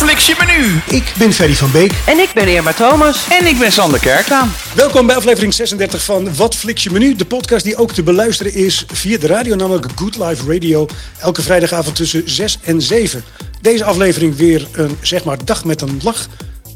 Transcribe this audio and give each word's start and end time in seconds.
fliks 0.00 0.26
je 0.26 0.34
menu? 0.38 0.80
Ik 0.98 1.12
ben 1.18 1.32
Ferry 1.32 1.54
van 1.54 1.70
Beek. 1.70 1.92
En 2.06 2.18
ik 2.18 2.30
ben 2.34 2.48
Irma 2.48 2.72
Thomas. 2.72 3.26
En 3.28 3.46
ik 3.46 3.58
ben 3.58 3.72
Sander 3.72 4.00
Kerklaan. 4.00 4.52
Welkom 4.74 5.06
bij 5.06 5.16
aflevering 5.16 5.54
36 5.54 6.04
van 6.04 6.34
Wat 6.34 6.56
Fliks 6.56 6.82
je 6.82 6.90
menu? 6.90 7.14
De 7.14 7.24
podcast 7.24 7.64
die 7.64 7.76
ook 7.76 7.92
te 7.92 8.02
beluisteren 8.02 8.54
is 8.54 8.84
via 8.92 9.18
de 9.18 9.26
radio, 9.26 9.54
namelijk 9.54 9.86
Good 9.94 10.16
Life 10.16 10.52
Radio. 10.52 10.86
Elke 11.18 11.42
vrijdagavond 11.42 11.96
tussen 11.96 12.22
6 12.24 12.58
en 12.62 12.82
7. 12.82 13.24
Deze 13.60 13.84
aflevering 13.84 14.36
weer 14.36 14.66
een 14.72 14.98
zeg 15.00 15.24
maar 15.24 15.44
dag 15.44 15.64
met 15.64 15.80
een 15.80 16.00
lach. 16.02 16.28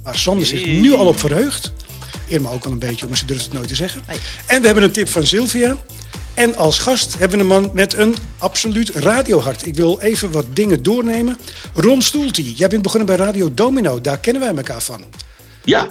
Waar 0.03 0.19
Sander 0.19 0.47
zich 0.47 0.67
nu 0.67 0.95
al 0.95 1.07
op 1.07 1.19
verheugt. 1.19 1.73
Irma 2.27 2.51
ook 2.51 2.65
al 2.65 2.73
een 2.73 2.79
beetje, 2.79 3.07
maar 3.09 3.17
ze 3.17 3.27
durft 3.27 3.45
het 3.45 3.53
nooit 3.53 3.69
te 3.69 3.75
zeggen. 3.75 4.03
En 4.47 4.61
we 4.61 4.67
hebben 4.67 4.85
een 4.85 4.93
tip 4.93 5.09
van 5.09 5.27
Sylvia. 5.27 5.77
En 6.35 6.57
als 6.57 6.79
gast 6.79 7.19
hebben 7.19 7.39
we 7.39 7.45
een 7.45 7.51
man 7.51 7.71
met 7.73 7.95
een 7.95 8.15
absoluut 8.39 8.89
radiohart. 8.89 9.67
Ik 9.67 9.75
wil 9.75 10.01
even 10.01 10.31
wat 10.31 10.47
dingen 10.53 10.83
doornemen. 10.83 11.39
Ron 11.75 12.03
Stoelty, 12.03 12.55
jij 12.57 12.69
bent 12.69 12.83
begonnen 12.83 13.07
bij 13.07 13.27
Radio 13.27 13.55
Domino. 13.55 14.01
Daar 14.01 14.19
kennen 14.19 14.43
wij 14.43 14.55
elkaar 14.55 14.83
van. 14.83 15.05
Ja. 15.65 15.89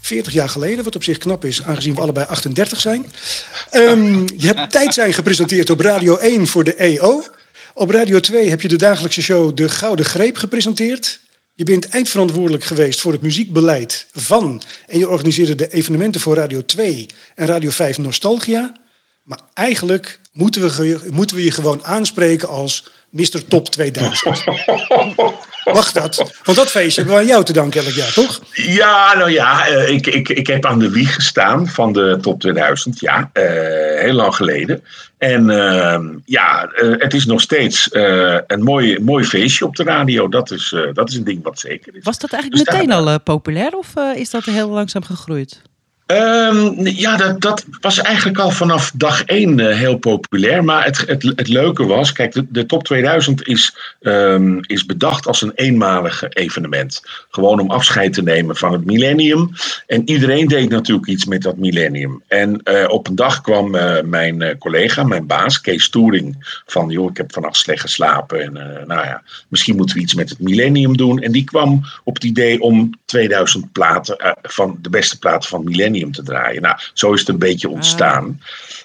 40 0.00 0.32
jaar 0.32 0.48
geleden, 0.48 0.84
wat 0.84 0.96
op 0.96 1.04
zich 1.04 1.18
knap 1.18 1.44
is, 1.44 1.62
aangezien 1.62 1.94
we 1.94 2.00
allebei 2.00 2.26
38 2.26 2.80
zijn. 2.80 3.06
Um, 3.72 4.26
je 4.36 4.46
hebt 4.46 4.70
tijd 4.80 4.94
zijn 4.94 5.12
gepresenteerd 5.12 5.70
op 5.70 5.80
Radio 5.80 6.16
1 6.16 6.46
voor 6.46 6.64
de 6.64 6.74
EO. 6.74 7.24
Op 7.74 7.90
Radio 7.90 8.20
2 8.20 8.50
heb 8.50 8.60
je 8.60 8.68
de 8.68 8.76
dagelijkse 8.76 9.22
show 9.22 9.56
De 9.56 9.68
Gouden 9.68 10.04
Greep 10.04 10.36
gepresenteerd. 10.36 11.20
Je 11.54 11.64
bent 11.64 11.88
eindverantwoordelijk 11.88 12.64
geweest 12.64 13.00
voor 13.00 13.12
het 13.12 13.22
muziekbeleid 13.22 14.06
van... 14.12 14.62
en 14.86 14.98
je 14.98 15.08
organiseerde 15.08 15.54
de 15.54 15.72
evenementen 15.72 16.20
voor 16.20 16.34
Radio 16.34 16.64
2 16.64 17.06
en 17.34 17.46
Radio 17.46 17.70
5 17.70 17.98
Nostalgia. 17.98 18.80
Maar 19.22 19.40
eigenlijk 19.54 20.20
moeten 20.32 20.62
we, 20.62 21.00
moeten 21.10 21.36
we 21.36 21.44
je 21.44 21.50
gewoon 21.50 21.84
aanspreken 21.84 22.48
als 22.48 22.90
Mr. 23.10 23.44
Top 23.48 23.68
2000. 23.68 24.44
Mag 25.72 25.92
dat? 25.92 26.16
Want 26.42 26.58
dat 26.58 26.70
feestje 26.70 27.00
hebben 27.00 27.18
we 27.18 27.24
aan 27.24 27.28
jou 27.28 27.44
te 27.44 27.52
danken 27.52 27.84
elk 27.84 27.94
jaar, 27.94 28.12
toch? 28.12 28.40
Ja, 28.52 29.14
nou 29.14 29.30
ja, 29.30 29.66
ik, 29.66 30.06
ik, 30.06 30.28
ik 30.28 30.46
heb 30.46 30.66
aan 30.66 30.78
de 30.78 30.90
wieg 30.90 31.14
gestaan 31.14 31.68
van 31.68 31.92
de 31.92 32.18
Top 32.20 32.40
2000. 32.40 33.00
Ja, 33.00 33.30
uh, 33.32 33.42
heel 34.00 34.12
lang 34.12 34.34
geleden. 34.34 34.84
En 35.18 35.48
uh, 35.48 35.98
ja, 36.24 36.72
uh, 36.74 36.94
het 36.98 37.14
is 37.14 37.26
nog 37.26 37.40
steeds 37.40 37.88
een 38.46 38.62
mooi, 38.62 38.98
mooi 39.00 39.24
feestje 39.24 39.66
op 39.66 39.76
de 39.76 39.84
radio. 39.84 40.28
Dat 40.28 40.50
is, 40.50 40.74
dat 40.92 41.08
is 41.08 41.16
een 41.16 41.24
ding 41.24 41.42
wat 41.42 41.58
zeker 41.58 41.96
is. 41.96 42.04
Was 42.04 42.18
dat 42.18 42.32
eigenlijk 42.32 42.64
dus 42.64 42.74
meteen 42.74 42.92
al 42.92 43.20
populair 43.20 43.76
of 43.76 43.94
is 44.14 44.30
dat 44.30 44.44
heel 44.44 44.68
langzaam 44.68 45.04
gegroeid? 45.04 45.62
Um, 46.12 46.86
ja, 46.86 47.16
dat, 47.16 47.40
dat, 47.40 47.64
was 47.80 47.98
eigenlijk 47.98 48.38
al 48.38 48.50
vanaf 48.50 48.92
dag 48.94 49.24
één 49.24 49.58
uh, 49.58 49.76
heel 49.76 49.96
populair. 49.96 50.64
Maar 50.64 50.84
het, 50.84 50.98
het, 51.06 51.22
het 51.22 51.48
leuke 51.48 51.84
was, 51.84 52.12
kijk, 52.12 52.42
de, 52.48 52.66
Top 52.66 52.84
2000 52.84 53.46
is, 53.46 53.76
um, 54.00 54.60
is 54.66 54.86
bedacht 54.86 55.26
als 55.26 55.42
een 55.42 55.52
eenmalig 55.54 56.24
evenement. 56.28 57.02
Gewoon 57.30 57.60
om 57.60 57.70
afscheid 57.70 58.12
te 58.12 58.22
nemen 58.22 58.56
van 58.56 58.72
het 58.72 58.84
millennium. 58.84 59.50
En 59.86 60.08
iedereen 60.08 60.48
deed 60.48 60.70
natuurlijk 60.70 61.06
iets 61.06 61.24
met 61.24 61.42
dat 61.42 61.56
millennium. 61.56 62.22
En 62.28 62.60
uh, 62.64 62.84
op 62.88 63.08
een 63.08 63.14
dag 63.14 63.40
kwam 63.40 63.74
uh, 63.74 64.00
mijn 64.04 64.58
collega, 64.58 65.02
mijn 65.02 65.26
baas, 65.26 65.60
Kees 65.60 65.88
Toering, 65.88 66.60
van 66.66 66.90
joh, 66.90 67.10
ik 67.10 67.16
heb 67.16 67.32
vannacht 67.32 67.56
slecht 67.56 67.80
geslapen. 67.80 68.42
En 68.42 68.52
nou 68.86 69.06
ja, 69.06 69.22
misschien 69.48 69.76
moeten 69.76 69.96
we 69.96 70.02
iets 70.02 70.14
met 70.14 70.28
het 70.28 70.40
millennium 70.40 70.96
doen. 70.96 71.20
En 71.20 71.32
die 71.32 71.44
kwam 71.44 71.82
op 72.04 72.14
het 72.14 72.24
idee 72.24 72.60
om 72.60 72.90
2000 73.04 73.72
platen, 73.72 74.36
van 74.42 74.78
de 74.80 74.90
beste 74.90 75.18
platen 75.18 75.48
van 75.48 75.64
millennium 75.64 76.01
te 76.10 76.22
draaien. 76.22 76.62
Nou, 76.62 76.76
zo 76.92 77.12
is 77.12 77.20
het 77.20 77.28
een 77.28 77.38
beetje 77.38 77.68
ontstaan. 77.68 78.40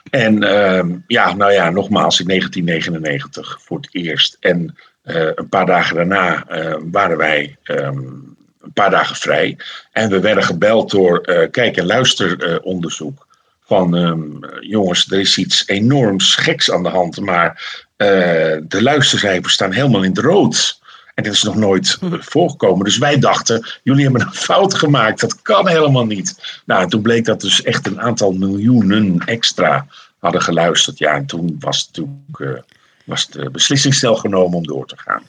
En 0.10 0.44
uh, 0.44 0.84
ja, 1.08 1.34
nou 1.34 1.52
ja, 1.52 1.70
nogmaals 1.70 2.20
in 2.20 2.28
1999 2.28 3.60
voor 3.62 3.78
het 3.78 3.90
eerst. 3.92 4.38
En 4.40 4.76
uh, 5.06 5.30
een 5.36 5.50
paar 5.50 5.66
dagen 5.66 5.96
daarna 5.96 6.46
uh, 6.52 6.76
waren 6.92 7.18
wij 7.18 7.58
um, 7.64 8.36
een 8.62 8.74
paar 8.74 8.90
dagen 8.90 9.16
vrij. 9.16 9.58
En 9.92 10.10
we 10.10 10.20
werden 10.20 10.44
gebeld 10.44 10.92
door 10.92 11.30
uh, 11.30 11.50
kijk- 11.52 11.78
en 11.78 11.86
luisteronderzoek. 11.86 13.28
van 13.66 13.94
um, 13.94 14.40
jongens, 14.60 15.12
er 15.12 15.20
is 15.20 15.38
iets 15.38 15.68
enorms 15.68 16.36
geks 16.36 16.72
aan 16.72 16.84
de 16.84 16.90
hand. 16.90 17.20
Maar 17.20 17.86
de 17.98 18.82
luistercijfers 18.82 19.54
staan 19.54 19.72
helemaal 19.72 20.04
in 20.04 20.10
het 20.10 20.20
rood. 20.20 20.80
En 21.18 21.24
dit 21.24 21.34
is 21.34 21.44
nog 21.44 21.56
nooit 21.56 21.98
voorgekomen. 22.34 22.86
Dus 22.86 22.98
wij 22.98 23.20
dachten, 23.20 23.68
jullie 23.84 24.04
hebben 24.04 24.22
een 24.22 24.34
fout 24.34 24.74
gemaakt. 24.74 25.20
Dat 25.20 25.42
kan 25.42 25.68
helemaal 25.68 26.06
niet. 26.06 26.60
Nou, 26.66 26.82
en 26.82 26.90
toen 26.90 27.02
bleek 27.02 27.26
dat 27.26 27.42
dus 27.42 27.62
echt 27.62 27.88
een 27.88 28.02
aantal 28.02 28.32
miljoenen 28.32 29.20
extra 29.26 29.88
hadden 30.20 30.42
geluisterd. 30.42 30.98
Ja, 30.98 31.14
en 31.16 31.26
toen 31.26 31.56
was, 31.60 31.88
natuurlijk, 31.88 32.40
uh, 32.40 32.62
was 33.06 33.28
de 33.28 33.50
beslissingsstel 33.50 34.16
genomen 34.16 34.58
om 34.58 34.66
door 34.66 34.88
te 34.88 34.98
gaan. 34.98 35.24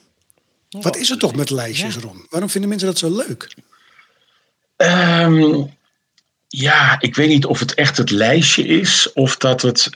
Wat 0.71 0.97
is 0.97 1.11
er 1.11 1.19
toch 1.19 1.35
met 1.35 1.51
lijstjes, 1.51 1.97
Ron? 1.97 2.27
Waarom 2.31 2.51
vinden 2.51 2.69
mensen 2.69 2.89
dat 2.89 2.99
zo 2.99 3.17
leuk? 3.17 3.55
Um, 4.77 5.77
ja, 6.49 6.97
ik 7.01 7.15
weet 7.15 7.29
niet 7.29 7.47
of 7.47 7.59
het 7.59 7.75
echt 7.75 7.97
het 7.97 8.11
lijstje 8.11 8.67
is 8.67 9.13
of 9.13 9.37
dat 9.37 9.63
het 9.63 9.87
uh, 9.87 9.95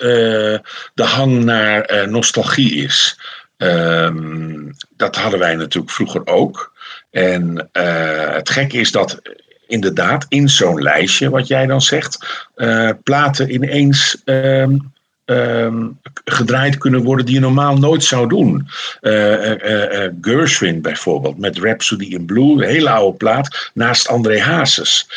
de 0.94 1.04
hang 1.04 1.44
naar 1.44 1.92
uh, 1.92 2.06
nostalgie 2.06 2.74
is. 2.74 3.18
Um, 3.62 4.70
dat 4.96 5.16
hadden 5.16 5.38
wij 5.38 5.54
natuurlijk 5.54 5.92
vroeger 5.92 6.26
ook. 6.26 6.72
En 7.10 7.68
uh, 7.72 8.34
het 8.34 8.50
gekke 8.50 8.76
is 8.76 8.92
dat 8.92 9.20
inderdaad 9.66 10.26
in 10.28 10.48
zo'n 10.48 10.82
lijstje, 10.82 11.30
wat 11.30 11.46
jij 11.46 11.66
dan 11.66 11.80
zegt, 11.80 12.46
uh, 12.56 12.90
platen 13.02 13.52
ineens 13.54 14.22
um, 14.24 14.92
um, 15.24 15.98
gedraaid 16.24 16.78
kunnen 16.78 17.02
worden 17.02 17.26
die 17.26 17.34
je 17.34 17.40
normaal 17.40 17.76
nooit 17.76 18.04
zou 18.04 18.28
doen. 18.28 18.68
Uh, 19.00 20.08
Gershwin 20.20 20.80
bijvoorbeeld, 20.80 21.38
met 21.38 21.58
Rhapsody 21.58 22.04
in 22.04 22.24
Blue, 22.24 22.52
een 22.52 22.68
hele 22.68 22.90
oude 22.90 23.16
plaat, 23.16 23.70
naast 23.74 24.08
André 24.08 24.40
Hazes. 24.40 25.08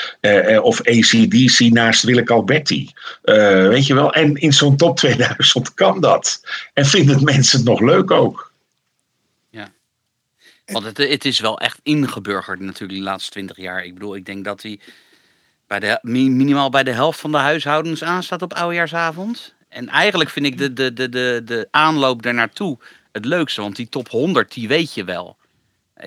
of 0.61 0.81
ACDC 0.81 1.59
naast 1.59 2.03
Willeke 2.03 2.33
Alberti. 2.33 2.91
weet 3.21 3.85
je 3.85 3.93
wel, 3.93 4.13
en 4.13 4.35
in 4.35 4.53
zo'n 4.53 4.77
top 4.77 4.97
2000 5.05 5.73
kan 5.73 6.01
dat. 6.01 6.41
En 6.73 6.85
vinden 6.85 7.23
mensen 7.23 7.57
het 7.57 7.67
nog 7.67 7.79
leuk 7.79 8.11
ook. 8.11 8.53
Want 10.65 10.85
het, 10.85 10.97
het, 10.97 11.25
is 11.25 11.39
wel 11.39 11.59
echt 11.59 11.79
ingeburgerd 11.83 12.59
natuurlijk 12.59 12.99
de 12.99 13.05
laatste 13.05 13.31
twintig 13.31 13.57
jaar. 13.57 13.83
Ik 13.83 13.93
bedoel, 13.93 14.15
ik 14.15 14.25
denk 14.25 14.45
dat 14.45 14.61
hij 14.61 14.79
bij 15.67 15.79
de, 15.79 15.99
minimaal 16.01 16.69
bij 16.69 16.83
de 16.83 16.91
helft 16.91 17.19
van 17.19 17.31
de 17.31 17.37
huishoudens 17.37 18.03
aanstaat 18.03 18.41
op 18.41 18.53
oudejaarsavond. 18.53 19.54
En 19.75 19.89
eigenlijk 19.89 20.29
vind 20.29 20.45
ik 20.45 20.57
de, 20.57 20.73
de, 20.73 20.93
de, 20.93 21.09
de, 21.09 21.41
de 21.45 21.67
aanloop 21.71 22.21
daar 22.21 22.33
naartoe 22.33 22.77
het 23.11 23.25
leukste. 23.25 23.61
Want 23.61 23.75
die 23.75 23.89
top 23.89 24.09
100, 24.09 24.53
die 24.53 24.67
weet 24.67 24.93
je 24.93 25.03
wel. 25.03 25.37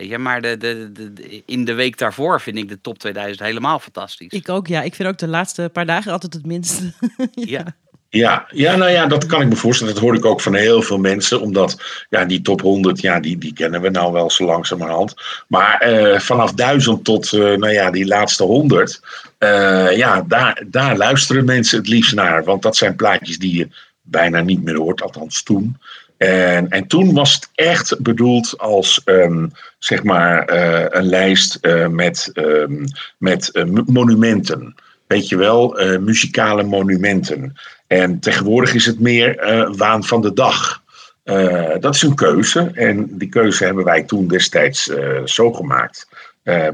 Ja, 0.00 0.18
maar 0.18 0.42
de, 0.42 0.56
de, 0.56 0.92
de, 0.92 1.42
in 1.46 1.64
de 1.64 1.74
week 1.74 1.98
daarvoor 1.98 2.40
vind 2.40 2.56
ik 2.56 2.68
de 2.68 2.80
top 2.80 2.98
2000 2.98 3.46
helemaal 3.46 3.78
fantastisch. 3.78 4.32
Ik 4.32 4.48
ook, 4.48 4.66
ja. 4.66 4.82
Ik 4.82 4.94
vind 4.94 5.08
ook 5.08 5.18
de 5.18 5.28
laatste 5.28 5.70
paar 5.72 5.86
dagen 5.86 6.12
altijd 6.12 6.34
het 6.34 6.46
minste. 6.46 6.82
ja. 7.18 7.28
ja. 7.34 7.76
Ja, 8.10 8.46
ja, 8.50 8.76
nou 8.76 8.90
ja, 8.90 9.06
dat 9.06 9.26
kan 9.26 9.40
ik 9.40 9.48
me 9.48 9.56
voorstellen. 9.56 9.94
Dat 9.94 10.02
hoor 10.02 10.14
ik 10.14 10.24
ook 10.24 10.40
van 10.40 10.54
heel 10.54 10.82
veel 10.82 10.98
mensen. 10.98 11.40
Omdat 11.40 11.82
ja, 12.08 12.24
die 12.24 12.40
top 12.40 12.60
100, 12.60 13.00
ja, 13.00 13.20
die, 13.20 13.38
die 13.38 13.52
kennen 13.52 13.80
we 13.80 13.88
nou 13.88 14.12
wel 14.12 14.30
zo 14.30 14.44
langzamerhand. 14.44 15.14
Maar 15.48 15.90
uh, 15.90 16.18
vanaf 16.18 16.52
1000 16.52 17.04
tot 17.04 17.32
uh, 17.32 17.40
nou 17.40 17.72
ja, 17.72 17.90
die 17.90 18.06
laatste 18.06 18.44
100. 18.44 19.00
Uh, 19.38 19.96
ja, 19.96 20.24
daar, 20.28 20.62
daar 20.66 20.96
luisteren 20.96 21.44
mensen 21.44 21.78
het 21.78 21.88
liefst 21.88 22.14
naar. 22.14 22.44
Want 22.44 22.62
dat 22.62 22.76
zijn 22.76 22.96
plaatjes 22.96 23.38
die 23.38 23.56
je 23.56 23.68
bijna 24.02 24.40
niet 24.40 24.64
meer 24.64 24.76
hoort, 24.76 25.02
althans 25.02 25.42
toen. 25.42 25.76
En, 26.16 26.68
en 26.68 26.86
toen 26.86 27.14
was 27.14 27.34
het 27.34 27.48
echt 27.54 28.02
bedoeld 28.02 28.54
als 28.58 29.02
um, 29.04 29.52
zeg 29.78 30.02
maar 30.02 30.52
een 30.94 31.06
lijst 31.08 31.58
met, 31.90 32.30
um, 32.34 32.84
met 33.18 33.64
monumenten. 33.86 34.74
Weet 35.06 35.28
je 35.28 35.36
wel, 35.36 35.80
muzikale 36.00 36.62
monumenten. 36.62 37.56
En 37.88 38.20
tegenwoordig 38.20 38.74
is 38.74 38.86
het 38.86 39.00
meer 39.00 39.52
uh, 39.52 39.74
waan 39.76 40.04
van 40.04 40.20
de 40.20 40.32
dag. 40.32 40.82
Uh, 41.24 41.74
dat 41.80 41.94
is 41.94 42.02
een 42.02 42.14
keuze. 42.14 42.70
En 42.74 43.18
die 43.18 43.28
keuze 43.28 43.64
hebben 43.64 43.84
wij 43.84 44.02
toen 44.02 44.28
destijds 44.28 44.88
uh, 44.88 45.24
zo 45.24 45.52
gemaakt. 45.52 46.08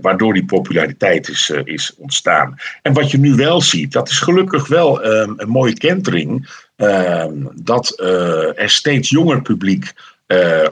waardoor 0.01 0.33
die 0.33 0.45
populariteit 0.45 1.29
is, 1.29 1.51
is 1.65 1.95
ontstaan. 1.97 2.57
En 2.83 2.93
wat 2.93 3.11
je 3.11 3.19
nu 3.19 3.35
wel 3.35 3.61
ziet, 3.61 3.93
dat 3.93 4.09
is 4.09 4.19
gelukkig 4.19 4.67
wel 4.67 5.05
um, 5.07 5.35
een 5.37 5.49
mooie 5.49 5.75
kentering. 5.75 6.51
Ehm, 6.77 7.33
dat 7.55 8.01
er 8.57 8.71
steeds 8.71 9.11
jonger 9.11 9.43
publiek 9.43 9.93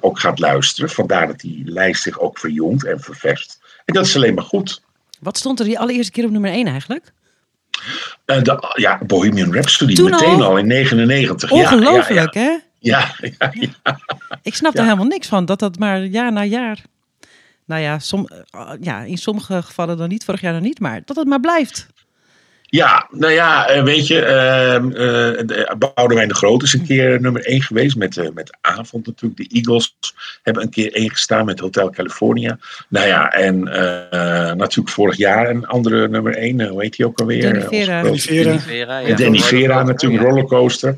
ook 0.01 0.21
gaat 0.21 0.39
luisteren. 0.39 0.91
Vandaar 0.91 1.27
dat 1.27 1.41
die 1.41 1.63
lijst 1.65 2.03
zich 2.03 2.21
ook 2.21 2.39
verjongt 2.39 2.85
en 2.85 3.01
ververst. 3.01 3.61
En 3.85 3.95
dat 3.95 4.07
is 4.07 4.17
alleen 4.17 4.35
maar 4.35 4.45
goed. 4.45 4.83
Wat 5.21 5.39
stond 5.39 5.59
er 5.59 5.65
die 5.65 5.79
allereerste 5.79 6.13
keer 6.13 6.25
op 6.25 6.31
nummer 6.31 6.51
1 6.51 6.67
eigenlijk? 6.67 7.13
Uh, 8.27 8.43
de, 8.43 8.73
ja, 8.75 9.01
Bohemian 9.07 9.53
Rhapsody, 9.53 9.95
Toen 9.95 10.11
meteen 10.11 10.29
al? 10.29 10.45
al 10.45 10.57
in 10.57 10.67
99. 10.67 11.51
Ongelooflijk, 11.51 12.35
ja, 12.35 12.41
hè? 12.41 12.59
Ja, 12.79 13.15
ja, 13.39 13.53
ja. 13.53 13.99
Ik 14.43 14.55
snap 14.55 14.75
er 14.75 14.83
helemaal 14.83 15.05
niks 15.05 15.29
van, 15.29 15.45
dat 15.45 15.59
dat 15.59 15.79
maar 15.79 16.05
jaar 16.05 16.33
na 16.33 16.45
jaar... 16.45 16.79
Nou 17.65 17.83
ja, 17.83 17.99
som, 17.99 18.29
ja, 18.81 19.03
in 19.03 19.19
sommige 19.19 19.63
gevallen 19.63 19.97
dan 19.97 20.09
niet, 20.09 20.25
vorig 20.25 20.41
jaar 20.41 20.53
dan 20.53 20.63
niet, 20.63 20.81
maar 20.81 21.03
dat 21.05 21.17
het 21.17 21.27
maar 21.27 21.41
blijft. 21.41 21.87
Ja, 22.73 23.09
nou 23.11 23.33
ja, 23.33 23.69
eh, 23.69 23.83
weet 23.83 24.07
je, 24.07 24.21
uh, 24.21 25.57
uh, 25.57 25.71
Boudewijn 25.95 26.29
de 26.29 26.35
Groot 26.35 26.63
is 26.63 26.73
een 26.73 26.87
keer 26.87 27.21
nummer 27.21 27.47
1 27.47 27.63
geweest 27.63 27.97
met, 27.97 28.17
uh, 28.17 28.29
met 28.35 28.57
Avond 28.61 29.07
natuurlijk. 29.07 29.41
De 29.41 29.57
Eagles 29.57 29.97
hebben 30.43 30.63
een 30.63 30.71
keer 30.71 30.93
1 30.93 31.11
gestaan 31.11 31.45
met 31.45 31.61
Hotel 31.61 31.91
California. 31.91 32.59
Nou 32.89 33.07
ja, 33.07 33.31
en 33.33 33.63
natuurlijk 34.57 34.89
vorig 34.89 35.17
jaar 35.17 35.51
een 35.51 35.67
andere 35.67 36.09
nummer 36.09 36.37
1, 36.37 36.69
hoe 36.69 36.83
heet 36.83 36.97
die 36.97 37.07
ook 37.07 37.21
alweer? 37.21 37.43
Danny 37.43 37.67
Vera. 37.69 38.03
Danny 38.03 38.19
Vera. 38.19 38.43
Danny 38.45 38.61
Vera, 38.61 38.99
ja. 38.99 39.17
Danny 39.17 39.39
Vera 39.39 39.83
natuurlijk, 39.83 40.23
Ja. 40.23 40.29
Rollercoaster. 40.29 40.97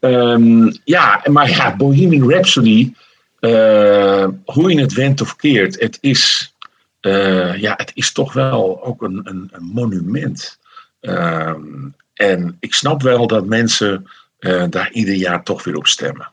Ehm, 0.00 0.72
ja, 0.84 1.20
maar 1.24 1.48
ja, 1.48 1.76
Bohemian 1.76 2.30
Rhapsody, 2.30 2.92
eh, 3.40 4.26
hoe 4.44 4.70
je 4.74 4.80
het 4.80 4.92
went 4.92 5.20
of 5.20 5.36
keert, 5.36 5.80
het 5.80 5.98
is, 6.00 6.54
eh, 7.00 7.56
ja, 7.56 7.74
het 7.76 7.90
is 7.94 8.12
toch 8.12 8.32
wel 8.32 8.84
ook 8.84 9.02
een, 9.02 9.20
een, 9.24 9.48
een 9.52 9.64
monument. 9.64 10.58
Ehm, 11.00 11.88
en 12.14 12.56
ik 12.60 12.74
snap 12.74 13.02
wel 13.02 13.26
dat 13.26 13.46
mensen 13.46 14.06
eh, 14.38 14.64
daar 14.70 14.92
ieder 14.92 15.14
jaar 15.14 15.44
toch 15.44 15.64
weer 15.64 15.76
op 15.76 15.86
stemmen. 15.86 16.32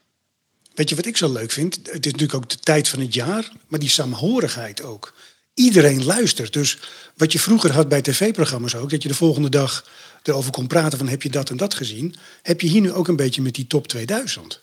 Weet 0.73 0.89
je 0.89 0.95
wat 0.95 1.05
ik 1.05 1.17
zo 1.17 1.31
leuk 1.31 1.51
vind? 1.51 1.75
Het 1.75 2.05
is 2.05 2.11
natuurlijk 2.11 2.33
ook 2.33 2.49
de 2.49 2.59
tijd 2.59 2.87
van 2.87 2.99
het 2.99 3.13
jaar, 3.13 3.51
maar 3.67 3.79
die 3.79 3.89
saamhorigheid 3.89 4.83
ook. 4.83 5.13
Iedereen 5.53 6.05
luistert. 6.05 6.53
Dus 6.53 6.77
wat 7.15 7.31
je 7.31 7.39
vroeger 7.39 7.71
had 7.71 7.89
bij 7.89 8.01
tv-programma's 8.01 8.75
ook, 8.75 8.89
dat 8.89 9.01
je 9.01 9.07
de 9.07 9.15
volgende 9.15 9.49
dag 9.49 9.85
erover 10.23 10.51
kon 10.51 10.67
praten 10.67 10.97
van 10.97 11.07
heb 11.07 11.21
je 11.21 11.29
dat 11.29 11.49
en 11.49 11.57
dat 11.57 11.73
gezien, 11.73 12.15
heb 12.41 12.61
je 12.61 12.67
hier 12.67 12.81
nu 12.81 12.91
ook 12.91 13.07
een 13.07 13.15
beetje 13.15 13.41
met 13.41 13.55
die 13.55 13.67
top 13.67 13.87
2000. 13.87 14.59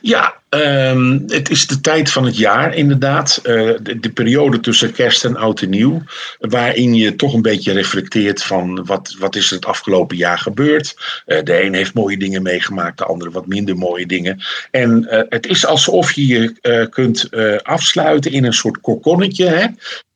Ja, 0.00 0.34
ehm, 0.48 1.18
het 1.26 1.50
is 1.50 1.66
de 1.66 1.80
tijd 1.80 2.10
van 2.10 2.24
het 2.24 2.36
jaar 2.36 2.74
inderdaad. 2.74 3.40
Eh, 3.42 3.54
de, 3.82 4.00
de 4.00 4.10
periode 4.10 4.60
tussen 4.60 4.92
kerst 4.92 5.24
en 5.24 5.36
oud 5.36 5.60
en 5.60 5.70
nieuw. 5.70 6.02
Waarin 6.38 6.94
je 6.94 7.16
toch 7.16 7.34
een 7.34 7.42
beetje 7.42 7.72
reflecteert 7.72 8.42
van 8.42 8.84
wat, 8.84 9.16
wat 9.18 9.36
is 9.36 9.48
er 9.48 9.56
het 9.56 9.66
afgelopen 9.66 10.16
jaar 10.16 10.38
gebeurd. 10.38 10.96
Eh, 11.26 11.42
de 11.42 11.62
een 11.62 11.74
heeft 11.74 11.94
mooie 11.94 12.18
dingen 12.18 12.42
meegemaakt, 12.42 12.98
de 12.98 13.04
ander 13.04 13.30
wat 13.30 13.46
minder 13.46 13.76
mooie 13.76 14.06
dingen. 14.06 14.42
En 14.70 15.08
eh, 15.08 15.22
het 15.28 15.46
is 15.46 15.66
alsof 15.66 16.12
je 16.12 16.26
je 16.26 16.88
kunt 16.90 17.28
afsluiten 17.62 18.32
in 18.32 18.44
een 18.44 18.52
soort 18.52 18.80
kokonnetje. 18.80 19.46
Hè? 19.46 19.66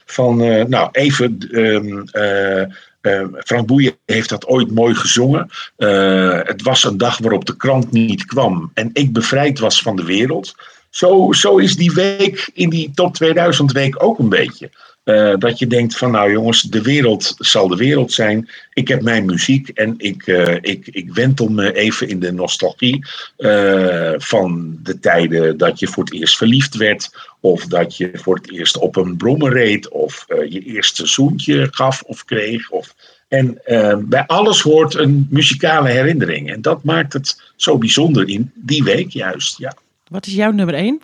Van, 0.06 0.36
nou, 0.68 0.88
even... 0.92 1.38
ehm, 1.50 2.70
eh, 3.04 3.20
eh, 3.20 3.28
Frank 3.34 3.66
Boeien 3.66 3.96
heeft 4.04 4.28
dat 4.28 4.46
ooit 4.46 4.70
mooi 4.70 4.94
gezongen. 4.94 5.50
Eh, 5.76 6.40
het 6.42 6.62
was 6.62 6.84
een 6.84 6.98
dag 6.98 7.18
waarop 7.18 7.44
de 7.44 7.56
krant 7.56 7.92
niet 7.92 8.24
kwam 8.24 8.70
en 8.74 8.90
ik 8.92 9.12
bevrijd 9.12 9.58
was 9.58 9.82
van 9.82 9.96
de 9.96 10.04
wereld. 10.04 10.54
Zo, 10.90 11.32
zo 11.32 11.56
is 11.56 11.76
die 11.76 11.92
week 11.92 12.50
in 12.54 12.70
die 12.70 12.90
top 12.94 13.14
2000 13.14 13.72
week 13.72 14.02
ook 14.02 14.18
een 14.18 14.28
beetje. 14.28 14.70
Eh, 15.04 15.34
dat 15.38 15.58
je 15.58 15.66
denkt 15.66 15.96
van 15.96 16.10
nou 16.10 16.30
jongens, 16.32 16.62
de 16.62 16.82
wereld 16.82 17.34
zal 17.38 17.68
de 17.68 17.76
wereld 17.76 18.12
zijn. 18.12 18.48
Ik 18.72 18.88
heb 18.88 19.02
mijn 19.02 19.24
muziek 19.24 19.68
en 19.68 19.94
ik, 19.96 20.26
eh, 20.26 20.54
ik, 20.60 20.86
ik 20.86 21.14
wentel 21.14 21.48
me 21.48 21.74
even 21.74 22.08
in 22.08 22.20
de 22.20 22.32
nostalgie 22.32 23.06
eh, 23.36 24.12
van 24.16 24.78
de 24.82 24.98
tijden 24.98 25.56
dat 25.56 25.78
je 25.78 25.86
voor 25.86 26.04
het 26.04 26.12
eerst 26.12 26.36
verliefd 26.36 26.76
werd. 26.76 27.10
Of 27.40 27.66
dat 27.66 27.96
je 27.96 28.10
voor 28.12 28.34
het 28.34 28.50
eerst 28.50 28.78
op 28.78 28.96
een 28.96 29.16
brommer 29.16 29.52
reed. 29.52 29.88
Of 29.88 30.24
je 30.48 30.60
eerste 30.60 31.06
zoentje 31.06 31.68
gaf 31.70 32.02
of 32.02 32.24
kreeg. 32.24 32.70
Of, 32.70 32.94
en 33.28 33.60
bij 34.08 34.26
alles 34.26 34.60
hoort 34.60 34.94
een 34.94 35.26
muzikale 35.30 35.88
herinnering. 35.88 36.50
En 36.50 36.62
dat 36.62 36.84
maakt 36.84 37.12
het 37.12 37.42
zo 37.56 37.78
bijzonder 37.78 38.28
in 38.28 38.52
die 38.54 38.84
week 38.84 39.10
juist. 39.10 39.58
Ja. 39.58 39.76
Wat 40.08 40.26
is 40.26 40.34
jouw 40.34 40.50
nummer 40.50 40.74
1? 40.74 41.00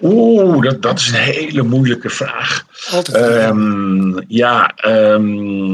Oeh, 0.00 0.62
dat, 0.62 0.82
dat 0.82 0.98
is 0.98 1.08
een 1.08 1.14
hele 1.14 1.62
moeilijke 1.62 2.10
vraag. 2.10 2.66
Altijd. 2.90 3.16
Ehm, 3.16 4.20
ja, 4.28 4.72
ehm, 4.76 5.72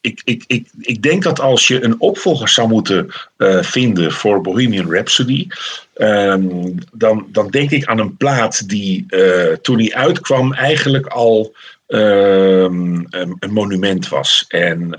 ik, 0.00 0.22
ik, 0.24 0.44
ik, 0.46 0.68
ik 0.80 1.02
denk 1.02 1.22
dat 1.22 1.40
als 1.40 1.68
je 1.68 1.84
een 1.84 2.00
opvolger 2.00 2.48
zou 2.48 2.68
moeten 2.68 3.08
eh, 3.36 3.62
vinden 3.62 4.12
voor 4.12 4.40
Bohemian 4.40 4.92
Rhapsody, 4.92 5.46
ehm, 5.94 6.72
dan, 6.92 7.26
dan 7.32 7.50
denk 7.50 7.70
ik 7.70 7.86
aan 7.86 7.98
een 7.98 8.16
plaat 8.16 8.68
die 8.68 9.04
eh, 9.08 9.52
toen 9.52 9.76
die 9.76 9.96
uitkwam 9.96 10.52
eigenlijk 10.54 11.06
al 11.06 11.54
een, 11.86 13.06
een 13.40 13.52
monument 13.52 14.08
was. 14.08 14.44
En 14.48 14.98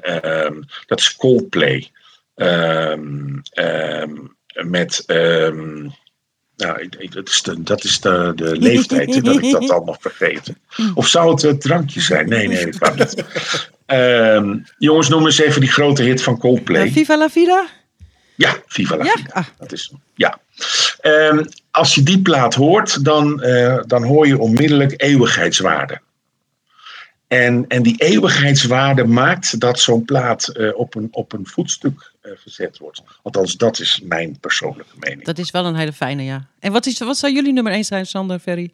dat 0.86 1.00
is 1.00 1.16
Coldplay. 1.16 1.92
Met. 4.54 5.06
Nou, 6.60 6.82
ik- 6.82 6.96
ik- 6.96 7.12
dat 7.12 7.28
is, 7.30 7.42
de, 7.42 7.64
dat 7.64 7.84
is 7.84 8.00
de, 8.00 8.32
de 8.36 8.58
leeftijd 8.58 9.26
dat 9.26 9.36
ik 9.44 9.52
dat 9.52 9.70
al 9.72 9.84
nog 9.84 9.98
vergeten. 10.00 10.58
Of 10.94 11.08
zou 11.08 11.32
het 11.32 11.42
het 11.42 11.62
drankje 11.62 12.02
zijn? 12.02 12.30
Nee, 12.30 12.48
nee, 12.48 12.66
dat 12.66 12.78
kan 12.78 12.96
niet. 12.96 13.24
Ehm, 13.86 14.58
jongens, 14.78 15.10
noem 15.10 15.26
eens 15.26 15.40
even 15.40 15.62
die 15.62 15.70
grote 15.72 16.04
hit 16.04 16.24
van 16.24 16.38
Coldplay. 16.40 16.86
Eh, 16.86 16.92
Viva 16.92 17.18
la 17.18 17.30
Vida? 17.30 17.66
Ja, 18.36 18.56
Viva 18.68 18.98
la 18.98 19.04
Ja? 19.04 19.12
Vida. 19.16 19.30
Ah. 19.34 19.46
Dat 19.58 19.72
is. 19.72 19.92
Ja. 20.16 20.40
Ehm, 21.02 21.44
als 21.72 21.96
je 21.96 22.04
die 22.04 22.22
plaat 22.22 22.56
hoort, 22.56 23.04
dan, 23.06 23.42
eh, 23.42 23.80
dan 23.88 24.04
hoor 24.04 24.28
je 24.28 24.38
onmiddellijk 24.40 24.94
eeuwigheidswaarde. 25.02 26.02
En, 27.28 27.66
en 27.68 27.84
die 27.84 27.96
eeuwigheidswaarde 27.98 29.04
maakt 29.06 29.60
dat 29.60 29.80
zo'n 29.80 30.06
plaat 30.06 30.48
eh, 30.48 30.78
op, 30.78 30.96
een, 30.96 31.08
op 31.12 31.34
een 31.34 31.48
voetstuk 31.48 32.12
eh, 32.19 32.19
gezet 32.38 32.78
wordt. 32.78 33.02
Althans, 33.22 33.56
dat 33.58 33.80
is 33.80 34.00
mijn 34.04 34.40
persoonlijke 34.40 34.96
mening. 35.00 35.24
Dat 35.24 35.38
is 35.38 35.52
wel 35.52 35.66
een 35.66 35.76
hele 35.76 35.94
fijne, 35.94 36.24
ja. 36.24 36.48
En 36.60 36.72
wat, 36.72 36.86
is, 36.86 37.00
wat 37.00 37.18
zou 37.18 37.34
jullie 37.34 37.54
nummer 37.54 37.74
1 37.74 37.84
zijn, 37.84 38.06
Sander, 38.06 38.40
Ferry? 38.40 38.74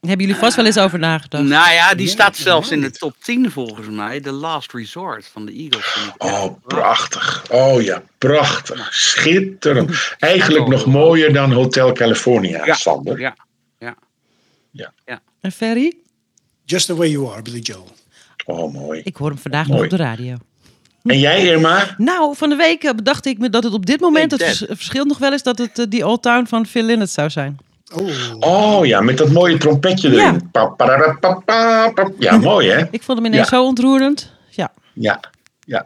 Hebben 0.00 0.26
jullie 0.26 0.40
vast 0.40 0.56
wel 0.56 0.64
eens 0.66 0.78
over 0.78 0.98
nagedacht? 0.98 1.44
Nou 1.44 1.72
ja, 1.72 1.94
die 1.94 2.06
Ja, 2.06 2.12
staat 2.12 2.36
zelfs 2.36 2.70
in 2.70 2.80
de 2.80 2.90
top 2.90 3.14
10 3.22 3.50
volgens 3.50 3.88
mij. 3.88 4.20
The 4.20 4.32
Last 4.32 4.72
Resort 4.72 5.26
van 5.26 5.46
de 5.46 5.52
Eagles. 5.52 5.96
Oh, 6.18 6.62
prachtig. 6.66 7.44
Oh 7.50 7.82
ja, 7.82 8.02
prachtig. 8.18 8.94
Schitterend. 8.94 10.14
Eigenlijk 10.18 10.64
Ja, 10.64 10.70
nog 10.70 10.86
mooier 10.86 11.32
dan 11.32 11.52
Hotel 11.52 11.92
California, 11.92 12.66
Ja, 12.66 12.74
Sander. 12.74 13.20
Ja, 13.20 13.36
En 15.40 15.52
Ferry? 15.52 15.96
Just 16.64 16.86
the 16.86 16.96
way 16.96 17.08
you 17.08 17.32
are, 17.32 17.42
Billy 17.42 17.58
Joel. 17.58 17.88
Oh, 18.46 18.72
mooi. 18.72 19.00
Ik 19.04 19.16
hoor 19.16 19.28
hem 19.28 19.38
vandaag 19.38 19.66
nog 19.66 19.82
op 19.82 19.90
de 19.90 19.96
radio. 19.96 20.36
En 21.02 21.18
jij, 21.18 21.46
Irma? 21.46 21.94
Nou, 21.98 22.36
van 22.36 22.48
de 22.48 22.54
week 22.56 22.84
eh, 22.84 22.92
bedacht 22.94 23.26
ik 23.26 23.38
me 23.38 23.50
dat 23.50 23.64
het 23.64 23.72
op 23.72 23.86
dit 23.86 24.00
moment, 24.00 24.30
Hey, 24.30 24.48
het 24.48 24.56
vers- 24.58 24.70
verschil 24.78 25.04
nog 25.04 25.18
wel 25.18 25.32
is, 25.32 25.42
dat 25.42 25.58
het 25.58 25.78
eh, 25.78 25.86
die 25.88 26.06
Old 26.06 26.22
Town 26.22 26.44
van 26.48 26.66
Phil 26.66 26.82
Lynott 26.82 27.10
zou 27.10 27.30
zijn. 27.30 27.58
Oh, 27.94 28.08
Oh 28.40 28.86
ja, 28.86 29.00
met 29.00 29.18
dat 29.18 29.30
mooie 29.30 29.58
trompetje 29.58 30.10
Ja. 30.10 30.16
erin. 30.28 30.50
Pa, 30.50 30.66
parara, 30.66 31.16
pa, 31.20 31.34
pa, 31.44 31.90
pa. 31.94 32.10
Ja, 32.18 32.36
mooi 32.50 32.68
hè? 32.70 32.84
Ik 32.90 33.02
vond 33.02 33.18
hem 33.18 33.26
ineens 33.26 33.50
Ja. 33.50 33.56
zo 33.56 33.64
ontroerend. 33.64 34.32
Ja. 34.50 34.72
Ja, 34.92 35.20
ja. 35.64 35.84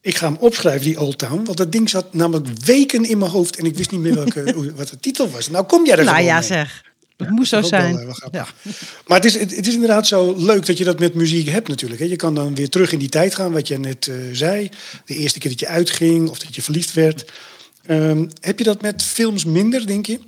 ik 0.00 0.16
ga 0.16 0.26
hem 0.26 0.36
opschrijven, 0.40 0.82
die 0.84 1.00
Old 1.00 1.18
Town. 1.18 1.44
Want 1.44 1.56
dat 1.56 1.72
ding 1.72 1.88
zat 1.90 2.14
namelijk 2.14 2.46
weken 2.64 3.04
in 3.04 3.18
mijn 3.18 3.30
hoofd 3.30 3.56
en 3.58 3.64
ik 3.64 3.76
wist 3.76 3.90
niet 3.90 4.00
meer 4.00 4.14
welke, 4.14 4.54
wat 4.76 4.88
de 4.88 4.98
titel 5.00 5.30
was. 5.30 5.48
Nou 5.50 5.64
kom 5.64 5.86
jij 5.86 5.96
er 5.98 6.04
Nou 6.04 6.16
gewoon 6.16 6.30
ja, 6.30 6.38
mee. 6.38 6.46
zeg. 6.46 6.82
Het 7.26 7.36
moest 7.36 7.50
zo 7.50 7.62
zijn. 7.62 8.14
grappig. 8.14 8.54
Maar 9.06 9.16
het 9.16 9.24
is, 9.24 9.38
het, 9.38 9.56
het 9.56 9.66
is 9.66 9.74
inderdaad 9.74 10.06
zo 10.06 10.34
leuk 10.36 10.66
dat 10.66 10.78
je 10.78 10.84
dat 10.84 10.98
met 10.98 11.14
muziek 11.14 11.48
hebt 11.48 11.68
natuurlijk. 11.68 12.00
Hè. 12.00 12.06
Je 12.06 12.16
kan 12.16 12.34
dan 12.34 12.54
weer 12.54 12.68
terug 12.68 12.92
in 12.92 12.98
die 12.98 13.08
tijd 13.08 13.34
gaan, 13.34 13.52
wat 13.52 13.68
je 13.68 13.78
net 13.78 14.06
eh, 14.06 14.14
zei. 14.32 14.68
De 15.04 15.14
eerste 15.14 15.38
keer 15.38 15.50
dat 15.50 15.60
je 15.60 15.66
uitging 15.66 16.28
of 16.28 16.38
dat 16.38 16.54
je 16.54 16.62
verliefd 16.62 16.92
werd. 16.92 17.24
Ehm, 17.86 18.26
heb 18.40 18.58
je 18.58 18.64
dat 18.64 18.82
met 18.82 19.02
films 19.02 19.44
minder, 19.44 19.86
denk 19.86 20.06
je? 20.06 20.20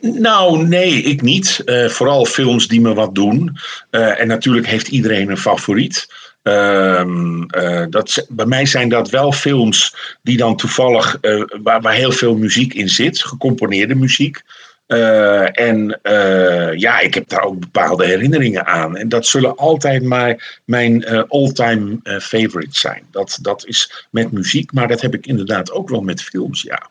Nou, 0.00 0.66
nee, 0.66 1.02
ik 1.02 1.22
niet. 1.22 1.62
Eh, 1.64 1.88
vooral 1.88 2.24
films 2.24 2.68
die 2.68 2.80
me 2.80 2.94
wat 2.94 3.14
doen. 3.14 3.58
Eh, 3.90 4.20
en 4.20 4.26
natuurlijk 4.26 4.66
heeft 4.66 4.88
iedereen 4.88 5.30
een 5.30 5.38
favoriet. 5.38 6.06
Ehm, 6.44 7.42
eh, 7.42 7.84
dat, 7.90 8.26
bij 8.28 8.46
mij 8.46 8.66
zijn 8.66 8.88
dat 8.88 9.10
wel 9.10 9.32
films 9.32 9.96
die 10.22 10.36
dan 10.36 10.56
toevallig, 10.56 11.18
eh, 11.20 11.42
waar, 11.62 11.80
waar 11.80 11.94
heel 11.94 12.12
veel 12.12 12.36
muziek 12.36 12.74
in 12.74 12.88
zit, 12.88 13.24
gecomponeerde 13.24 13.94
muziek. 13.94 14.42
Eh, 14.86 15.60
en 15.60 16.00
eh, 16.02 16.78
ja, 16.78 17.00
ik 17.00 17.14
heb 17.14 17.28
daar 17.28 17.42
ook 17.42 17.60
bepaalde 17.60 18.06
herinneringen 18.06 18.66
aan. 18.66 18.96
En 18.96 19.08
dat 19.08 19.26
zullen 19.26 19.56
altijd 19.56 20.02
maar 20.02 20.60
mijn 20.64 21.04
eh, 21.04 21.22
all-time 21.28 21.98
favorites 22.20 22.80
zijn. 22.80 23.06
Dat, 23.10 23.38
dat 23.42 23.66
is 23.66 24.06
met 24.10 24.32
muziek, 24.32 24.72
maar 24.72 24.88
dat 24.88 25.00
heb 25.00 25.14
ik 25.14 25.26
inderdaad 25.26 25.70
ook 25.70 25.88
wel 25.88 26.00
met 26.00 26.22
films, 26.22 26.62
ja. 26.62 26.90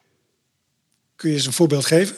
Kun 1.16 1.30
je 1.30 1.36
eens 1.36 1.46
een 1.46 1.54
voorbeeld 1.54 1.86
geven? 1.86 2.16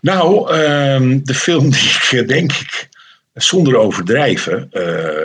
Nou, 0.00 0.52
ehm, 0.52 1.20
de 1.22 1.34
film 1.34 1.70
die 2.10 2.18
ik 2.18 2.28
denk 2.28 2.52
ik 2.52 2.88
zonder 3.34 3.76
overdrijven, 3.76 4.68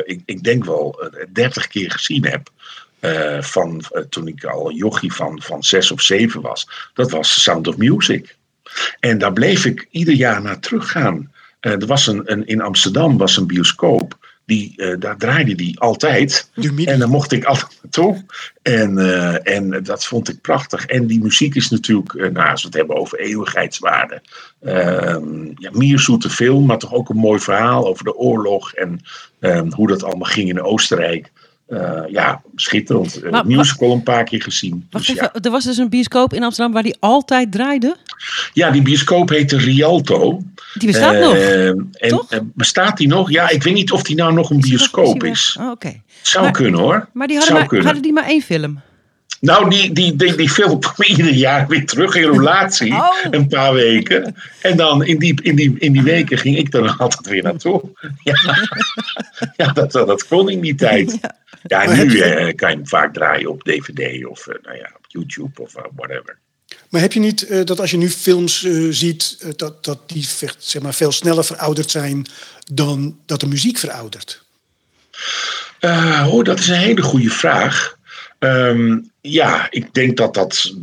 ik, 0.05 0.21
ik 0.25 0.43
denk 0.43 0.65
wel 0.65 1.11
dertig 1.29 1.67
keer 1.67 1.91
gezien 1.91 2.25
heb. 2.25 2.49
van 3.43 3.83
toen 4.09 4.27
ik 4.27 4.43
al 4.43 4.71
jochie 4.71 5.13
van, 5.13 5.41
van 5.41 5.63
zes 5.63 5.91
of 5.91 6.01
zeven 6.01 6.41
was. 6.41 6.67
Dat 6.93 7.11
was 7.11 7.43
Sound 7.43 7.67
of 7.67 7.77
Music. 7.77 8.37
En 8.99 9.17
daar 9.17 9.33
bleef 9.33 9.65
ik 9.65 9.87
ieder 9.91 10.13
jaar 10.13 10.41
naar 10.41 10.59
teruggaan. 10.59 11.31
Eh, 11.59 11.71
er 11.71 11.85
was 11.85 12.07
een, 12.07 12.31
een, 12.31 12.47
in 12.47 12.61
Amsterdam 12.61 13.17
was 13.17 13.37
een 13.37 13.47
bioscoop. 13.47 14.17
die, 14.45 14.73
eh, 14.75 14.99
daar 14.99 15.17
draaide 15.17 15.55
die 15.55 15.79
altijd. 15.79 16.49
En 16.85 16.99
daar 16.99 17.09
mocht 17.09 17.31
ik 17.31 17.43
altijd 17.43 17.79
naartoe. 17.81 18.25
En, 18.61 18.97
eh, 18.97 19.55
en 19.55 19.83
dat 19.83 20.05
vond 20.05 20.29
ik 20.29 20.41
prachtig. 20.41 20.85
En 20.85 21.07
die 21.07 21.21
muziek 21.21 21.55
is 21.55 21.69
natuurlijk, 21.69 22.13
eh, 22.13 22.31
nou, 22.31 22.49
als 22.49 22.61
we 22.61 22.67
het 22.67 22.77
hebben 22.77 22.95
over 22.95 23.19
eeuwigheidswaarde. 23.19 24.21
ehm 24.61 25.51
ja, 25.55 25.69
mierzoete 25.71 26.29
film, 26.29 26.65
maar 26.65 26.77
toch 26.77 26.93
ook 26.93 27.09
een 27.09 27.17
mooi 27.17 27.39
verhaal 27.39 27.87
over 27.87 28.03
de 28.03 28.15
oorlog. 28.15 28.73
En 28.73 28.99
ehm, 29.39 29.71
hoe 29.71 29.87
dat 29.87 30.03
allemaal 30.03 30.29
ging 30.29 30.49
in 30.49 30.61
Oostenrijk. 30.61 31.31
Eh, 31.67 32.01
ja, 32.09 32.41
schitterend. 32.55 33.23
Uh, 33.23 33.31
Maar- 33.31 33.45
musical 33.45 33.91
een 33.91 34.03
paar 34.03 34.23
keer 34.23 34.41
gezien. 34.41 34.87
Wacht 34.89 35.07
Dus 35.07 35.15
ja. 35.15 35.33
er 35.41 35.51
was 35.51 35.63
dus 35.63 35.77
een 35.77 35.89
bioscoop 35.89 36.33
in 36.33 36.43
Amsterdam 36.43 36.73
waar 36.73 36.83
die 36.83 36.95
altijd 36.99 37.51
draaide. 37.51 37.95
ja, 38.53 38.71
die 38.71 38.81
bioscoop 38.81 39.29
heette 39.29 39.57
Rialto. 39.57 40.41
Die 40.73 40.87
bestaat 40.87 41.19
nog. 41.19 41.33
Eh, 41.35 41.67
en, 41.67 41.85
toch? 42.07 42.31
eh, 42.31 42.39
bestaat 42.43 42.97
die 42.97 43.07
nog? 43.07 43.29
Ja, 43.31 43.49
ik 43.49 43.63
weet 43.63 43.73
niet 43.73 43.91
of 43.91 44.03
die 44.03 44.15
nou 44.15 44.33
nog 44.33 44.49
een 44.49 44.59
bioscoop 44.59 45.23
is. 45.23 45.57
Oh, 45.59 45.69
Oké. 45.71 46.01
Zou 46.21 46.43
Maar- 46.43 46.53
kunnen 46.53 46.79
hoor. 46.79 47.07
Maar 47.13 47.27
die 47.27 47.37
hadden, 47.37 47.55
maar, 47.55 47.83
hadden 47.83 48.01
die 48.01 48.13
maar 48.13 48.25
één 48.25 48.41
film. 48.41 48.79
Nou, 49.43 49.69
die, 49.69 49.93
die, 49.93 50.15
die, 50.15 50.35
die 50.35 50.49
film 50.49 50.79
kwam 50.79 51.07
ieder 51.17 51.31
jaar 51.31 51.67
weer 51.67 51.85
terug 51.85 52.15
in 52.15 52.23
roulatie. 52.23 52.93
Oh. 52.93 53.09
Een 53.31 53.47
paar 53.47 53.73
weken. 53.73 54.35
En 54.61 54.77
dan 54.77 55.03
in 55.05 55.17
die, 55.19 55.41
in, 55.41 55.55
die, 55.55 55.75
in 55.79 55.91
die 55.91 56.03
weken 56.03 56.37
ging 56.37 56.57
ik 56.57 56.73
er 56.73 56.95
altijd 56.97 57.27
weer 57.27 57.43
naartoe. 57.43 57.81
Ja, 58.23 58.33
ja 59.55 59.67
dat, 59.67 59.91
dat, 59.91 60.07
dat 60.07 60.27
kon 60.27 60.49
in 60.49 60.61
die 60.61 60.75
tijd. 60.75 61.19
Ja, 61.63 61.93
nu 61.93 62.11
je- 62.17 62.23
eh, 62.23 62.55
kan 62.55 62.69
je 62.69 62.75
hem 62.75 62.87
vaak 62.87 63.13
draaien 63.13 63.49
op 63.49 63.63
DVD 63.63 64.25
of 64.25 64.47
eh, 64.47 64.55
nou 64.63 64.77
ja, 64.77 64.91
op 64.97 65.05
YouTube 65.07 65.61
of 65.61 65.75
eh, 65.75 65.83
whatever. 65.95 66.37
Maar 66.89 67.01
heb 67.01 67.13
je 67.13 67.19
niet 67.19 67.47
eh, 67.47 67.63
dat 67.65 67.79
als 67.79 67.91
je 67.91 67.97
nu 67.97 68.09
films 68.09 68.63
eh, 68.63 68.73
ziet, 68.89 69.53
dat, 69.55 69.83
dat 69.85 69.99
die 70.09 70.27
zeg 70.57 70.81
maar, 70.81 70.93
veel 70.93 71.11
sneller 71.11 71.45
verouderd 71.45 71.91
zijn 71.91 72.25
dan 72.73 73.17
dat 73.25 73.39
de 73.39 73.47
muziek 73.47 73.77
veroudert? 73.77 74.43
Eh, 75.79 76.27
oh, 76.31 76.43
dat 76.43 76.59
is 76.59 76.67
een 76.67 76.75
hele 76.75 77.01
goede 77.01 77.29
vraag. 77.29 77.95
Ehm, 78.39 78.97
ja, 79.31 79.67
ik 79.69 79.93
denk 79.93 80.17
dat 80.17 80.33
dat, 80.33 80.73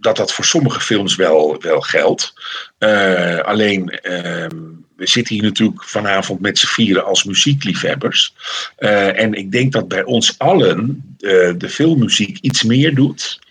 dat, 0.00 0.16
dat 0.16 0.32
voor 0.32 0.44
sommige 0.44 0.80
films 0.80 1.16
wel, 1.16 1.56
wel 1.60 1.80
geldt. 1.80 2.32
Eh, 2.78 3.38
alleen, 3.38 3.88
ehm, 3.90 4.56
we 4.96 5.06
zitten 5.08 5.34
hier 5.34 5.44
natuurlijk 5.44 5.84
vanavond 5.84 6.40
met 6.40 6.58
z'n 6.58 6.66
vieren 6.66 7.04
als 7.04 7.24
muziekliefhebbers. 7.24 8.34
Eh, 8.76 9.20
en 9.20 9.32
ik 9.34 9.52
denk 9.52 9.72
dat 9.72 9.88
bij 9.88 10.04
ons 10.04 10.38
allen 10.38 11.04
eh, 11.18 11.52
de 11.58 11.68
filmmuziek 11.68 12.38
iets 12.40 12.62
meer 12.62 12.94
doet. 12.94 13.42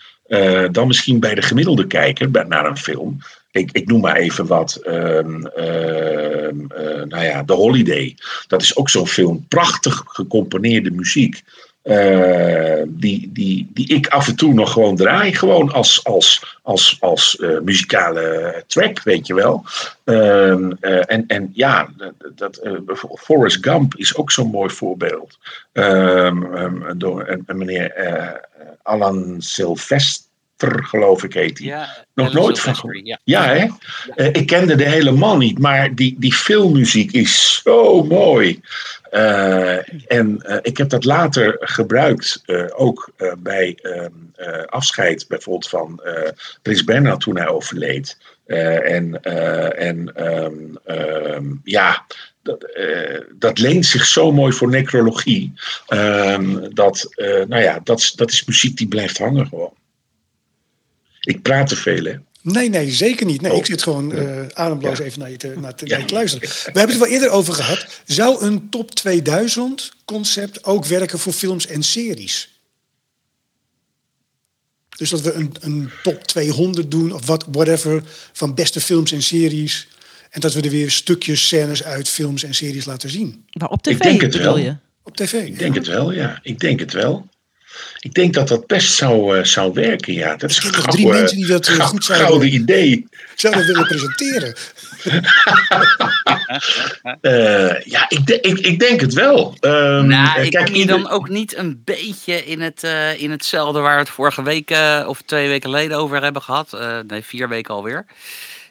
dan 0.70 0.86
misschien 0.86 1.20
bij 1.20 1.34
de 1.34 1.42
gemiddelde 1.42 1.86
kijker 1.86 2.30
bij- 2.30 2.44
naar 2.44 2.66
een 2.66 2.76
film. 2.78 3.18
Ik, 3.50 3.68
ik 3.72 3.86
noem 3.86 4.00
maar 4.00 4.16
even 4.16 4.46
wat. 4.46 4.76
eh, 4.76 5.18
nou 7.04 7.24
ja, 7.24 7.44
The 7.44 7.52
Holiday. 7.52 8.16
Dat 8.46 8.62
is 8.62 8.76
ook 8.76 8.90
zo'n 8.90 9.08
film. 9.08 9.44
Prachtig 9.48 10.02
gecomponeerde 10.06 10.90
muziek. 10.90 11.42
Eh, 11.84 12.82
die, 12.86 13.30
die, 13.32 13.70
die 13.74 13.88
ik 13.88 14.06
af 14.06 14.28
en 14.28 14.36
toe 14.36 14.54
nog 14.54 14.72
gewoon 14.72 14.96
draai. 14.96 15.34
Gewoon 15.34 15.72
als, 15.72 16.04
als, 16.04 16.58
als, 16.62 16.96
als 17.00 17.36
eh, 17.36 17.58
muzikale 17.60 18.64
track, 18.66 19.02
weet 19.02 19.26
je 19.26 19.34
wel. 19.34 19.64
Ehm, 20.04 20.72
eh, 20.80 21.02
en, 21.06 21.24
en 21.26 21.50
ja, 21.54 21.88
dat, 22.34 22.60
Forrest 23.14 23.64
Gump 23.64 23.94
is 23.96 24.16
ook 24.16 24.30
zo'n 24.30 24.50
mooi 24.50 24.70
voorbeeld. 24.70 25.38
Ehm, 25.72 26.54
ehm, 26.54 26.98
door 26.98 27.28
een, 27.28 27.58
meneer 27.58 27.92
Alan 28.82 29.36
Geloof 30.72 31.22
ik, 31.24 31.34
heet 31.34 31.58
hij. 31.58 31.66
Ja, 31.66 32.04
Nog 32.14 32.32
nooit 32.32 32.60
van 32.60 32.74
Silvestri, 32.74 33.06
ja. 33.08 33.18
Ja, 33.24 33.44
hè? 33.54 33.66
Eh, 34.14 34.26
ik 34.26 34.46
kende 34.46 34.74
de 34.74 34.88
hele 34.88 35.10
man 35.12 35.38
niet, 35.38 35.58
maar 35.58 35.94
die, 35.94 36.16
die 36.18 36.32
filmmuziek 36.34 37.12
is 37.12 37.60
zo 37.62 38.02
mooi. 38.04 38.60
Eh, 39.10 39.76
en 40.12 40.42
eh, 40.42 40.56
ik 40.62 40.76
heb 40.76 40.88
dat 40.88 41.04
later 41.04 41.56
gebruikt, 41.60 42.42
ook 42.76 43.10
bij 43.38 43.78
ehm, 43.82 44.10
eh, 44.34 44.62
afscheid 44.64 45.24
bijvoorbeeld 45.28 45.68
van 45.68 46.02
Prins 46.62 46.84
Bernhard 46.84 47.20
toen 47.20 47.36
hij 47.38 47.48
overleed. 47.48 48.18
En 48.46 49.22
en 49.22 50.14
ehm, 50.14 50.54
ehm, 50.84 51.44
ja, 51.64 52.06
dat, 52.42 52.66
dat 53.34 53.58
leent 53.58 53.86
zich 53.86 54.06
zo 54.06 54.32
mooi 54.32 54.52
voor 54.52 54.68
necrologie. 54.68 55.52
Dat, 56.72 57.08
nou 57.48 57.58
ja, 57.62 57.80
dat, 57.84 57.98
is- 57.98 58.12
dat 58.12 58.30
is 58.30 58.44
muziek 58.44 58.76
die 58.76 58.88
blijft 58.88 59.18
hangen 59.18 59.46
gewoon. 59.46 59.72
Ik 61.24 61.42
praat 61.42 61.68
te 61.68 61.76
veel, 61.76 62.04
hè? 62.04 62.14
Nee, 62.42 62.68
nee, 62.68 62.90
zeker 62.92 63.26
niet. 63.26 63.40
Nee, 63.40 63.52
Oh. 63.52 63.58
ik 63.58 63.66
zit 63.66 63.82
gewoon 63.82 64.12
eh, 64.12 64.46
ademloos 64.52 64.98
Ja. 64.98 65.04
even 65.04 65.18
naar 65.20 65.30
je, 65.30 65.36
te, 65.36 65.54
naar, 65.60 65.74
te, 65.74 65.84
Ja. 65.86 65.90
naar 65.90 66.00
je 66.00 66.06
te 66.06 66.14
luisteren. 66.14 66.48
We 66.48 66.78
hebben 66.78 66.88
het 66.88 66.98
wel 66.98 67.08
eerder 67.08 67.30
over 67.30 67.54
gehad. 67.54 67.86
Zou 68.06 68.44
een 68.44 68.68
top 68.70 68.90
2000 68.90 69.92
concept 70.04 70.64
ook 70.64 70.84
werken 70.86 71.18
voor 71.18 71.32
films 71.32 71.66
en 71.66 71.82
series? 71.82 72.48
Dus 74.96 75.10
dat 75.10 75.20
we 75.20 75.32
een, 75.32 75.52
een 75.60 75.90
top 76.02 76.22
200 76.24 76.90
doen 76.90 77.12
of 77.12 77.26
wat, 77.26 77.46
whatever 77.50 78.02
van 78.32 78.54
beste 78.54 78.80
films 78.80 79.12
en 79.12 79.22
series. 79.22 79.88
En 80.30 80.40
dat 80.40 80.54
we 80.54 80.60
er 80.60 80.70
weer 80.70 80.90
stukjes, 80.90 81.46
scènes 81.46 81.84
uit 81.84 82.08
films 82.08 82.42
en 82.42 82.54
series 82.54 82.84
laten 82.84 83.10
zien. 83.10 83.44
Maar 83.52 83.68
op 83.68 83.82
tv 83.82 83.92
Ik 83.94 84.02
denk 84.02 84.20
het 84.20 84.30
bedoel 84.30 84.44
wel. 84.46 84.58
je? 84.58 84.76
Op 85.02 85.16
tv. 85.16 85.32
Ik 85.32 85.58
denk 85.58 85.74
het 85.74 85.86
wel, 85.86 86.12
ja. 86.12 86.38
Ik 86.42 86.58
denk 86.58 86.80
het 86.80 86.92
wel. 86.92 87.28
Ik 88.00 88.14
denk 88.14 88.34
dat 88.34 88.48
dat 88.48 88.66
best 88.66 88.94
zou, 88.94 89.38
eh, 89.38 89.44
zou 89.44 89.72
werken, 89.72 90.12
ja. 90.14 90.36
Dat 90.36 90.50
is 90.50 90.56
een 90.56 90.70
nog 90.70 90.72
drie 90.72 90.84
gouden- 90.92 91.10
mensen 91.20 91.36
die 91.36 91.46
dat, 91.46 91.66
eh, 91.68 91.80
goed 91.86 92.04
zouden- 92.04 92.26
gouden 92.28 92.52
idee. 92.54 93.06
Zouden 93.34 93.66
willen 93.66 93.86
presenteren? 93.86 94.54
Eh, 97.20 97.80
ja, 97.84 98.06
ik, 98.08 98.26
de- 98.26 98.40
ik, 98.40 98.58
ik 98.58 98.78
denk 98.78 99.00
het 99.00 99.12
wel. 99.12 99.56
Nou, 99.60 100.40
ik 100.40 100.50
kijk, 100.50 100.64
kom 100.66 100.74
je 100.74 100.86
dan 100.86 101.08
ook 101.08 101.28
niet 101.28 101.56
een 101.56 101.82
beetje 101.84 102.44
in, 102.44 102.60
het, 102.60 102.82
eh, 102.84 103.20
in 103.22 103.30
hetzelfde 103.30 103.80
waar 103.80 103.94
we 103.94 104.00
het 104.00 104.08
vorige 104.10 104.42
week 104.42 104.76
of 105.06 105.22
twee 105.22 105.48
weken 105.48 105.70
geleden 105.70 105.98
over 105.98 106.22
hebben 106.22 106.42
gehad. 106.42 106.72
Eh, 106.72 106.98
nee, 107.06 107.22
vier 107.22 107.48
weken 107.48 107.74
alweer. 107.74 108.06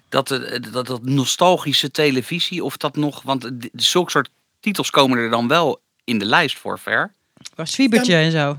Dat, 0.09 0.27
dat, 0.71 0.85
dat 0.85 1.03
nostalgische 1.03 1.91
televisie, 1.91 2.63
of 2.63 2.77
dat 2.77 2.95
nog. 2.95 3.21
Want 3.21 3.49
zulke 3.73 4.11
soort 4.11 4.29
titels 4.59 4.89
komen 4.89 5.17
er 5.17 5.29
dan 5.29 5.47
wel 5.47 5.81
in 6.03 6.19
de 6.19 6.25
lijst 6.25 6.57
voor 6.57 6.79
ver. 6.79 7.13
Was 7.55 7.71
Zwiebertje 7.71 8.15
en 8.15 8.31
zo. 8.31 8.57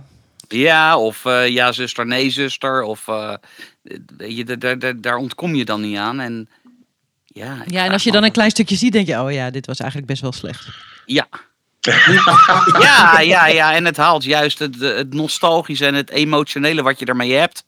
Ja, 0.48 0.98
of 0.98 1.24
eh, 1.24 1.48
ja, 1.48 1.72
zuster, 1.72 2.06
nee, 2.06 2.30
zuster. 2.30 2.82
Of 2.82 3.08
eh, 3.08 3.34
weet 4.16 4.36
je, 4.36 4.44
daar- 4.58 4.78
daar- 4.78 5.00
daar- 5.00 5.16
ontkom 5.16 5.54
je 5.54 5.64
dan 5.64 5.80
niet 5.80 5.96
aan. 5.98 6.20
En 6.20 6.48
ja, 7.24 7.62
ik 7.64 7.70
Ja, 7.72 7.84
en 7.84 7.92
als 7.92 8.02
je 8.02 8.10
dan 8.12 8.24
een 8.24 8.32
klein 8.32 8.50
stukje 8.50 8.76
ziet, 8.76 8.92
denk 8.92 9.06
je, 9.06 9.20
oh 9.20 9.32
ja, 9.32 9.50
dit 9.50 9.66
was 9.66 9.78
eigenlijk 9.78 10.10
best 10.10 10.22
wel 10.22 10.32
slecht. 10.32 10.68
Ja. 11.06 11.26
ja, 12.80 13.20
ja, 13.20 13.46
ja. 13.46 13.74
En 13.74 13.84
het 13.84 13.96
haalt 13.96 14.24
juist 14.24 14.58
het, 14.58 14.80
het 14.80 15.14
nostalgische 15.14 15.86
en 15.86 15.94
het 15.94 16.10
emotionele 16.10 16.82
wat 16.82 16.98
je 16.98 17.04
ermee 17.06 17.32
hebt, 17.32 17.64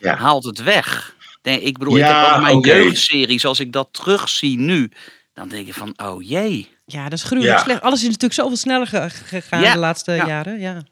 Ja. 0.00 0.16
haalt 0.16 0.44
het 0.44 0.62
weg. 0.62 1.16
Nee, 1.42 1.60
ik 1.62 1.78
bedoel, 1.78 1.94
ik 1.96 2.00
Ja, 2.00 2.24
heb 2.26 2.34
ook 2.36 2.42
mijn 2.42 2.56
oké. 2.56 2.68
jeugdseries, 2.74 3.44
als 3.44 3.60
ik 3.60 3.72
dat 3.72 3.88
terugzie 3.90 4.58
nu, 4.58 4.90
dan 5.34 5.48
denk 5.48 5.66
je 5.66 5.74
van, 5.74 5.92
oh 5.96 6.22
jee. 6.28 6.68
Ja, 6.84 7.02
dat 7.04 7.12
is 7.12 7.22
gruwelijk 7.24 7.56
Ja. 7.58 7.62
slecht. 7.64 7.80
Alles 7.82 7.98
is 8.00 8.06
natuurlijk 8.06 8.34
zoveel 8.34 8.56
sneller 8.56 8.86
ge- 8.86 9.10
gegaan 9.10 9.60
Ja, 9.62 9.72
de 9.72 9.78
laatste 9.78 10.12
ja. 10.12 10.26
jaren. 10.26 10.60
Ja. 10.60 10.82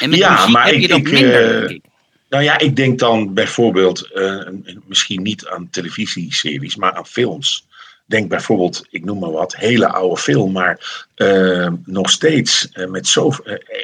En 0.00 0.10
met 0.10 0.18
Ja, 0.18 0.34
muziek 0.34 0.48
maar 0.52 0.64
heb 0.66 0.74
ik- 0.74 0.80
je 0.80 0.88
dat 0.88 0.98
ik, 0.98 1.10
minder, 1.10 1.44
eh, 1.54 1.58
denk 1.58 1.70
ik. 1.70 1.82
Nou 2.28 2.42
ja, 2.42 2.58
ik 2.58 2.76
denk 2.76 2.98
dan 2.98 3.34
bijvoorbeeld, 3.34 4.10
eh, 4.12 4.40
misschien 4.86 5.22
niet 5.22 5.46
aan 5.46 5.68
televisieseries, 5.70 6.76
maar 6.76 6.92
aan 6.92 7.06
films. 7.06 7.66
Denk 8.06 8.28
bijvoorbeeld, 8.28 8.86
ik 8.90 9.04
noem 9.04 9.18
maar 9.18 9.30
wat, 9.30 9.56
hele 9.56 9.88
oude 9.88 10.20
film, 10.20 10.52
maar 10.52 11.04
eh, 11.14 11.68
nog 11.84 12.10
steeds 12.10 12.68
met 12.88 13.08
zo 13.08 13.32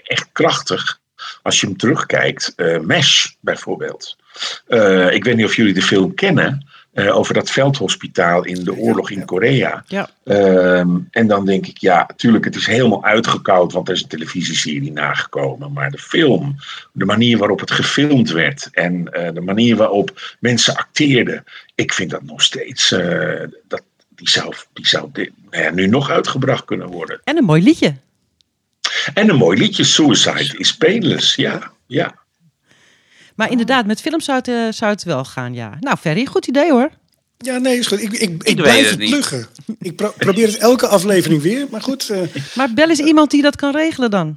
echt 0.05 0.29
krachtig. 0.33 0.99
Als 1.43 1.61
je 1.61 1.67
hem 1.67 1.77
terugkijkt, 1.77 2.53
Mesh 2.81 3.27
bijvoorbeeld. 3.41 4.17
Ik 5.11 5.25
weet 5.25 5.37
niet 5.37 5.45
of 5.47 5.57
jullie 5.57 5.75
de 5.75 5.83
film 5.83 6.15
kennen. 6.15 6.67
Eh, 6.97 7.17
over 7.17 7.35
dat 7.35 7.51
veldhospitaal 7.51 8.45
in 8.45 8.65
de 8.65 8.77
oorlog 8.77 9.11
in 9.11 9.25
Korea. 9.25 9.85
Ja. 9.87 10.11
Ehm, 10.25 10.97
en 11.11 11.27
dan 11.27 11.45
denk 11.45 11.67
ik, 11.67 11.79
ja, 11.79 12.05
natuurlijk, 12.09 12.45
het 12.45 12.57
is 12.57 12.67
helemaal 12.67 13.05
uitgekoud, 13.05 13.73
want 13.73 13.89
er 13.89 13.95
is 13.95 14.03
een 14.03 14.09
televisieserie 14.09 14.93
nagekomen. 14.93 15.73
Maar 15.73 15.91
de 15.91 15.99
film, 15.99 16.57
de 16.93 17.05
manier 17.05 17.39
waarop 17.39 17.61
het 17.61 17.71
gefilmd 17.71 18.31
werd 18.31 18.69
en 18.73 19.13
eh, 19.13 19.35
de 19.35 19.41
manier 19.41 19.77
waarop 19.77 20.37
mensen 20.41 20.77
acteerden, 20.77 21.45
ik 21.75 21.93
vind 21.93 22.11
dat 22.11 22.23
nog 22.23 22.43
steeds, 22.43 22.93
eh, 22.93 23.43
dat, 23.69 23.83
die 24.09 24.29
zou, 24.29 24.55
die 24.73 24.87
zou 24.87 25.09
dit, 25.13 25.31
nou 25.51 25.63
ja, 25.63 25.71
nu 25.71 25.87
nog 25.87 26.11
uitgebracht 26.11 26.65
kunnen 26.65 26.89
worden. 26.89 27.21
En 27.25 27.37
een 27.37 27.45
mooi 27.45 27.63
liedje. 27.63 27.95
En 29.15 29.29
een 29.29 29.37
mooi 29.37 29.59
liedje, 29.59 29.85
Suicide 29.85 30.59
is 30.59 30.77
Painless, 30.77 31.35
ja. 31.35 31.71
ja. 31.87 32.15
Maar 33.37 33.51
inderdaad, 33.51 33.87
met 33.87 34.01
films 34.01 34.25
zou 34.25 34.39
het, 34.39 34.49
eh, 34.49 34.55
zou 34.71 34.91
het 34.93 35.03
wel 35.05 35.25
gaan, 35.25 35.55
ja. 35.55 35.77
Nou, 35.81 35.97
Ferry, 35.97 36.27
goed 36.27 36.47
idee 36.47 36.71
hoor. 36.71 36.91
Ja, 37.39 37.57
nee, 37.59 37.79
is 37.79 37.87
goed. 37.87 38.03
Ik, 38.03 38.13
ik, 38.13 38.43
ik, 38.43 38.57
blijf 38.57 38.91
het 38.91 38.99
pluggen. 38.99 39.47
Ik 39.79 39.97
pro- 39.97 40.15
probeer 40.19 40.47
het 40.47 40.57
elke 40.57 40.87
aflevering 40.87 41.43
weer. 41.43 41.67
Maar 41.71 41.83
goed, 41.83 42.11
eh, 42.11 42.21
Maar 42.55 42.73
bel 42.75 42.89
eens 42.89 42.99
iemand 42.99 43.31
die 43.31 43.43
dat 43.43 43.57
kan 43.57 43.73
regelen 43.77 44.11
dan. 44.11 44.37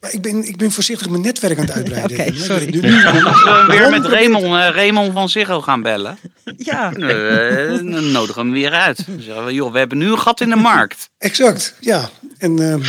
maar 0.00 0.12
ik, 0.12 0.22
ben, 0.22 0.44
ik 0.48 0.56
ben 0.56 0.70
voorzichtig 0.72 1.08
mijn 1.08 1.22
netwerk 1.22 1.58
aan 1.58 1.64
het 1.64 1.74
uitbreiden. 1.74 2.10
Oké, 2.20 2.22
Ik- 2.30 2.38
sorry. 2.38 2.64
nu- 2.70 2.80
we 2.80 3.64
weer 3.68 3.90
met 3.90 4.04
Raymond, 4.06 4.44
eh, 4.44 4.50
Raymond 4.74 5.12
van 5.12 5.28
Ziggo 5.28 5.60
gaan 5.60 5.82
bellen? 5.82 6.18
Ja. 6.56 6.92
Eh, 6.92 7.66
dan 7.66 8.10
nodigen 8.10 8.34
we 8.34 8.48
hem 8.48 8.50
weer 8.52 8.72
uit. 8.72 9.06
Dan 9.06 9.20
zeggen 9.20 9.44
we, 9.44 9.52
joh, 9.54 9.72
we 9.72 9.78
hebben 9.78 9.98
nu 9.98 10.10
een 10.10 10.18
gat 10.18 10.40
in 10.40 10.48
de 10.48 10.56
markt. 10.56 11.10
Exact, 11.18 11.74
ja. 11.80 12.10
En 12.38 12.70
ehm, 12.70 12.80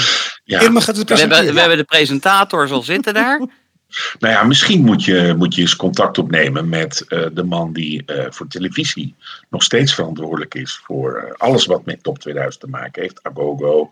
Ja. 0.44 0.60
Irma 0.60 0.80
gaat 0.80 0.98
het 0.98 1.10
We 1.10 1.16
hebben, 1.20 1.54
we 1.54 1.60
hebben 1.60 1.78
de 1.78 1.84
presentators 1.84 2.72
al 2.72 2.82
zitten 2.84 3.14
daar. 3.14 3.48
Nou 4.20 4.34
ja, 4.34 4.44
misschien 4.44 4.82
moet 4.82 5.04
je, 5.04 5.34
moet 5.38 5.56
je 5.56 5.62
eens 5.62 5.76
contact 5.76 6.18
opnemen 6.18 6.70
met 6.70 7.06
eh, 7.08 7.26
de 7.34 7.44
man 7.44 7.74
die 7.74 8.06
eh, 8.06 8.26
voor 8.30 8.48
televisie 8.48 9.16
nog 9.50 9.64
steeds 9.64 9.94
verantwoordelijk 9.94 10.56
is 10.56 10.82
voor 10.84 11.16
eh, 11.16 11.32
alles 11.38 11.66
wat 11.66 11.86
met 11.86 12.04
Top 12.04 12.20
2000 12.20 12.64
te 12.64 12.70
maken 12.70 13.02
heeft. 13.02 13.20
Agogo, 13.24 13.90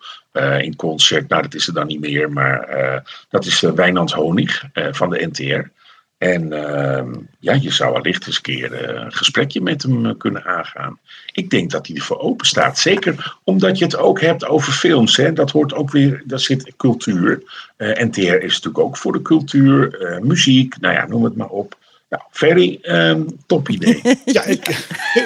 in 0.59 0.75
concert, 0.75 1.29
nou 1.29 1.41
dat 1.41 1.53
is 1.53 1.67
er 1.67 1.73
dan 1.73 1.87
niet 1.87 1.99
meer, 1.99 2.31
maar 2.31 3.03
dat 3.29 3.45
is 3.45 3.59
Wijnand 3.59 4.11
Honig 4.11 4.63
van 4.73 5.09
de 5.09 5.27
NTR. 5.27 5.78
En 6.19 6.53
ehm, 6.53 7.13
ja, 7.39 7.53
je 7.53 7.71
zou 7.71 7.93
wellicht 7.93 8.27
eens 8.27 8.35
een 8.35 8.41
keer 8.41 8.73
eh, 8.73 9.03
een 9.03 9.13
gesprekje 9.13 9.61
met 9.61 9.83
hem 9.83 10.05
eh, 10.05 10.11
kunnen 10.17 10.45
aangaan. 10.45 10.99
Ik 11.31 11.49
denk 11.49 11.71
dat 11.71 11.87
hij 11.87 11.95
ervoor 11.95 12.19
open 12.19 12.47
staat. 12.47 12.77
Zeker 12.77 13.37
omdat 13.43 13.77
je 13.77 13.83
het 13.85 13.97
ook 13.97 14.21
hebt 14.21 14.45
over 14.45 14.73
films. 14.73 15.17
Hè. 15.17 15.33
Dat 15.33 15.51
hoort 15.51 15.73
ook 15.73 15.91
weer, 15.91 16.23
daar 16.25 16.39
zit 16.39 16.73
cultuur. 16.77 17.43
Eh, 17.77 18.03
NTR 18.03 18.19
is 18.21 18.53
natuurlijk 18.53 18.79
ook 18.79 18.97
voor 18.97 19.11
de 19.11 19.21
cultuur, 19.21 20.01
eh, 20.01 20.21
muziek, 20.21 20.79
nou 20.79 20.93
ja, 20.93 21.07
noem 21.07 21.23
het 21.23 21.35
maar 21.35 21.49
op. 21.49 21.77
Nou, 22.09 22.23
very 22.31 22.79
ehm, 22.81 23.23
top 23.45 23.69
idee. 23.69 24.01
Ja, 24.25 24.43
ik, 24.43 24.65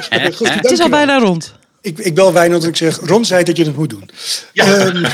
goed, 0.35 0.53
Het 0.53 0.71
is 0.71 0.79
al 0.79 0.89
bijna 0.89 1.19
rond. 1.19 1.55
Ik, 1.83 1.97
ik 1.97 2.15
bel 2.15 2.33
Wijnand 2.33 2.63
en 2.63 2.69
ik 2.69 2.75
zeg, 2.75 2.99
Ron 3.03 3.25
zei 3.25 3.43
dat 3.43 3.57
je 3.57 3.63
het 3.63 3.75
moet 3.75 3.89
doen. 3.89 4.09
Ehm, 4.53 4.69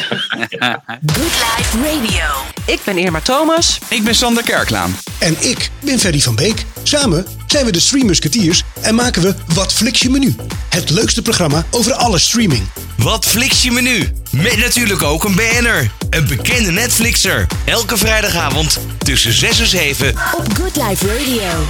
Good 1.14 1.34
Life 1.58 1.78
Radio. 1.84 2.26
Ik 2.66 2.80
ben 2.84 2.98
Irma 2.98 3.22
Thomas. 3.22 3.80
Ik 3.88 4.04
ben 4.04 4.16
Sander 4.16 4.44
Kerklaan. 4.44 4.98
En 5.20 5.36
ik 5.40 5.70
ben 5.84 6.00
Ferry 6.00 6.20
van 6.20 6.36
Beek. 6.36 6.66
Samen 6.84 7.26
zijn 7.48 7.66
we 7.66 7.72
de 7.72 7.80
Stream 7.80 8.06
Musketeers 8.06 8.64
en 8.82 8.96
maken 8.96 9.22
we 9.22 9.34
Wat 9.54 9.74
Flix 9.74 10.02
je 10.02 10.10
menu. 10.10 10.36
Het 10.70 10.90
leukste 10.90 11.22
programma 11.22 11.66
over 11.72 11.94
alle 11.94 12.18
streaming. 12.20 12.62
Wat 12.98 13.26
fliks 13.26 13.64
je 13.64 13.72
menu? 13.72 14.12
Met 14.32 14.58
natuurlijk 14.58 15.04
ook 15.04 15.24
een 15.24 15.36
BN'er. 15.36 15.92
Een 16.10 16.28
bekende 16.28 16.72
Netflixer. 16.72 17.48
Elke 17.66 17.98
vrijdagavond 17.98 18.80
tussen 18.98 19.34
6 19.34 19.60
en 19.60 19.68
7. 19.68 20.10
Op 20.38 20.54
Good 20.58 20.76
Life 20.76 21.08
Radio. 21.08 21.66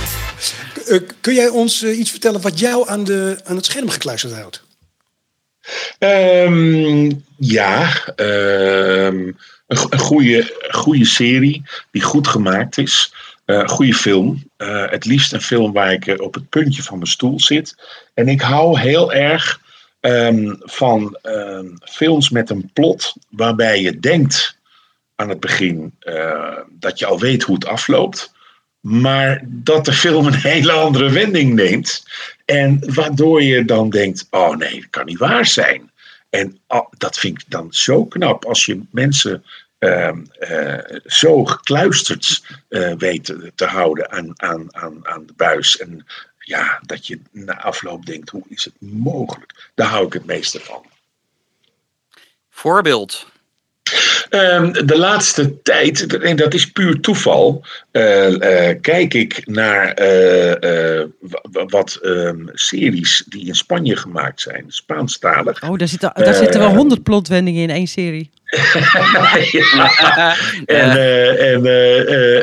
eh, 0.88 1.00
kun 1.22 1.34
jij 1.34 1.48
ons 1.48 1.84
eh, 1.84 2.00
iets 2.00 2.10
vertellen 2.10 2.42
wat 2.42 2.60
jou 2.60 2.90
aan, 2.90 3.04
de, 3.04 3.40
aan 3.46 3.56
het 3.56 3.66
scherm 3.66 3.90
gekluisterd 3.90 4.34
houdt? 4.34 4.68
Ehm, 6.00 7.12
ja, 7.38 7.90
ehm, 8.16 9.32
een, 9.68 9.78
go- 9.78 9.88
een 9.90 10.00
goede, 10.00 10.54
goede 10.70 11.06
serie 11.06 11.64
die 11.92 12.02
goed 12.02 12.28
gemaakt 12.28 12.78
is. 12.78 13.14
Eh, 13.46 13.56
Een 13.58 13.70
goede 13.70 13.94
film. 13.94 14.44
Eh, 14.58 14.90
het 14.90 15.06
liefst 15.06 15.34
een 15.34 15.42
film 15.42 15.72
waar 15.74 15.92
ik 15.94 16.08
eh, 16.08 16.20
op 16.22 16.34
het 16.34 16.50
puntje 16.50 16.84
van 16.84 16.98
mijn 16.98 17.10
stoel 17.10 17.40
zit. 17.40 17.76
En 18.14 18.28
ik 18.28 18.42
hou 18.42 18.80
heel 18.80 19.14
erg 19.14 19.60
ehm, 20.00 20.54
van 20.60 21.18
films 21.92 22.30
met 22.30 22.50
een 22.50 22.70
plot 22.74 23.14
waarbij 23.30 23.82
je 23.82 24.00
denkt 24.00 24.58
aan 25.16 25.30
het 25.30 25.40
begin 25.40 25.96
eh, 26.00 26.58
dat 26.70 27.00
je 27.00 27.06
al 27.06 27.20
weet 27.20 27.44
hoe 27.44 27.56
het 27.56 27.66
afloopt. 27.66 28.32
Maar 28.80 29.42
dat 29.46 29.86
de 29.86 29.94
film 29.94 30.26
een 30.26 30.34
hele 30.54 30.72
andere 30.72 31.10
wending 31.10 31.54
neemt. 31.54 32.06
En 32.50 32.94
waardoor 32.94 33.42
je 33.42 33.66
dan 33.66 33.90
denkt: 33.90 34.28
oh 34.30 34.56
nee, 34.56 34.80
dat 34.80 34.90
kan 34.90 35.06
niet 35.06 35.18
waar 35.18 35.46
zijn. 35.46 35.92
En 36.30 36.60
ah, 36.68 36.92
dat 36.98 37.18
vind 37.18 37.42
ik 37.42 37.50
dan 37.50 37.74
zo 37.74 38.06
knap 38.06 38.46
als 38.46 38.66
je 38.66 38.82
mensen 38.92 39.44
ehm, 39.78 40.26
eh, 40.40 40.98
zo 41.06 41.46
gekluisterd 41.46 42.44
eh, 42.70 42.94
weet 42.94 43.24
te, 43.24 43.52
te 43.56 43.66
houden 43.66 44.12
aan, 44.12 44.42
aan, 44.42 44.76
aan, 44.76 45.08
aan 45.08 45.26
de 45.26 45.34
buis. 45.36 45.78
En 45.78 46.06
ja, 46.40 46.80
dat 46.86 47.08
je 47.08 47.20
na 47.32 47.62
afloop 47.62 48.06
denkt: 48.06 48.30
hoe 48.30 48.44
is 48.48 48.66
het 48.66 48.74
mogelijk? 48.80 49.72
Daar 49.76 49.88
hou 49.88 50.06
ik 50.06 50.14
het 50.14 50.26
meeste 50.26 50.60
van. 50.60 50.86
Voorbeeld. 52.50 53.32
Ehm, 54.30 54.72
de 54.86 54.98
laatste 54.98 55.62
tijd, 55.62 56.18
en 56.18 56.36
dat 56.36 56.54
is 56.54 56.72
puur 56.72 57.00
toeval, 57.00 57.66
eh, 57.92 58.70
eh, 58.70 58.78
kijk 58.82 59.14
ik 59.14 59.42
naar 59.46 59.92
eh, 59.94 61.06
wa- 61.20 61.66
wat 61.66 61.96
ehm, 62.02 62.46
series 62.54 63.24
die 63.28 63.48
in 63.48 63.56
Spanje 63.56 63.96
gemaakt 63.96 64.42
zijn, 64.42 64.66
Spaanstalig. 64.68 65.64
Oh, 65.64 65.78
daar 65.78 65.88
zitten, 65.88 66.12
daar 66.14 66.34
zitten 66.34 66.60
wel 66.60 66.76
honderd 66.76 67.04
plotwendingen 67.04 67.62
in 67.62 67.70
één 67.70 67.88
serie. 67.88 68.30
Ja. 69.52 70.36
En, 70.66 70.92
en 71.38 71.66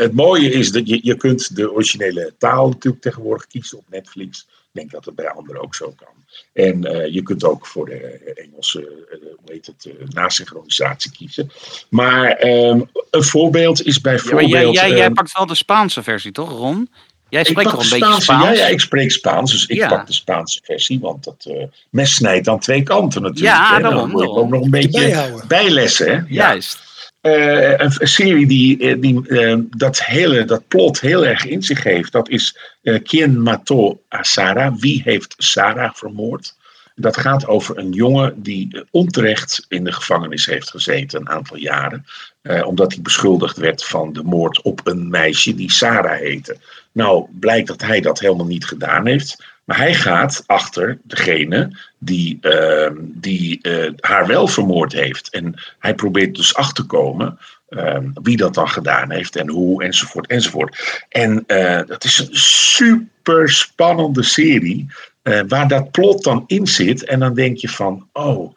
het 0.03 0.13
mooie 0.13 0.51
is 0.51 0.71
dat 0.73 0.89
je, 0.89 1.01
je 1.03 1.17
kunt 1.17 1.57
de 1.57 1.73
originele 1.73 2.33
taal 2.39 2.69
natuurlijk 2.69 3.03
tegenwoordig 3.03 3.47
kiezen 3.47 3.79
op 3.79 3.85
Netflix. 3.91 4.47
Ik 4.77 4.83
denk 4.83 4.95
dat 4.95 5.05
het 5.05 5.15
bij 5.15 5.31
anderen 5.31 5.63
ook 5.63 5.75
zo 5.75 5.95
kan. 5.97 6.09
En 6.53 6.85
eh, 6.85 7.15
je 7.15 7.23
kunt 7.23 7.45
ook 7.45 7.67
voor 7.67 7.87
de 7.87 7.97
Engelse, 8.35 8.81
eh, 8.81 9.19
hoe 9.21 9.53
heet 9.53 9.67
het, 9.67 9.85
eh, 9.87 10.09
nasynchronisatie 10.09 11.11
kiezen. 11.11 11.51
Maar 11.89 12.31
ehm, 12.31 12.81
een 13.11 13.25
voorbeeld 13.25 13.87
is 13.87 13.95
Ja, 13.95 14.01
maar 14.03 14.13
bijvoorbeeld... 14.13 14.51
jij, 14.51 14.71
jij, 14.71 14.89
jij 14.91 15.05
ehm, 15.05 15.13
pakt 15.13 15.33
wel 15.33 15.47
de 15.47 15.55
Spaanse 15.55 16.03
versie, 16.03 16.33
toch, 16.33 16.51
Ron? 16.51 16.89
Jij 17.29 17.41
ik 17.41 17.47
spreekt 17.47 17.71
toch 17.71 17.83
een 17.83 17.99
beetje 17.99 18.21
Spaans? 18.21 18.45
Ja, 18.45 18.53
ja, 18.53 18.67
ik 18.67 18.81
spreek 18.81 19.11
Spaans, 19.11 19.51
dus 19.51 19.67
ik 19.67 19.77
Ja. 19.77 19.89
pak 19.89 20.07
de 20.07 20.13
Spaanse 20.13 20.61
versie, 20.63 21.01
want 21.01 21.25
dat 21.25 21.47
eh, 21.49 21.65
mes 21.91 22.15
snijdt 22.15 22.49
aan 22.49 22.61
twee 22.61 22.83
kanten 22.83 23.23
natuurlijk. 23.23 23.55
Ja. 23.55 23.79
Dan 23.79 24.11
moet 24.11 24.21
je 24.21 24.27
daarom. 24.27 24.39
ook 24.39 24.49
nog 24.49 24.63
een 24.63 24.71
beetje 24.71 25.43
bijlessen. 25.49 26.07
Hè? 26.07 26.13
Ja. 26.13 26.25
Juist. 26.29 26.79
Eh, 27.27 27.79
een, 27.79 28.09
serie 28.09 28.47
die, 28.47 28.79
eh, 28.79 29.01
die 29.01 29.29
eh, 29.29 29.59
dat 29.71 30.05
hele 30.05 30.45
dat 30.45 30.69
plot 30.69 31.01
heel 31.01 31.27
erg 31.27 31.45
in 31.45 31.63
zich 31.63 31.83
heeft, 31.83 32.13
dat 32.13 32.29
is 32.29 32.57
eh 32.83 33.03
Quien 33.03 33.43
mató 33.43 34.01
a 34.15 34.23
Sarah? 34.23 34.75
Wie 34.79 35.03
heeft 35.05 35.35
Sarah 35.39 35.95
vermoord? 35.95 36.55
Dat 36.95 37.17
gaat 37.17 37.47
over 37.47 37.79
een 37.79 37.93
jongen 37.93 38.43
die 38.43 38.85
onterecht 38.91 39.65
in 39.69 39.85
de 39.85 39.93
gevangenis 39.93 40.47
heeft 40.47 40.71
gezeten 40.71 41.21
een 41.21 41.29
aantal 41.29 41.57
jaren. 41.57 42.05
eh, 42.43 42.67
omdat 42.67 42.93
hij 42.93 43.03
beschuldigd 43.03 43.57
werd 43.57 43.85
van 43.85 44.13
de 44.13 44.23
moord 44.23 44.63
op 44.63 44.87
een 44.87 45.09
meisje 45.09 45.55
die 45.55 45.71
Sarah 45.71 46.19
heette. 46.19 46.57
Nou, 46.93 47.27
blijkt 47.41 47.67
dat 47.67 47.83
hij 47.83 48.01
dat 48.01 48.19
helemaal 48.19 48.47
niet 48.47 48.65
gedaan 48.65 49.07
heeft. 49.07 49.45
Maar 49.67 49.77
hij 49.77 49.95
gaat 49.95 50.43
achter 50.47 50.99
degene 51.03 51.79
die, 51.99 52.39
ehm, 52.41 52.95
die 53.01 53.63
eh, 53.63 53.93
haar 54.01 54.27
wel 54.27 54.49
vermoord 54.49 54.93
heeft. 54.93 55.31
En 55.31 55.55
hij 55.79 55.95
probeert 55.95 56.35
dus 56.35 56.55
achter 56.55 56.75
te 56.75 56.87
komen 56.87 57.39
ehm, 57.69 58.11
wie 58.23 58.37
dat 58.37 58.55
dan 58.55 58.69
gedaan 58.69 59.11
heeft 59.11 59.37
en 59.37 59.49
hoe, 59.49 59.85
enzovoort, 59.85 60.27
enzovoort. 60.27 61.05
En 61.09 61.45
eh, 61.47 61.81
dat 61.87 62.05
is 62.05 62.19
een 62.19 62.37
super 62.37 63.51
spannende 63.51 64.23
serie, 64.23 64.87
eh, 65.23 65.41
waar 65.49 65.69
dat 65.69 65.91
plot 65.91 66.25
dan 66.25 66.45
in 66.47 66.67
zit. 66.67 67.05
En 67.05 67.19
dan 67.19 67.35
denk 67.35 67.57
je 67.57 67.69
van, 67.69 68.09
oh, 68.13 68.57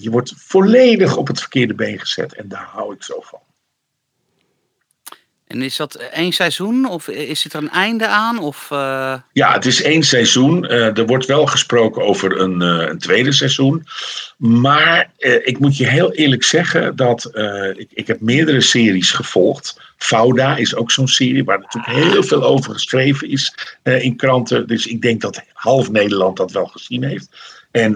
je 0.00 0.10
wordt 0.10 0.32
volledig 0.36 1.16
op 1.16 1.26
het 1.26 1.40
verkeerde 1.40 1.74
been 1.74 1.98
gezet. 1.98 2.34
En 2.34 2.48
daar 2.48 2.68
hou 2.72 2.94
ik 2.94 3.02
zo 3.02 3.20
van. 3.20 3.40
En 5.46 5.62
is 5.62 5.76
dat 5.76 5.94
één 5.94 6.32
seizoen? 6.32 6.88
Of 6.88 7.08
is 7.08 7.44
er 7.44 7.54
een 7.54 7.70
einde 7.70 8.06
aan? 8.06 8.38
Of, 8.38 8.68
eh, 8.70 9.14
Ja, 9.32 9.52
het 9.52 9.66
is 9.66 9.82
één 9.82 10.02
seizoen. 10.02 10.66
Eh, 10.66 10.98
er 10.98 11.06
wordt 11.06 11.26
wel 11.26 11.46
gesproken 11.46 12.02
over 12.02 12.40
een, 12.40 12.62
eh, 12.62 12.88
een 12.88 12.98
tweede 12.98 13.32
seizoen. 13.32 13.86
Maar 14.36 15.10
ik 15.44 15.58
moet 15.58 15.76
je 15.76 15.86
heel 15.86 16.12
eerlijk 16.12 16.44
zeggen 16.44 16.96
dat 16.96 17.30
ik, 17.76 17.88
ik 17.94 18.06
heb 18.06 18.20
meerdere 18.20 18.60
series 18.60 19.10
gevolgd. 19.10 19.80
Fauda 19.96 20.56
is 20.56 20.74
ook 20.74 20.90
zo'n 20.90 21.08
serie 21.08 21.44
waar 21.44 21.58
natuurlijk 21.58 22.12
heel 22.12 22.22
veel 22.22 22.44
over 22.44 22.72
geschreven 22.72 23.30
is 23.30 23.54
in 23.82 24.16
kranten. 24.16 24.66
Dus 24.66 24.86
ik 24.86 25.02
denk 25.02 25.20
dat 25.20 25.42
half 25.52 25.90
Nederland 25.90 26.36
dat 26.36 26.52
wel 26.52 26.66
gezien 26.66 27.04
heeft. 27.04 27.28
En 27.70 27.92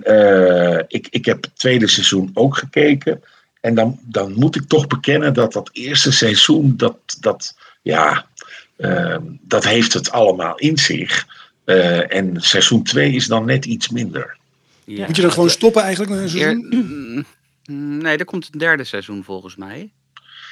ik, 0.89 1.07
ik 1.11 1.25
heb 1.25 1.43
het 1.43 1.59
tweede 1.59 1.87
seizoen 1.87 2.31
ook 2.35 2.57
gekeken. 2.57 3.23
En 3.61 3.75
dan, 3.75 3.99
dan 4.03 4.33
moet 4.35 4.57
ik 4.57 4.69
toch 4.69 4.87
bekennen 4.87 5.35
dat 5.35 5.53
dat 5.53 5.71
eerste 5.73 6.13
seizoen, 6.13 6.77
dat, 6.77 6.97
dat, 7.21 7.57
ja, 7.83 8.27
ehm, 8.77 9.23
dat 9.41 9.65
heeft 9.65 9.93
het 9.93 10.11
allemaal 10.11 10.57
in 10.59 10.79
zich. 10.79 11.27
Eh, 11.65 12.15
en 12.15 12.41
seizoen 12.41 12.83
2 12.83 13.13
is 13.13 13.27
dan 13.27 13.45
net 13.45 13.65
iets 13.65 13.89
minder. 13.89 14.37
ja, 14.85 15.07
Moet 15.07 15.17
je 15.17 15.23
dan 15.23 15.33
gewoon 15.33 15.51
stoppen 15.51 15.83
eigenlijk 15.83 16.13
met 16.13 16.21
een 16.23 16.29
seizoen? 16.29 17.27
Nee, 18.03 18.17
er 18.17 18.25
komt 18.25 18.49
een 18.53 18.59
derde 18.59 18.85
seizoen 18.85 19.25
volgens 19.25 19.57
mij. 19.57 19.91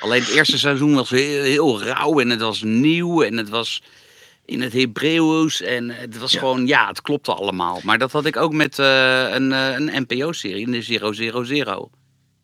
Alleen 0.00 0.20
het 0.20 0.30
eerste 0.30 0.58
seizoen 0.58 0.94
was 0.94 1.10
heel, 1.10 1.42
heel 1.42 1.82
rauw 1.82 2.20
en 2.20 2.30
het 2.30 2.40
was 2.40 2.62
nieuw 2.62 3.22
en 3.22 3.36
het 3.36 3.48
was 3.48 3.82
in 4.44 4.60
het 4.60 4.72
Hebreeuws 4.72 5.60
en 5.62 5.88
het 5.90 6.18
was 6.18 6.32
Ja. 6.32 6.38
gewoon, 6.38 6.66
ja, 6.66 6.88
het 6.88 7.02
klopte 7.02 7.32
allemaal. 7.34 7.80
Maar 7.84 7.98
dat 7.98 8.12
had 8.12 8.24
ik 8.24 8.36
ook 8.36 8.52
met 8.52 8.78
eh, 8.78 9.26
een, 9.30 9.52
eh, 9.52 9.72
een 9.74 10.04
NPO-serie, 10.06 10.70
de 10.70 11.44
000. 11.64 11.90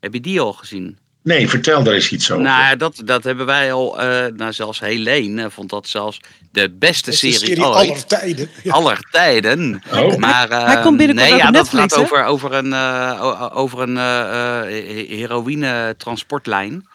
Heb 0.05 0.13
je 0.15 0.21
die 0.21 0.41
al 0.41 0.53
gezien? 0.53 0.99
Nee, 1.23 1.49
vertel 1.49 1.83
daar 1.83 1.95
eens 1.95 2.11
iets 2.11 2.31
over. 2.31 2.45
Nou, 2.45 2.77
dat, 2.77 3.03
dat 3.05 3.25
hebben 3.25 3.47
wij 3.47 3.73
al, 3.73 4.01
eh, 4.01 4.27
nou 4.37 4.53
zelfs 4.53 4.81
Helene 4.81 5.43
eh, 5.45 5.51
vond 5.51 5.71
dat 5.71 5.89
zelfs 5.89 6.21
de 6.53 6.71
beste 6.71 7.11
de 7.11 7.17
serie, 7.17 7.39
serie 7.39 7.65
ooit. 7.65 7.75
aller 7.77 8.07
tijden. 8.07 8.49
Ja. 8.63 8.73
aller 8.73 9.09
tijden. 9.11 9.83
Oh. 9.93 10.17
Maar, 10.17 10.51
eh, 10.51 10.65
Hij 10.65 10.83
komt 10.83 10.97
binnenkort 10.97 11.29
nee, 11.29 11.39
ja, 11.39 11.45
dat 11.45 11.53
Netflix, 11.53 11.95
gaat 11.95 11.95
hè? 11.95 12.01
over, 12.03 12.25
over 12.25 12.53
een, 12.53 12.73
eh, 12.73 13.51
over 13.55 13.81
een 13.81 13.97
eh, 13.97 14.79
eh, 14.79 15.09
heroïne-transportlijn. 15.19 16.87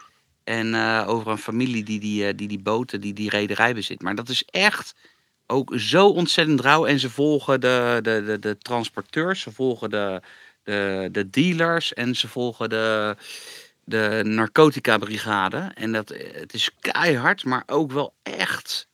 En 0.43 0.73
eh, 0.75 1.03
over 1.07 1.31
een 1.31 1.37
familie 1.37 1.83
die 1.83 1.99
die, 1.99 2.27
eh, 2.27 2.33
die 2.35 2.47
die 2.47 2.59
boten, 2.59 3.01
die 3.01 3.13
die 3.13 3.29
rederij 3.29 3.73
bezit. 3.73 4.01
Maar 4.01 4.15
dat 4.15 4.29
is 4.29 4.43
echt 4.45 4.95
ook 5.47 5.73
zo 5.77 6.07
ontzettend 6.07 6.61
rauw. 6.61 6.85
En 6.85 6.99
ze 6.99 7.09
volgen 7.09 7.61
de, 7.61 7.99
de, 8.01 8.23
de, 8.25 8.39
de 8.39 8.57
transporteurs, 8.57 9.41
ze 9.41 9.51
volgen 9.51 9.89
de, 9.89 10.21
de, 10.69 11.09
de 11.11 11.29
dealers 11.29 11.93
en 11.93 12.15
ze 12.15 12.27
volgen 12.27 12.69
de, 12.69 13.15
de 13.83 14.21
Narcotica 14.23 14.97
Brigade. 14.97 15.71
En 15.73 15.91
dat, 15.91 16.09
eh, 16.11 16.39
het 16.39 16.53
is 16.53 16.69
keihard, 16.79 17.43
maar 17.45 17.63
ook 17.65 17.91
wel 17.91 18.13
echt, 18.23 18.87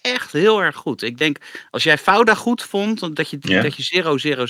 echt 0.00 0.32
heel 0.32 0.62
erg 0.62 0.76
goed. 0.76 1.02
Ik 1.02 1.18
denk, 1.18 1.38
als 1.70 1.82
jij 1.82 1.98
Fouda 1.98 2.34
goed 2.34 2.62
vond, 2.62 3.16
dat 3.16 3.30
je, 3.30 3.36
Ja. 3.40 3.62
dat 3.62 3.76
je 3.76 4.02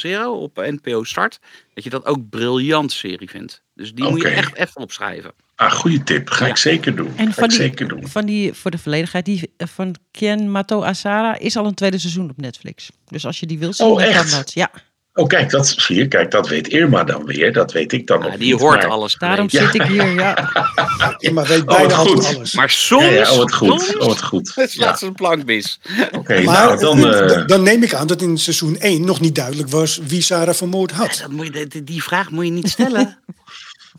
000 0.03 0.41
op 0.41 0.57
NPO 0.57 1.05
start, 1.05 1.39
dat 1.75 1.85
je 1.85 1.91
dat 1.91 2.05
ook 2.07 2.29
briljant 2.29 2.93
serie 2.93 3.31
vindt. 3.31 3.63
Dus 3.75 3.93
die 3.95 4.09
moet 4.09 4.21
je 4.23 4.29
echt 4.29 4.55
even 4.55 4.81
opschrijven. 4.81 5.33
Ah, 5.57 5.73
goede 5.73 6.03
tip. 6.03 6.31
Ga 6.31 6.45
Ja. 6.45 6.51
ik 6.51 6.57
zeker 6.57 6.97
doen. 6.97 7.13
En 7.17 7.27
Ga 7.27 7.33
van 7.33 7.45
ik 7.45 7.51
die, 7.51 7.59
zeker 7.59 7.89
doen. 7.89 8.09
van 8.09 8.27
die, 8.27 8.53
voor 8.53 8.71
de 8.71 8.79
volledigheid, 8.79 9.25
die 9.25 9.51
eh, 9.57 9.67
van 9.69 9.95
Ken 10.11 10.51
Mato 10.51 10.83
Asara 10.83 11.39
is 11.39 11.57
al 11.57 11.67
een 11.67 11.75
tweede 11.75 11.99
seizoen 11.99 12.31
op 12.31 12.37
Netflix. 12.37 12.91
Dus 13.07 13.27
als 13.27 13.41
je 13.41 13.47
die 13.47 13.59
wilt 13.59 13.77
zien, 13.77 13.87
Oh, 13.87 13.97
dan 13.99 14.05
kan 14.05 14.15
echt? 14.15 14.31
dat. 14.31 14.53
Ja, 14.53 14.71
Oh, 15.17 15.27
kijk, 15.27 15.51
dat 15.51 15.67
zie 15.77 15.97
je. 15.97 16.09
Kijk, 16.09 16.31
dat 16.31 16.49
weet 16.49 16.69
Irma 16.69 17.05
dan 17.05 17.25
weer. 17.25 17.53
Dat 17.53 17.73
weet 17.73 17.93
ik 17.93 18.07
dan 18.07 18.19
Ja, 18.21 18.27
nog 18.27 18.37
die 18.37 18.53
niet, 18.53 18.61
hoort 18.61 18.83
maar- 18.83 18.91
alles. 18.91 19.15
daarom 19.19 19.51
zit 19.51 19.75
ik 19.75 19.83
hier. 19.83 20.15
Ja. 20.15 20.51
Irma 21.19 21.43
weet 21.47 21.61
Oh, 21.61 21.67
bijna 21.77 21.95
goed. 21.95 22.35
alles. 22.37 22.55
Maar 22.55 22.71
soms, 22.71 23.05
Ja, 23.05 23.11
ja, 23.11 23.31
oh, 23.31 23.37
wat 23.37 23.55
goed. 23.55 23.69
soms 23.81 23.97
Oh, 23.97 24.07
wat 24.07 24.23
goed. 24.23 24.49
slaat 24.55 24.73
Ja. 24.73 24.97
ze 24.97 25.07
een 25.07 25.13
plank 25.15 25.45
mis. 25.45 25.81
Oké, 26.13 26.41
nou, 26.43 26.81
dan... 26.81 27.13
eh, 27.15 27.47
dan 27.47 27.63
neem 27.63 27.83
ik 27.83 27.95
aan 27.95 28.07
dat 28.07 28.23
in 28.23 28.39
seizoen 28.39 28.79
1 28.79 29.05
nog 29.05 29.21
niet 29.21 29.35
duidelijk 29.35 29.69
was 29.69 30.01
wie 30.07 30.23
Sarah 30.23 30.55
vermoord 30.55 30.91
had. 30.91 31.19
Dat 31.23 31.31
moet 31.31 31.47
je, 31.55 31.85
die, 31.85 32.03
vraag 32.03 32.31
moet 32.31 32.45
je 32.45 32.51
niet 32.51 32.69
stellen. 32.71 33.19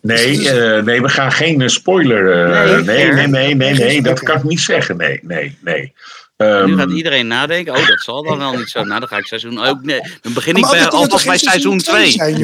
Nee, 0.01 0.49
eh, 0.49 0.83
nee, 0.83 1.01
we 1.01 1.09
gaan 1.09 1.31
geen 1.31 1.61
eh, 1.61 1.67
spoiler. 1.67 2.31
eh, 2.51 2.69
Nee, 2.83 2.83
nee, 2.83 3.11
nee, 3.13 3.27
nee, 3.27 3.53
nee, 3.55 3.73
nee, 3.73 4.01
dat 4.01 4.19
kan 4.19 4.37
ik 4.37 4.43
niet 4.43 4.59
zeggen. 4.59 4.97
Nee, 4.97 5.19
nee, 5.23 5.57
nee. 5.61 5.93
Ehm, 6.37 6.65
nu 6.65 6.77
gaat 6.77 6.91
iedereen 6.91 7.27
nadenken, 7.27 7.73
oh 7.73 7.87
dat 7.87 7.99
zal 7.99 8.23
dan 8.23 8.37
wel 8.37 8.57
niet 8.57 8.69
zo. 8.69 8.83
Nou 8.83 8.99
dan 8.99 9.09
ga 9.09 9.17
ik 9.17 9.25
seizoen 9.25 9.59
ook, 9.59 9.83
nee, 9.83 10.01
dan 10.21 10.33
begin 10.33 10.55
ik 10.55 10.61
Maar 10.61 10.71
bij, 10.71 10.87
alvast 10.87 11.25
bij 11.25 11.37
seizoen 11.37 11.77
2. 11.77 12.11
zijn, 12.11 12.37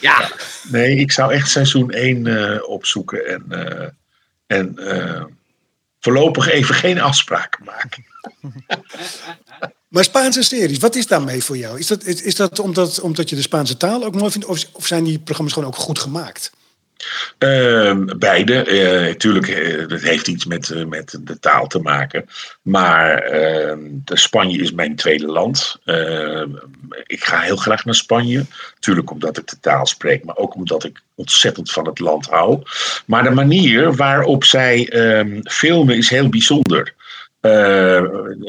Ja. 0.00 0.30
nee, 0.62 0.96
ik 0.96 1.12
zou 1.12 1.32
echt 1.32 1.50
seizoen 1.50 1.90
1 1.90 2.68
opzoeken 2.68 3.26
en, 3.26 3.44
eh, 3.48 3.88
en 4.46 4.78
eh, 4.78 5.24
voorlopig 6.00 6.48
even 6.48 6.74
geen 6.74 7.00
afspraken 7.00 7.64
maken. 7.64 8.04
Maar 9.88 10.04
Spaanse 10.04 10.42
series, 10.42 10.78
wat 10.78 10.94
is 10.94 11.06
daarmee 11.06 11.44
voor 11.44 11.56
jou? 11.56 11.78
Is 11.78 11.86
dat, 11.86 12.04
is, 12.04 12.22
is 12.22 12.34
dat 12.34 12.58
omdat, 12.58 13.00
omdat 13.00 13.30
je 13.30 13.36
de 13.36 13.42
Spaanse 13.42 13.76
taal 13.76 14.04
ook 14.04 14.14
mooi 14.14 14.30
vindt? 14.30 14.46
Of, 14.46 14.64
of 14.72 14.86
zijn 14.86 15.04
die 15.04 15.18
programma's 15.18 15.52
gewoon 15.52 15.68
ook 15.68 15.76
goed 15.76 15.98
gemaakt? 15.98 16.50
Ehm, 17.38 18.18
beide. 18.18 18.62
Eh, 18.62 19.88
dat 19.88 20.00
heeft 20.00 20.28
iets 20.28 20.44
met, 20.44 20.70
eh, 20.70 20.84
met 20.84 21.18
de 21.20 21.38
taal 21.38 21.66
te 21.66 21.78
maken. 21.78 22.26
Maar 22.62 23.18
ehm, 23.18 23.80
Spanje 24.04 24.58
is 24.58 24.72
mijn 24.72 24.96
tweede 24.96 25.26
land. 25.26 25.76
Ehm, 25.84 26.50
ik 27.06 27.24
ga 27.24 27.40
heel 27.40 27.56
graag 27.56 27.84
naar 27.84 27.94
Spanje. 27.94 28.44
Tuurlijk 28.78 29.10
omdat 29.10 29.38
ik 29.38 29.46
de 29.46 29.60
taal 29.60 29.86
spreek, 29.86 30.24
maar 30.24 30.36
ook 30.36 30.54
omdat 30.54 30.84
ik 30.84 31.00
ontzettend 31.14 31.70
van 31.70 31.86
het 31.86 31.98
land 31.98 32.26
hou. 32.26 32.62
Maar 33.06 33.22
de 33.22 33.30
manier 33.30 33.94
waarop 33.94 34.44
zij 34.44 34.92
filmen 35.44 35.96
is 35.96 36.10
heel 36.10 36.28
bijzonder. 36.28 36.94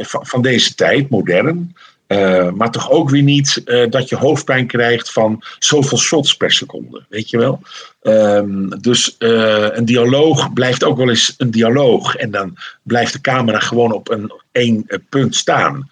Van 0.01 0.41
deze 0.41 0.75
tijd, 0.75 1.09
modern. 1.09 1.75
Eh, 2.09 2.51
maar 2.51 2.71
toch 2.71 2.89
ook 2.89 3.09
weer 3.09 3.21
niet 3.21 3.61
eh, 3.65 3.89
dat 3.89 4.09
je 4.09 4.15
hoofdpijn 4.15 4.67
krijgt 4.67 5.11
van 5.11 5.43
zoveel 5.59 5.97
shots 5.97 6.37
per 6.37 6.51
seconde. 6.51 7.05
Weet 7.09 7.29
je 7.29 7.37
wel? 7.37 7.61
Ehm, 8.01 8.69
dus 8.69 9.17
eh, 9.17 9.67
een 9.71 9.85
dialoog 9.85 10.53
blijft 10.53 10.83
ook 10.83 10.97
wel 10.97 11.09
eens 11.09 11.33
een 11.37 11.51
dialoog. 11.51 12.15
En 12.15 12.31
dan 12.31 12.57
blijft 12.83 13.13
de 13.13 13.21
camera 13.21 13.59
gewoon 13.59 13.91
op 13.91 14.09
een 14.09 14.31
één 14.51 14.85
punt 15.09 15.35
staan. 15.35 15.89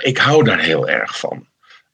Ik 0.00 0.18
hou 0.18 0.44
daar 0.44 0.60
heel 0.60 0.88
erg 0.88 1.18
van. 1.18 1.46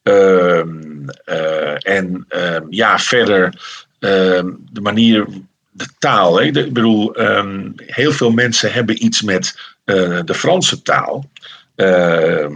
Ehm, 0.03 1.09
eh, 1.25 1.87
en 1.87 2.25
ehm, 2.29 2.63
ja, 2.71 2.99
verder 2.99 3.63
de 3.99 4.81
manier, 4.83 5.27
de 5.71 5.89
taal. 5.99 6.39
Hè? 6.39 6.45
Ik 6.45 6.73
bedoel, 6.73 7.13
heel 7.77 8.13
veel 8.13 8.31
mensen 8.31 8.73
hebben 8.73 9.05
iets 9.05 9.23
met 9.23 9.55
de 10.25 10.35
Franse 10.35 10.83
taal. 10.83 11.31
Ehm, 11.79 12.53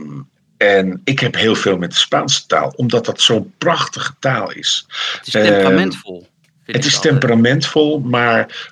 en 0.57 1.01
ik 1.05 1.19
heb 1.19 1.35
heel 1.35 1.55
veel 1.55 1.79
met 1.79 1.91
de 1.91 1.97
Spaanse 1.97 2.47
taal, 2.47 2.73
omdat 2.77 3.05
dat 3.05 3.21
zo'n 3.21 3.53
prachtige 3.59 4.15
taal 4.19 4.53
is. 4.53 4.87
het 5.17 5.27
is 5.27 5.33
temperamentvol. 5.33 6.27
vind 6.65 6.77
Het 6.77 6.85
is 6.85 7.01
temperamentvol, 7.01 8.01
maar 8.01 8.71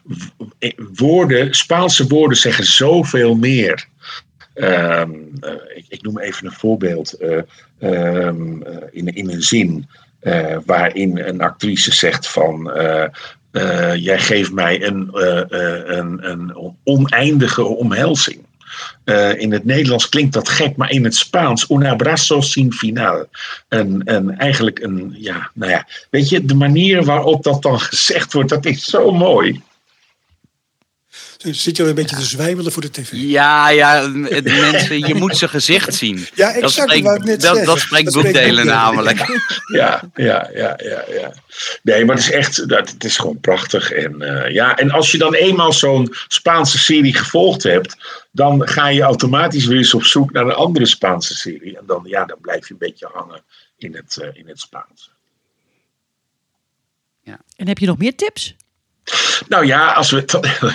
eh, 0.59 0.73
woorden, 0.95 1.55
Spaanse 1.55 2.07
woorden 2.07 2.39
zeggen 2.39 2.65
zoveel 2.65 3.35
meer. 3.35 3.87
Ehm, 4.55 5.11
eh, 5.41 5.53
ik, 5.75 5.85
ik 5.89 6.03
noem 6.03 6.19
even 6.19 6.47
een 6.47 6.53
voorbeeld 6.53 7.13
eh, 7.13 7.39
ehm, 7.79 8.63
in, 8.91 9.15
in 9.15 9.31
een 9.31 9.43
zin 9.43 9.89
waarin 10.65 11.19
een 11.19 11.41
actrice 11.41 11.93
zegt 11.93 12.29
van 12.29 12.73
jij 13.95 14.19
geeft 14.19 14.53
mij 14.53 14.83
een, 14.83 15.09
een, 15.99 16.31
een 16.31 16.77
oneindige 16.85 17.63
omhelzing. 17.65 18.49
Eh, 19.05 19.40
in 19.40 19.53
het 19.53 19.64
Nederlands 19.64 20.09
klinkt 20.09 20.33
dat 20.33 20.49
gek, 20.49 20.77
maar 20.77 20.90
in 20.90 21.05
het 21.05 21.14
Spaans, 21.14 21.71
un 21.71 21.87
abrazo 21.87 22.40
sin 22.40 22.73
final. 22.73 23.27
En, 23.69 24.03
en 24.05 24.38
eigenlijk 24.38 24.79
een, 24.79 25.16
ja, 25.19 25.51
nou 25.55 25.71
ja, 25.71 25.87
weet 26.11 26.29
je, 26.29 26.45
de 26.45 26.55
manier 26.55 27.05
waarop 27.05 27.43
dat 27.43 27.62
dan 27.62 27.81
gezegd 27.81 28.33
wordt, 28.33 28.49
dat 28.49 28.66
is 28.66 28.85
zo 28.85 29.12
mooi. 29.12 29.62
Dus 31.42 31.62
zit 31.62 31.76
je 31.76 31.83
al 31.83 31.88
een 31.88 31.94
beetje 31.94 32.16
te 32.16 32.22
zwijmelen 32.22 32.72
voor 32.72 32.83
de 32.83 32.90
tv? 32.90 33.12
Ja, 33.12 33.68
ja, 33.68 34.09
mensen, 34.09 34.98
je 34.98 35.14
moet 35.14 35.37
zijn 35.37 35.50
gezicht 35.50 35.94
zien. 35.94 36.16
Ja, 36.35 36.53
Dat 36.53 36.62
exact. 36.62 36.88
spreekt, 36.88 37.05
wou 37.05 37.16
ik 37.16 37.24
net 37.24 37.40
dat, 37.40 37.50
zeggen. 37.50 37.66
dat 37.66 37.79
spreekt 37.79 38.05
Dat 38.05 38.14
spreekt 38.14 38.33
boekdelen 38.33 38.66
namelijk. 38.66 39.18
Ja, 39.72 40.11
ja, 40.14 40.50
ja, 40.55 40.79
ja, 40.83 41.05
ja. 41.09 41.33
Nee, 41.83 42.05
maar 42.05 42.16
het 42.16 42.24
is 42.24 42.31
echt, 42.31 42.68
dat, 42.68 42.90
het 42.90 43.05
is 43.05 43.16
gewoon 43.16 43.40
prachtig. 43.40 43.92
En, 43.92 44.22
eh, 44.22 44.55
ja, 44.55 44.76
en 44.76 44.90
als 44.90 45.12
je 45.12 45.18
dan 45.18 45.35
eenmaal 45.35 45.72
zo'n 45.72 46.14
Spaanse 46.29 46.79
serie 46.79 47.14
gevolgd 47.14 47.62
hebt, 47.62 47.96
dan 48.33 48.68
ga 48.68 48.88
je 48.88 49.03
automatisch 49.03 49.64
weer 49.66 49.79
eens 49.79 49.94
op 49.94 50.05
zoek 50.05 50.33
naar 50.33 50.44
een 50.44 50.53
andere 50.53 50.87
Spaanse 50.87 51.35
serie. 51.35 51.79
En 51.79 51.85
dan, 51.87 52.03
ja, 52.05 52.24
dan 52.24 52.38
blijf 52.40 52.66
je 52.68 52.72
een 52.72 52.79
beetje 52.79 53.09
hangen 53.12 53.42
in 53.76 53.94
het, 53.94 54.16
eh, 54.20 54.29
in 54.33 54.48
het 54.48 54.61
Spaans. 54.61 55.11
En 57.57 57.68
heb 57.68 57.79
je 57.79 57.87
nog 57.87 57.98
meer 57.98 58.14
tips? 58.14 58.57
Nou 59.49 59.67
ja, 59.67 59.93
als 59.93 60.11
we 60.11 60.25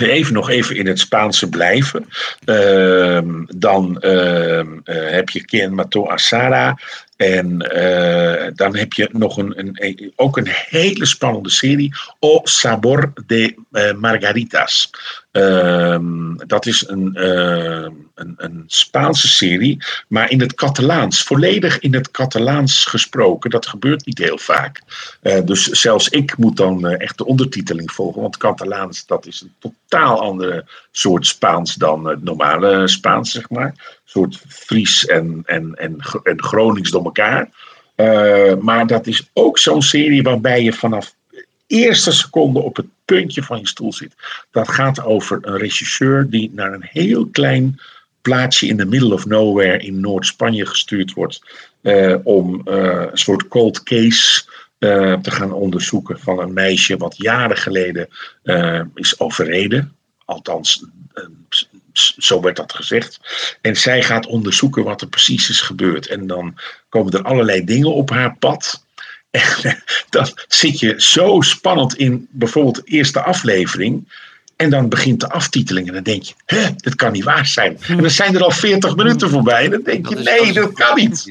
even 0.00 0.32
nog 0.32 0.50
even 0.50 0.76
in 0.76 0.86
het 0.86 0.98
Spaanse 0.98 1.48
blijven, 1.48 2.08
ehm, 2.44 3.44
dan 3.48 4.00
ehm, 4.00 4.78
eh, 4.84 5.10
heb 5.10 5.30
je 5.30 5.44
Quien 5.44 5.74
Mato 5.74 6.10
a 6.10 6.16
Sara. 6.16 6.78
En 7.16 7.60
eh, 7.60 8.50
dan 8.54 8.76
heb 8.76 8.92
je 8.92 9.08
nog 9.12 9.36
een, 9.36 9.52
een, 9.56 10.12
ook 10.16 10.36
een 10.36 10.48
hele 10.48 11.06
spannende 11.06 11.50
serie, 11.50 11.94
O 12.18 12.40
Sabor 12.42 13.12
de 13.26 13.54
eh, 13.72 13.92
Margaritas. 13.92 14.90
Ehm, 15.30 16.36
dat 16.46 16.66
is 16.66 16.88
een, 16.88 17.14
ehm, 17.14 17.92
een, 18.14 18.34
een 18.36 18.64
Spaanse 18.66 19.28
serie, 19.28 19.84
maar 20.08 20.30
in 20.30 20.40
het 20.40 20.54
Catalaans, 20.54 21.22
volledig 21.22 21.78
in 21.78 21.94
het 21.94 22.10
Catalaans 22.10 22.84
gesproken. 22.84 23.50
Dat 23.50 23.66
gebeurt 23.66 24.06
niet 24.06 24.18
heel 24.18 24.38
vaak. 24.38 24.82
Eh, 25.22 25.44
dus 25.44 25.64
zelfs 25.64 26.08
ik 26.08 26.36
moet 26.36 26.56
dan 26.56 26.86
echt 26.86 27.18
de 27.18 27.26
ondertiteling 27.26 27.92
volgen, 27.92 28.20
want 28.22 28.36
Catalaans 28.36 29.06
dat 29.06 29.26
is 29.26 29.40
een 29.40 29.54
totaal 29.58 30.20
andere 30.20 30.64
soort 30.98 31.26
Spaans 31.26 31.74
dan 31.74 32.04
het 32.06 32.22
normale 32.24 32.88
Spaans, 32.88 33.30
zeg 33.30 33.50
maar. 33.50 33.66
Een 33.66 33.74
soort 34.04 34.42
Fries 34.48 35.06
en, 35.06 35.42
en, 35.46 35.74
en, 35.74 35.96
en 36.22 36.42
Gronings 36.42 36.90
door 36.90 37.04
elkaar. 37.04 37.50
Eh, 37.94 38.54
maar 38.54 38.86
dat 38.86 39.06
is 39.06 39.30
ook 39.32 39.58
zo'n 39.58 39.82
serie 39.82 40.22
waarbij 40.22 40.62
je 40.62 40.72
vanaf 40.72 41.14
de 41.30 41.46
eerste 41.66 42.12
seconde 42.12 42.58
op 42.60 42.76
het 42.76 42.86
puntje 43.04 43.42
van 43.42 43.58
je 43.60 43.68
stoel 43.68 43.92
zit. 43.92 44.14
Dat 44.50 44.68
gaat 44.68 45.04
over 45.04 45.38
een 45.42 45.56
regisseur 45.58 46.30
die 46.30 46.50
naar 46.54 46.72
een 46.72 46.86
heel 46.90 47.26
klein 47.26 47.80
plaatsje 48.22 48.66
in 48.66 48.76
the 48.76 48.84
middle 48.84 49.12
of 49.14 49.26
nowhere 49.26 49.78
in 49.78 50.00
Noord-Spanje 50.00 50.66
gestuurd 50.66 51.12
wordt. 51.12 51.40
eh, 51.82 52.14
om 52.22 52.60
eh, 52.64 53.04
een 53.10 53.18
soort 53.18 53.48
cold 53.48 53.82
case 53.82 54.44
eh, 54.78 55.12
te 55.12 55.30
gaan 55.30 55.52
onderzoeken 55.52 56.18
van 56.18 56.38
een 56.40 56.52
meisje 56.52 56.96
wat 56.96 57.16
jaren 57.16 57.56
geleden 57.56 58.08
eh, 58.42 58.80
is 58.94 59.20
overreden. 59.20 59.96
Althans, 60.26 60.84
eh, 61.14 61.24
zo 62.16 62.40
werd 62.40 62.56
dat 62.56 62.72
gezegd. 62.74 63.20
En 63.60 63.76
zij 63.76 64.02
gaat 64.02 64.26
onderzoeken 64.26 64.84
wat 64.84 65.00
er 65.00 65.08
precies 65.08 65.50
is 65.50 65.60
gebeurd. 65.60 66.06
En 66.06 66.26
dan 66.26 66.58
komen 66.88 67.12
er 67.12 67.22
allerlei 67.22 67.64
dingen 67.64 67.94
op 67.94 68.10
haar 68.10 68.36
pad. 68.36 68.84
En 69.62 69.82
dan 70.10 70.28
zit 70.48 70.78
je 70.78 70.94
zo 70.96 71.40
spannend 71.40 71.96
in 71.96 72.28
bijvoorbeeld 72.30 72.74
de 72.74 72.82
eerste 72.84 73.22
aflevering. 73.22 74.12
En 74.56 74.70
dan 74.70 74.88
begint 74.88 75.20
de 75.20 75.30
aftiteling. 75.30 75.86
En 75.86 75.94
dan 75.94 76.02
denk 76.02 76.22
je, 76.22 76.34
hè, 76.44 76.68
dit 76.76 76.94
kan 76.94 77.12
niet 77.12 77.24
waar 77.24 77.46
zijn. 77.46 77.78
En 77.82 77.96
dan 77.96 78.10
zijn 78.10 78.34
er 78.34 78.42
al 78.42 78.50
40 78.50 78.96
minuten 78.96 79.30
voorbij. 79.30 79.64
En 79.64 79.70
dan 79.70 79.82
denk 79.82 80.08
je, 80.08 80.14
Dat 80.14 80.24
nee, 80.24 80.52
dat 80.52 80.54
dat 80.54 80.72
kan 80.72 80.96
niet. 80.96 81.22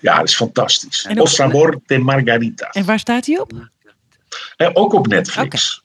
Ja. 0.00 0.16
Dat 0.16 0.28
is 0.28 0.34
fantastisch. 0.34 1.08
O 1.16 1.26
Sabor 1.26 1.80
de 1.86 1.98
Margarita. 1.98 2.68
En 2.68 2.84
waar 2.84 2.98
staat 2.98 3.26
hij 3.26 3.38
op? 3.38 3.52
Eh, 4.56 4.70
ook 4.72 4.92
op 4.92 5.06
Netflix. 5.06 5.82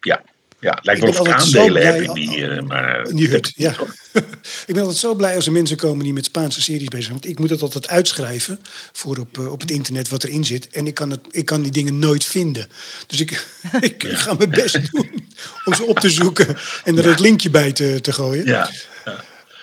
Ja. 0.00 0.22
Ja, 0.62 0.74
het 0.74 0.84
lijkt 0.84 1.00
wel 1.00 1.10
of 1.10 1.18
ik 1.18 1.32
aandelen 1.32 1.86
heb 1.86 2.00
in 2.00 2.12
die... 2.12 2.46
eh, 2.46 2.62
maar, 2.62 3.08
In 3.08 3.16
die 3.16 3.28
hut, 3.28 3.52
ja. 3.56 3.74
ik 4.66 4.74
ben 4.74 4.78
altijd 4.78 4.96
zo 4.96 5.14
blij 5.14 5.34
als 5.34 5.46
er 5.46 5.52
mensen 5.52 5.76
komen 5.76 6.04
die 6.04 6.12
met 6.12 6.24
Spaanse 6.24 6.62
series 6.62 6.88
bezig 6.88 7.04
zijn. 7.04 7.18
Want 7.18 7.32
ik 7.32 7.38
moet 7.38 7.50
het 7.50 7.62
altijd 7.62 7.88
uitschrijven 7.88 8.60
voor 8.92 9.16
op, 9.16 9.38
eh, 9.38 9.52
op 9.52 9.60
het 9.60 9.70
internet 9.70 10.08
wat 10.08 10.24
erin 10.24 10.44
zit. 10.44 10.68
En 10.68 10.86
ik 10.86 10.94
kan, 10.94 11.10
het, 11.10 11.20
ik 11.30 11.44
kan 11.44 11.62
die 11.62 11.72
dingen 11.72 11.98
nooit 11.98 12.24
vinden. 12.24 12.68
Dus 13.06 13.20
ik, 13.20 13.46
ik 13.80 14.04
ga 14.08 14.34
mijn 14.34 14.50
best 14.50 14.92
doen 14.92 15.28
om 15.64 15.74
ze 15.74 15.84
op 15.84 15.98
te 15.98 16.10
zoeken 16.10 16.56
en 16.84 16.98
er 16.98 17.08
het 17.08 17.20
linkje 17.20 17.50
bij 17.50 17.72
te, 17.72 18.00
te 18.00 18.12
gooien. 18.12 18.46
Ja, 18.46 18.70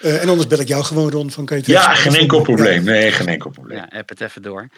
Eh, 0.02 0.22
en 0.22 0.30
anders 0.30 0.48
bel 0.48 0.60
ik 0.60 0.68
jou 0.68 0.84
gewoon, 0.84 1.12
Ron, 1.12 1.32
van 1.32 1.46
kan 1.46 1.62
ja 1.66 1.94
geen 1.94 2.16
enkel 2.16 2.42
probleem. 2.42 2.84
Nee, 2.84 3.12
geen 3.12 3.28
enkel 3.28 3.50
probleem. 3.50 3.78
Ja, 3.78 3.98
app 3.98 4.10
het 4.10 4.22
even 4.22 4.42
door. 4.42 4.70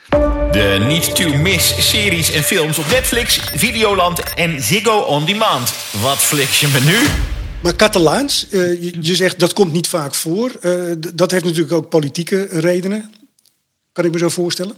De 0.51 0.83
niet 0.87 1.15
to 1.15 1.35
miss 1.35 1.89
series 1.89 2.31
en 2.31 2.43
films 2.43 2.77
op 2.77 2.85
Netflix, 2.89 3.39
Videoland 3.55 4.33
en 4.33 4.61
Ziggo 4.61 4.99
On 4.99 5.25
Demand. 5.25 5.73
Wat 6.01 6.17
fliks 6.17 6.59
je 6.59 6.67
me 6.67 6.79
nu? 6.79 6.97
Maar 7.61 7.75
Catalaans, 7.75 8.47
eh, 8.49 8.83
je, 8.83 8.97
je 8.99 9.15
zegt 9.15 9.39
dat 9.39 9.53
komt 9.53 9.71
niet 9.71 9.87
vaak 9.87 10.13
voor. 10.13 10.51
Eh, 10.61 10.73
dat 11.13 11.31
heeft 11.31 11.43
natuurlijk 11.43 11.73
ook 11.73 11.89
politieke 11.89 12.47
redenen. 12.51 13.13
Kan 13.91 14.05
ik 14.05 14.11
me 14.11 14.17
zo 14.17 14.29
voorstellen? 14.29 14.75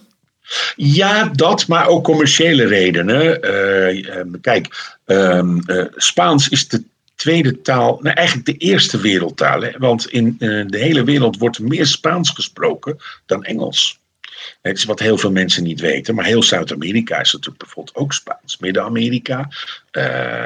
Ja, 0.75 1.29
dat, 1.33 1.67
maar 1.67 1.87
ook 1.87 2.03
commerciële 2.03 2.65
redenen. 2.65 3.41
Eh, 3.41 4.19
eh, 4.19 4.27
kijk, 4.41 4.95
ehm, 5.05 5.59
eh, 5.59 5.85
Spaans 5.95 6.49
is 6.49 6.67
de 6.67 6.83
tweede 7.23 7.61
taal, 7.61 7.99
nou 8.01 8.15
eigenlijk 8.15 8.47
de 8.47 8.57
eerste 8.57 8.97
wereldtaal. 8.99 9.61
Hè? 9.61 9.71
Want 9.77 10.07
in 10.07 10.35
eh, 10.39 10.63
de 10.67 10.77
hele 10.77 11.03
wereld 11.03 11.37
wordt 11.37 11.57
er 11.57 11.63
meer 11.63 11.85
Spaans 11.85 12.29
gesproken 12.29 12.97
dan 13.25 13.43
Engels. 13.43 13.99
Het 14.61 14.77
is 14.77 14.83
wat 14.83 14.99
heel 14.99 15.17
veel 15.17 15.31
mensen 15.31 15.63
niet 15.63 15.79
weten, 15.79 16.15
maar 16.15 16.25
heel 16.25 16.43
Zuid-Amerika 16.43 17.19
is 17.19 17.31
natuurlijk 17.31 17.63
bijvoorbeeld 17.63 17.95
ook 17.95 18.13
Spaans. 18.13 18.57
Midden-Amerika, 18.57 19.47
eh, 19.91 20.03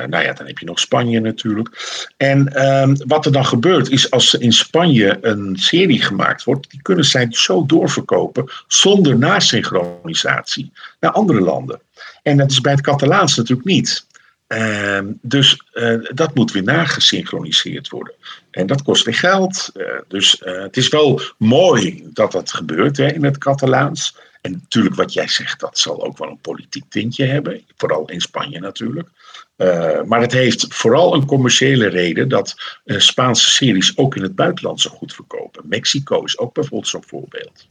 nou 0.09 0.23
ja, 0.23 0.33
dan 0.33 0.47
heb 0.47 0.57
je 0.57 0.65
nog 0.65 0.79
Spanje 0.79 1.19
natuurlijk. 1.19 1.69
En 2.17 2.53
ehm, 2.53 2.95
wat 3.07 3.25
er 3.25 3.31
dan 3.31 3.45
gebeurt 3.45 3.89
is 3.89 4.11
als 4.11 4.33
in 4.33 4.53
Spanje 4.53 5.17
een 5.21 5.55
serie 5.59 6.01
gemaakt 6.01 6.43
wordt, 6.43 6.71
die 6.71 6.81
kunnen 6.81 7.05
zij 7.05 7.27
zo 7.29 7.65
doorverkopen 7.65 8.51
zonder 8.67 9.17
nasynchronisatie 9.17 10.71
naar 10.99 11.11
andere 11.11 11.41
landen. 11.41 11.79
En 12.23 12.37
dat 12.37 12.51
is 12.51 12.61
bij 12.61 12.71
het 12.71 12.81
Catalaans 12.81 13.35
natuurlijk 13.35 13.67
niet. 13.67 14.05
Ehm, 14.47 15.11
dus 15.21 15.61
eh, 15.71 15.95
dat 16.13 16.35
moet 16.35 16.51
weer 16.51 16.63
nagesynchroniseerd 16.63 17.89
worden. 17.89 18.13
En 18.51 18.67
dat 18.67 18.81
kost 18.81 19.05
weer 19.05 19.15
geld. 19.15 19.71
Eh, 19.73 19.85
dus 20.07 20.41
eh, 20.41 20.61
het 20.61 20.77
is 20.77 20.87
wel 20.87 21.21
mooi 21.37 22.09
dat 22.13 22.31
dat 22.31 22.53
gebeurt 22.53 22.97
hè, 22.97 23.13
in 23.13 23.23
het 23.23 23.37
Catalaans. 23.37 24.15
En 24.41 24.51
natuurlijk 24.51 24.95
wat 24.95 25.13
jij 25.13 25.27
zegt, 25.27 25.59
dat 25.59 25.79
zal 25.79 26.03
ook 26.03 26.17
wel 26.17 26.29
een 26.29 26.39
politiek 26.41 26.83
tintje 26.89 27.25
hebben. 27.25 27.65
Vooral 27.75 28.09
in 28.09 28.21
Spanje 28.21 28.59
natuurlijk. 28.59 29.09
Eh, 29.55 30.03
maar 30.03 30.21
het 30.21 30.31
heeft 30.31 30.65
vooral 30.69 31.13
een 31.13 31.25
commerciële 31.25 31.87
reden 31.87 32.29
dat 32.29 32.79
eh, 32.83 32.99
Spaanse 32.99 33.49
series 33.49 33.97
ook 33.97 34.15
in 34.15 34.21
het 34.21 34.35
buitenland 34.35 34.81
zo 34.81 34.89
goed 34.89 35.13
verkopen. 35.13 35.63
Mexico 35.67 36.23
is 36.23 36.37
ook 36.37 36.53
bijvoorbeeld 36.53 36.87
zo'n 36.87 37.03
voorbeeld. 37.05 37.67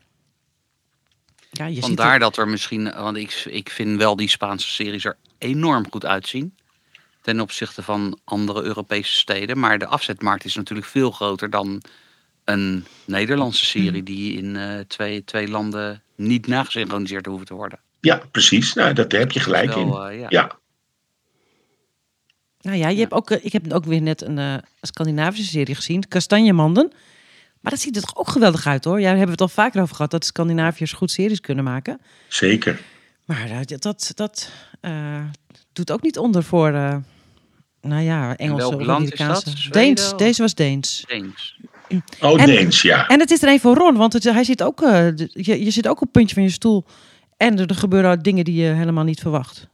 Ja, 1.51 1.67
je 1.67 1.75
ziet 1.75 1.85
Vandaar 1.85 2.19
dat 2.19 2.37
er 2.37 2.49
misschien, 2.49 2.93
want 2.93 3.17
ik, 3.17 3.45
ik 3.51 3.71
vind 3.71 3.99
wel 3.99 4.17
die 4.17 4.29
Spaanse 4.29 4.71
series 4.71 5.05
er 5.05 5.17
enorm 5.39 5.87
goed 5.91 6.07
uitzien. 6.07 6.55
Ten 7.27 7.41
opzichte 7.41 7.83
van 7.83 8.19
andere 8.25 8.62
Europese 8.62 9.12
steden. 9.12 9.59
Maar 9.59 9.79
de 9.79 9.87
afzetmarkt 9.87 10.45
is 10.45 10.55
natuurlijk 10.55 10.87
veel 10.89 11.11
groter 11.11 11.51
dan 11.51 11.83
een 12.45 12.85
Nederlandse 13.05 13.65
serie 13.65 14.03
die 14.03 14.37
in 14.37 14.57
eh, 14.57 14.79
twee, 14.89 15.25
twee 15.25 15.49
landen 15.49 16.03
niet 16.17 16.47
nagesynchroniseerd 16.47 17.27
hoeven 17.27 17.47
te 17.47 17.55
worden. 17.55 17.79
Ja, 18.01 18.23
precies. 18.31 18.75
Nou, 18.75 18.93
dat 18.93 19.11
daar 19.11 19.21
heb 19.21 19.33
je 19.33 19.41
gelijk 19.41 19.75
wel, 19.75 20.09
in. 20.09 20.12
eh, 20.12 20.21
ja. 20.21 20.27
ja. 20.29 20.59
Nou 22.61 22.77
ja, 22.77 22.89
je 22.89 22.99
Hebt 22.99 23.12
ook, 23.12 23.31
eh, 23.31 23.45
ik 23.45 23.53
heb 23.53 23.73
ook 23.73 23.85
weer 23.85 24.03
net 24.03 24.23
een 24.23 24.39
eh, 24.39 24.55
Scandinavische 24.81 25.51
serie 25.51 25.75
gezien, 25.75 26.09
Kastanjemanden. 26.09 26.93
Maar 27.61 27.73
dat 27.73 27.81
ziet 27.81 27.97
er 27.97 28.03
toch 28.03 28.17
ook 28.17 28.29
geweldig 28.29 28.67
uit 28.67 28.85
hoor. 28.85 29.01
Ja, 29.01 29.09
daar 29.09 29.17
hebben 29.17 29.37
we 29.37 29.43
het 29.43 29.57
al 29.57 29.65
vaker 29.65 29.83
over 29.83 29.95
gehad, 29.95 30.11
dat 30.11 30.25
Scandinaviërs 30.25 30.93
goed 30.93 31.11
series 31.11 31.41
kunnen 31.41 31.65
maken. 31.65 32.01
zeker. 32.29 32.81
Maar 33.25 33.67
dat, 33.67 34.12
dat 34.15 34.51
eh, 34.81 35.25
doet 35.73 35.91
ook 35.91 36.03
niet 36.03 36.19
onder 36.19 36.43
voor, 36.43 36.73
eh, 36.73 36.97
nou 37.87 38.03
ja, 38.03 38.37
Engelse 38.37 38.77
of 38.77 38.88
Amerikaanse. 38.88 39.70
Deens, 39.70 40.16
deze 40.16 40.42
was 40.42 40.55
Deens. 40.55 41.05
Eens. 41.07 41.59
Oh, 42.20 42.40
En- 42.40 42.46
Deens, 42.46 42.83
ja. 42.83 43.09
En 43.09 43.20
het 43.20 43.31
is 43.31 43.42
er 43.42 43.49
een 43.49 43.61
voor 43.61 43.75
Ron, 43.75 43.96
want 43.96 44.12
het, 44.12 44.25
hij 44.25 44.44
zit 44.44 44.62
ook, 44.62 44.83
eh, 44.83 45.07
je, 45.16 45.64
je 45.64 45.70
zit 45.70 45.88
ook 45.88 45.96
op 45.96 46.01
het 46.01 46.12
puntje 46.12 46.35
van 46.35 46.44
je 46.44 46.51
stoel. 46.51 46.85
En 47.37 47.59
er, 47.59 47.66
er 47.66 47.75
gebeuren 47.75 48.22
dingen 48.22 48.44
die 48.44 48.62
je 48.62 48.68
helemaal 48.72 49.05
niet 49.05 49.20
verwacht. 49.20 49.68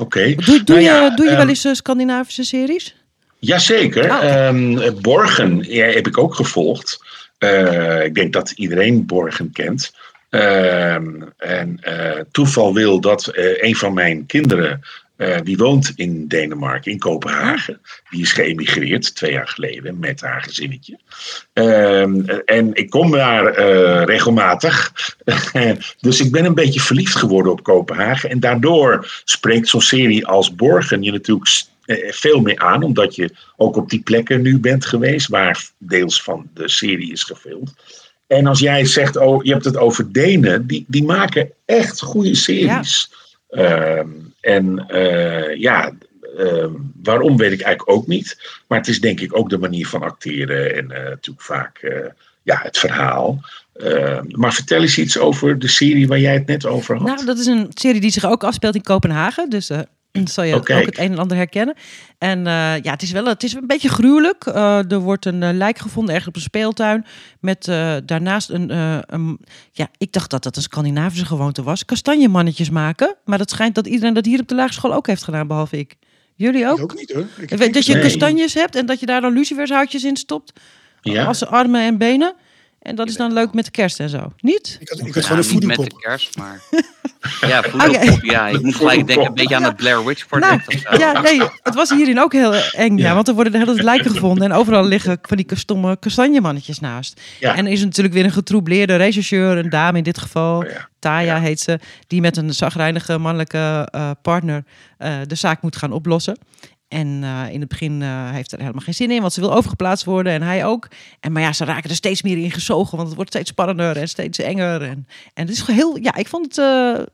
Oké. 0.00 0.34
Doe, 0.34 0.62
doe, 0.64 0.76
Nou 0.76 0.80
ja, 0.80 1.10
doe 1.10 1.24
je 1.24 1.30
wel 1.30 1.40
ehm, 1.40 1.48
eens 1.48 1.64
eh, 1.64 1.72
Scandinavische 1.72 2.44
series? 2.44 2.96
Jazeker. 3.38 4.10
Oh. 4.10 4.24
Ehm, 4.24 5.00
Borgen 5.00 5.64
ja, 5.68 5.86
heb 5.86 6.06
ik 6.06 6.18
ook 6.18 6.34
gevolgd. 6.34 7.04
Eh, 7.38 8.04
ik 8.04 8.14
denk 8.14 8.32
dat 8.32 8.50
iedereen 8.50 9.06
Borgen 9.06 9.52
kent. 9.52 9.92
Ehm, 10.32 11.22
en 11.36 11.78
eh, 11.80 12.20
toeval 12.30 12.74
wil 12.74 13.00
dat 13.00 13.26
eh, 13.26 13.62
een 13.62 13.76
van 13.76 13.94
mijn 13.94 14.26
kinderen, 14.26 14.80
eh, 15.22 15.40
die 15.42 15.56
woont 15.56 15.92
in 15.96 16.28
Denemarken, 16.28 16.92
in 16.92 16.98
Kopenhagen. 16.98 17.80
Die 18.10 18.22
is 18.22 18.32
geëmigreerd 18.32 19.14
twee 19.14 19.32
jaar 19.32 19.48
geleden 19.48 19.98
met 19.98 20.20
haar 20.20 20.42
gezinnetje. 20.42 20.98
Ehm, 21.52 22.20
en 22.44 22.74
ik 22.74 22.90
kom 22.90 23.10
daar 23.10 23.46
eh, 23.46 24.04
regelmatig. 24.04 24.92
dus 26.00 26.20
ik 26.20 26.32
ben 26.32 26.44
een 26.44 26.54
beetje 26.54 26.80
verliefd 26.80 27.16
geworden 27.16 27.52
op 27.52 27.62
Kopenhagen. 27.62 28.30
En 28.30 28.40
daardoor 28.40 29.22
spreekt 29.24 29.68
zo'n 29.68 29.80
serie 29.80 30.26
als 30.26 30.54
Borgen 30.54 31.02
je 31.02 31.12
natuurlijk 31.12 31.64
eh, 31.84 32.12
veel 32.12 32.40
meer 32.40 32.58
aan. 32.58 32.82
Omdat 32.82 33.14
je 33.14 33.30
ook 33.56 33.76
op 33.76 33.90
die 33.90 34.02
plekken 34.02 34.42
nu 34.42 34.58
bent 34.58 34.86
geweest. 34.86 35.28
Waar 35.28 35.70
deels 35.78 36.22
van 36.22 36.48
de 36.54 36.68
serie 36.68 37.12
is 37.12 37.22
gefilmd. 37.22 37.74
En 38.26 38.46
als 38.46 38.58
jij 38.58 38.84
zegt, 38.84 39.16
oh, 39.16 39.44
je 39.44 39.52
hebt 39.52 39.64
het 39.64 39.76
over 39.76 40.12
Denen. 40.12 40.66
Die, 40.66 40.84
die 40.88 41.04
maken 41.04 41.50
echt 41.64 42.00
goede 42.00 42.34
series. 42.34 43.10
En 44.40 44.84
eh, 44.88 45.56
ja, 45.56 45.92
ehm, 46.38 46.70
waarom 47.02 47.36
weet 47.36 47.52
ik 47.52 47.60
eigenlijk 47.60 47.98
ook 47.98 48.06
niet. 48.06 48.60
Maar 48.68 48.78
het 48.78 48.88
is 48.88 49.00
denk 49.00 49.20
ik 49.20 49.36
ook 49.36 49.50
de 49.50 49.58
manier 49.58 49.86
van 49.86 50.02
acteren. 50.02 50.74
En 50.74 50.90
eh, 50.90 51.02
natuurlijk 51.04 51.46
vaak 51.46 51.78
eh, 51.78 52.06
ja, 52.42 52.60
het 52.62 52.78
verhaal. 52.78 53.40
Ehm, 53.72 54.24
maar 54.28 54.52
vertel 54.52 54.80
eens 54.80 54.98
iets 54.98 55.18
over 55.18 55.58
de 55.58 55.68
serie 55.68 56.08
waar 56.08 56.18
jij 56.18 56.34
het 56.34 56.46
net 56.46 56.66
over 56.66 56.96
had. 56.96 57.06
Nou, 57.06 57.24
dat 57.24 57.38
is 57.38 57.46
een 57.46 57.70
serie 57.74 58.00
die 58.00 58.10
zich 58.10 58.24
ook 58.24 58.44
afspeelt 58.44 58.74
in 58.74 58.82
Kopenhagen. 58.82 59.50
Dus 59.50 59.70
zal 60.24 60.44
je 60.44 60.54
ook 60.54 60.68
het 60.68 60.98
een 60.98 61.12
en 61.12 61.18
ander 61.18 61.36
herkennen. 61.36 61.74
En 62.18 62.46
eh, 62.46 62.52
ja, 62.82 62.90
het 62.92 63.02
is 63.02 63.10
wel 63.10 63.26
het 63.26 63.42
is 63.42 63.52
een 63.54 63.66
beetje 63.66 63.88
gruwelijk. 63.88 64.46
Eh, 64.46 64.90
er 64.92 64.98
wordt 64.98 65.26
een 65.26 65.42
eh, 65.42 65.52
lijk 65.52 65.78
gevonden 65.78 66.10
ergens 66.14 66.28
op 66.28 66.36
een 66.36 66.42
speeltuin. 66.42 67.06
Met 67.40 67.68
eh, 67.68 67.94
daarnaast 68.04 68.50
een, 68.50 68.70
eh, 68.70 68.98
een... 69.06 69.38
Ja, 69.72 69.88
ik 69.98 70.12
dacht 70.12 70.30
dat 70.30 70.42
dat 70.42 70.56
een 70.56 70.62
Scandinavische 70.62 71.26
gewoonte 71.26 71.62
was. 71.62 71.84
Kastanjemannetjes 71.84 72.70
maken. 72.70 73.16
Maar 73.24 73.38
dat 73.38 73.50
schijnt 73.50 73.74
dat 73.74 73.86
iedereen 73.86 74.14
dat 74.14 74.24
hier 74.24 74.40
op 74.40 74.48
de 74.48 74.54
lagere 74.54 74.74
school 74.74 74.94
ook 74.94 75.06
heeft 75.06 75.24
gedaan, 75.24 75.46
behalve 75.46 75.78
ik. 75.78 75.96
Jullie 76.34 76.68
ook? 76.68 76.76
Ik 76.76 76.82
ook 76.82 76.94
niet 76.94 77.12
hoor. 77.12 77.26
Ik 77.38 77.72
Dat 77.72 77.86
je 77.86 77.92
Nee. 77.92 78.02
kastanjes 78.02 78.54
hebt 78.54 78.76
en 78.76 78.86
dat 78.86 79.00
je 79.00 79.06
daar 79.06 79.20
dan 79.20 79.32
lucifershoutjes 79.32 80.04
in 80.04 80.16
stopt. 80.16 80.52
Ja. 81.00 81.24
Als 81.24 81.46
armen 81.46 81.80
en 81.80 81.98
benen. 81.98 82.34
En 82.82 82.94
dat 82.94 83.08
is 83.08 83.16
dan 83.16 83.32
leuk 83.32 83.52
met 83.52 83.64
de 83.64 83.70
kerst 83.70 84.00
en 84.00 84.08
zo. 84.08 84.32
Niet? 84.40 84.76
Ik 84.80 84.88
had, 84.88 84.98
ik 84.98 85.14
had 85.14 85.14
Ja, 85.14 85.28
gewoon 85.28 85.44
een 85.44 85.50
niet 85.52 85.66
met 85.66 85.90
de 85.90 85.96
kerst, 85.98 86.36
maar... 86.36 86.60
Ja, 87.40 87.62
voodoo-pop, 87.62 88.24
ja, 88.24 88.48
ik 88.48 88.62
moet 88.62 88.74
gelijk 88.74 89.06
denken 89.06 89.26
een 89.26 89.34
beetje 89.34 89.56
aan 89.56 89.62
het 89.62 89.76
Blair 89.76 90.04
Witch 90.04 90.26
Project 90.26 90.68
of 90.68 90.74
zo. 90.74 90.96
Ja, 90.98 91.20
nee, 91.20 91.40
het 91.62 91.74
was 91.74 91.90
hierin 91.90 92.20
ook 92.20 92.32
heel 92.32 92.54
eng. 92.54 92.98
Ja, 92.98 93.14
want 93.14 93.28
er 93.28 93.34
worden 93.34 93.52
de 93.52 93.58
hele 93.58 93.72
tijd 93.72 93.84
lijken 93.84 94.10
gevonden. 94.10 94.50
En 94.50 94.56
overal 94.56 94.84
liggen 94.84 95.18
van 95.22 95.36
die 95.36 95.46
stomme 95.54 95.98
kastanjemannetjes 95.98 96.80
naast. 96.80 97.20
Ja. 97.40 97.56
En 97.56 97.66
er 97.66 97.72
is 97.72 97.84
natuurlijk 97.84 98.14
weer 98.14 98.24
een 98.24 98.32
getroubleerde 98.32 98.96
rechercheur, 98.96 99.58
een 99.58 99.70
dame 99.70 99.98
in 99.98 100.04
dit 100.04 100.18
geval. 100.18 100.58
Oh 100.58 100.70
ja. 100.70 100.88
Taya 100.98 101.40
heet 101.40 101.60
ze. 101.60 101.78
Die 102.06 102.20
met 102.20 102.36
een 102.36 102.54
zagrijnige 102.54 103.18
mannelijke 103.18 103.88
eh, 103.90 104.10
partner 104.22 104.64
eh, 104.98 105.14
de 105.26 105.34
zaak 105.34 105.62
moet 105.62 105.76
gaan 105.76 105.92
oplossen. 105.92 106.38
En 106.92 107.24
eh, 107.24 107.52
in 107.52 107.60
het 107.60 107.68
begin 107.68 108.02
eh, 108.02 108.30
heeft 108.30 108.52
er 108.52 108.58
helemaal 108.58 108.80
geen 108.80 108.94
zin 108.94 109.10
in, 109.10 109.20
want 109.20 109.32
ze 109.32 109.40
wil 109.40 109.54
overgeplaatst 109.54 110.04
worden 110.04 110.32
en 110.32 110.42
hij 110.42 110.64
ook. 110.64 110.88
En, 111.20 111.32
maar 111.32 111.42
ja, 111.42 111.52
ze 111.52 111.64
raken 111.64 111.90
er 111.90 111.96
steeds 111.96 112.22
meer 112.22 112.38
in 112.38 112.50
gezogen, 112.50 112.96
want 112.96 113.06
het 113.06 113.16
wordt 113.16 113.30
steeds 113.30 113.50
spannender 113.50 113.96
en 113.96 114.08
steeds 114.08 114.38
enger. 114.38 114.82
En, 114.82 115.06
en 115.34 115.46
het 115.46 115.50
is 115.50 115.66
heel, 115.66 115.96
ja, 115.96 116.14
ik 116.14 116.28
vond 116.28 116.44
het 116.44 116.58
eh, 116.58 117.04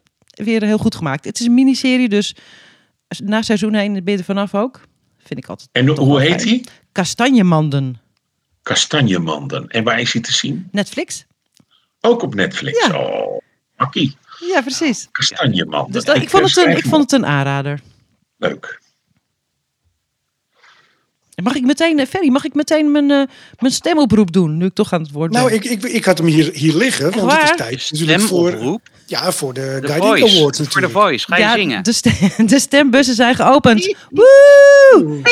weer 0.44 0.62
heel 0.62 0.78
goed 0.78 0.94
gemaakt. 0.94 1.24
Het 1.24 1.40
is 1.40 1.46
een 1.46 1.54
miniserie, 1.54 2.08
dus 2.08 2.34
na 3.24 3.42
seizoen 3.42 3.74
1 3.74 3.92
ben 3.92 4.12
je 4.12 4.18
er 4.18 4.24
vanaf 4.24 4.54
ook. 4.54 4.80
Vind 5.18 5.40
ik 5.40 5.48
altijd. 5.48 5.68
En 5.72 5.88
hoe 5.88 6.20
heet 6.20 6.42
die? 6.42 6.64
Kastanjemanden. 6.92 8.00
Kastanjemanden. 8.62 9.68
En 9.68 9.84
waar 9.84 10.00
is 10.00 10.12
hij 10.12 10.22
te 10.22 10.32
zien? 10.32 10.68
Netflix? 10.70 11.26
Ook 12.00 12.22
op 12.22 12.34
Netflix. 12.34 12.86
Ja. 12.86 12.98
Oh, 12.98 13.40
makkie. 13.76 14.16
Ja, 14.52 14.60
precies. 14.60 15.08
Kastanjemanden. 15.10 15.92
Dus 15.92 16.04
dat, 16.04 16.16
ik, 16.16 16.30
vond 16.30 16.54
het 16.54 16.66
een, 16.66 16.76
ik 16.76 16.86
vond 16.86 17.10
het 17.10 17.12
een 17.12 17.26
aanrader. 17.26 17.80
Leuk. 18.36 18.86
Mag 21.42 21.54
ik 21.54 21.64
meteen, 21.64 21.98
eh, 21.98 22.06
Ferry, 22.06 22.28
mag 22.28 22.44
ik 22.44 22.54
meteen 22.54 22.92
mijn, 22.92 23.10
eh, 23.10 23.22
mijn 23.58 23.72
stemoproep 23.72 24.32
doen? 24.32 24.56
Nu 24.56 24.64
ik 24.66 24.74
toch 24.74 24.92
aan 24.92 25.02
het 25.02 25.10
woord 25.10 25.30
ben. 25.32 25.40
Nou, 25.40 25.52
ik, 25.52 25.64
ik, 25.64 25.82
ik 25.82 26.04
had 26.04 26.18
hem 26.18 26.26
hier, 26.26 26.50
hier 26.52 26.74
liggen, 26.74 27.10
want 27.16 27.32
het 27.32 27.42
is 27.50 27.56
tijd 27.56 27.88
natuurlijk 27.90 28.20
voor, 28.20 28.48
Stemoproep? 28.48 28.80
ja, 29.06 29.32
voor 29.32 29.54
de, 29.54 29.78
De 29.80 29.86
Guiding 29.86 30.18
Voice. 30.18 30.36
Awards 30.38 30.60
Voor 30.68 30.80
de. 30.80 30.88
Voice. 30.90 31.24
Ga 31.28 31.36
je 31.36 31.42
ja, 31.42 31.54
zingen? 31.54 31.84
De, 31.84 31.92
stem- 31.92 32.46
de 32.46 32.60
stembussen 32.60 33.14
zijn 33.14 33.34
geopend. 33.34 33.94
Woe! 34.10 35.20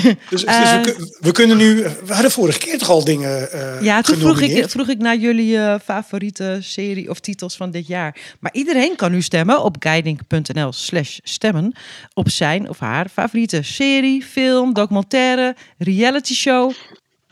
Dus, 0.00 0.14
dus 0.30 0.44
Eh, 0.44 0.80
we, 0.82 0.92
kun- 0.92 1.10
we 1.20 1.32
kunnen 1.32 1.56
nu... 1.56 1.76
We 2.04 2.12
hadden 2.12 2.30
vorige 2.30 2.58
keer 2.58 2.78
toch 2.78 2.90
al 2.90 3.04
dingen 3.04 3.52
eh 3.52 3.82
Ja, 3.82 4.00
toen 4.00 4.16
vroeg 4.16 4.40
ik, 4.40 4.68
vroeg 4.70 4.88
ik 4.88 4.98
naar 4.98 5.16
jullie 5.16 5.58
eh, 5.58 5.74
favoriete 5.84 6.58
serie 6.60 7.10
of 7.10 7.20
titels 7.20 7.56
van 7.56 7.70
dit 7.70 7.86
jaar. 7.86 8.16
Maar 8.40 8.52
iedereen 8.54 8.96
kan 8.96 9.12
nu 9.12 9.22
stemmen 9.22 9.62
op 9.62 9.76
guiding.nl 9.78 10.72
slash 10.72 11.18
stemmen 11.22 11.72
op 12.14 12.30
zijn 12.30 12.68
of 12.68 12.78
haar 12.78 13.06
favoriete 13.12 13.62
serie, 13.62 14.22
film, 14.22 14.74
documentaire, 14.74 15.35
reality 15.78 16.34
show 16.34 16.72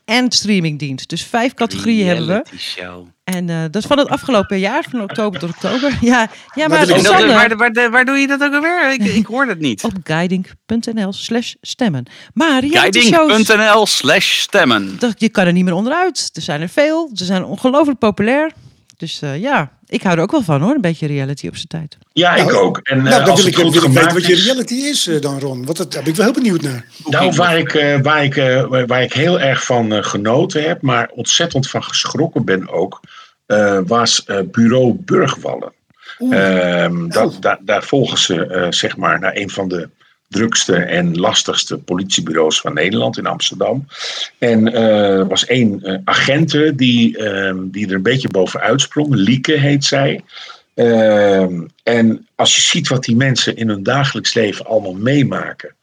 en 0.04 0.32
streamingdienst. 0.32 1.08
Dus 1.08 1.22
vijf 1.24 1.54
categorieën 1.54 2.06
hebben 2.06 2.26
we. 2.26 2.58
Show. 2.58 3.06
En 3.24 3.50
eh, 3.50 3.62
dat 3.62 3.76
is 3.76 3.84
van 3.86 3.98
het 3.98 4.08
afgelopen 4.08 4.58
jaar, 4.58 4.84
van 4.90 5.02
oktober 5.02 5.40
tot 5.40 5.50
oktober. 5.50 5.98
Ja, 6.00 6.28
ja 6.54 6.68
maar 6.68 6.86
dat- 6.86 7.06
waar, 7.06 7.56
waar, 7.56 7.90
waar 7.90 8.04
doe 8.04 8.16
je 8.16 8.26
dat 8.26 8.42
ook 8.42 8.54
alweer? 8.54 8.92
Ik, 8.92 9.04
ik 9.20 9.26
hoor 9.26 9.46
het 9.46 9.58
niet. 9.58 9.84
op 9.84 9.92
guiding.nl 10.02 11.12
slash 11.12 11.54
stemmen. 11.60 12.06
Maar. 12.34 12.62
Guiding.nl 12.62 13.86
slash 13.86 14.40
stemmen. 14.40 14.98
dat, 14.98 15.20
je 15.20 15.28
kan 15.28 15.46
er 15.46 15.52
niet 15.52 15.64
meer 15.64 15.74
onderuit. 15.74 16.30
Er 16.32 16.42
zijn 16.42 16.60
er 16.60 16.68
veel. 16.68 17.10
Ze 17.12 17.24
zijn 17.24 17.44
ongelooflijk 17.44 17.98
populair. 17.98 18.52
Dus 18.96 19.22
eh, 19.22 19.40
ja, 19.40 19.72
ik 19.86 20.02
hou 20.02 20.16
er 20.16 20.22
ook 20.22 20.30
wel 20.30 20.42
van 20.42 20.60
hoor. 20.60 20.74
Een 20.74 20.80
beetje 20.80 21.06
reality 21.06 21.46
op 21.46 21.54
zijn 21.54 21.66
tijd. 21.68 21.96
Ja, 22.12 22.34
ik 22.34 22.44
Nou, 22.46 22.56
ook. 22.56 22.78
En 22.82 23.02
nou, 23.02 23.08
dan 23.20 23.30
als 23.30 23.38
wil 23.40 23.48
ik, 23.48 23.54
goed 23.54 23.62
wil 23.64 23.74
ik 23.74 23.80
weten 23.80 23.90
gemaakt 23.98 24.12
wat 24.14 24.26
je 24.26 24.34
reality 24.44 24.74
is 24.74 25.06
eh, 25.06 25.20
dan, 25.20 25.38
Ron. 25.38 25.64
Want 25.64 25.76
dat 25.76 25.92
daar 25.92 26.02
ben 26.02 26.10
ik 26.10 26.16
wel 26.16 26.24
heel 26.26 26.34
benieuwd 26.34 26.62
naar. 26.62 26.84
Nou, 27.04 27.32
waar 27.34 27.58
ik, 27.58 27.74
eh, 27.74 28.00
waar, 28.00 28.24
ik, 28.24 28.34
waar- 28.86 29.02
ik 29.02 29.12
heel 29.12 29.40
erg 29.40 29.64
van 29.64 29.92
eh, 29.92 30.02
genoten 30.02 30.62
heb, 30.68 30.82
maar 30.82 31.10
ontzettend 31.14 31.68
van 31.70 31.84
geschrokken 31.84 32.44
ben 32.44 32.68
ook, 32.72 33.00
eh, 33.46 33.78
was 33.86 34.24
eh, 34.24 34.38
Bureau 34.50 34.92
Burgwallen. 34.94 35.72
Ehm, 36.30 37.08
dat, 37.08 37.36
daar, 37.40 37.58
daar 37.60 37.82
volgen 37.82 38.18
ze, 38.18 38.46
eh, 38.46 38.66
zeg 38.70 38.96
maar, 38.96 39.20
naar 39.20 39.36
een 39.36 39.50
van 39.50 39.68
de 39.68 39.88
drukste 40.34 40.76
en 40.76 41.18
lastigste 41.18 41.78
politiebureaus 41.78 42.60
van 42.60 42.74
Nederland 42.74 43.18
in 43.18 43.26
Amsterdam. 43.26 43.86
En 44.38 44.72
eh, 44.72 45.18
er 45.18 45.28
was 45.28 45.46
één 45.46 45.82
eh, 45.82 45.98
agente 46.04 46.74
die, 46.74 47.18
ehm, 47.18 47.70
die 47.70 47.86
er 47.86 47.94
een 47.94 48.02
beetje 48.02 48.28
bovenuit 48.28 48.80
sprong. 48.80 49.14
Lieke 49.14 49.52
heet 49.52 49.84
zij. 49.84 50.24
Ehm, 50.74 51.60
en 51.82 52.26
als 52.34 52.54
je 52.54 52.60
ziet 52.60 52.88
wat 52.88 53.04
die 53.04 53.16
mensen 53.16 53.56
in 53.56 53.68
hun 53.68 53.82
dagelijks 53.82 54.34
leven 54.34 54.66
allemaal 54.66 54.94
meemaken. 54.94 55.74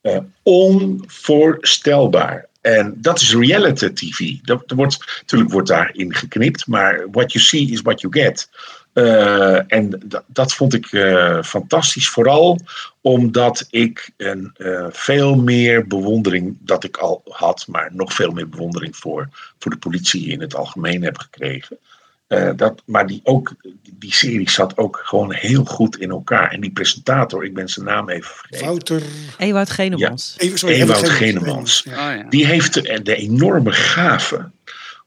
eh, 0.00 0.18
onvoorstelbaar. 0.42 2.48
En 2.60 2.94
dat 2.96 3.20
is 3.20 3.34
reality 3.34 3.88
TV. 3.88 4.32
Dat, 4.42 4.62
wordt, 4.66 5.20
natuurlijk 5.20 5.52
wordt 5.52 5.68
daarin 5.68 6.14
geknipt, 6.14 6.66
maar 6.66 7.06
what 7.10 7.32
you 7.32 7.44
see 7.44 7.70
is 7.70 7.80
what 7.80 8.00
you 8.00 8.12
get. 8.12 8.48
Eh, 8.92 9.72
en 9.72 10.02
dat, 10.04 10.24
dat 10.26 10.54
vond 10.54 10.74
ik 10.74 10.92
eh, 10.92 11.42
fantastisch, 11.42 12.08
vooral 12.08 12.60
omdat 13.00 13.66
ik 13.70 14.10
een, 14.16 14.50
eh, 14.56 14.86
veel 14.90 15.36
meer 15.36 15.86
bewondering, 15.86 16.56
dat 16.60 16.84
ik 16.84 16.96
al 16.96 17.22
had, 17.24 17.66
maar 17.68 17.90
nog 17.92 18.12
veel 18.12 18.30
meer 18.30 18.48
bewondering 18.48 18.96
voor, 18.96 19.28
voor 19.58 19.70
de 19.70 19.78
politie 19.78 20.26
in 20.26 20.40
het 20.40 20.54
algemeen 20.54 21.02
heb 21.02 21.18
gekregen. 21.18 21.78
Eh, 22.26 22.50
dat, 22.56 22.82
maar 22.86 23.06
die, 23.06 23.20
ook, 23.24 23.54
die 23.92 24.14
serie 24.14 24.50
zat 24.50 24.76
ook 24.76 25.00
gewoon 25.04 25.32
heel 25.32 25.64
goed 25.64 25.98
in 25.98 26.10
elkaar. 26.10 26.50
En 26.50 26.60
die 26.60 26.72
presentator, 26.72 27.44
ik 27.44 27.54
ben 27.54 27.68
zijn 27.68 27.86
naam 27.86 28.08
even 28.08 28.34
vergeten. 28.34 28.66
Wouter... 28.66 29.02
Ewout 29.38 29.70
Genemans. 29.70 30.34
Even, 30.38 30.58
sorry, 30.58 30.74
Ewout 30.74 30.96
Ewout 30.96 31.10
Genemans. 31.10 31.82
Ja. 31.84 31.92
Oh, 31.92 32.16
ja. 32.16 32.28
Die 32.28 32.46
heeft 32.46 32.74
de, 32.74 33.02
de 33.02 33.16
enorme 33.16 33.72
gave 33.72 34.50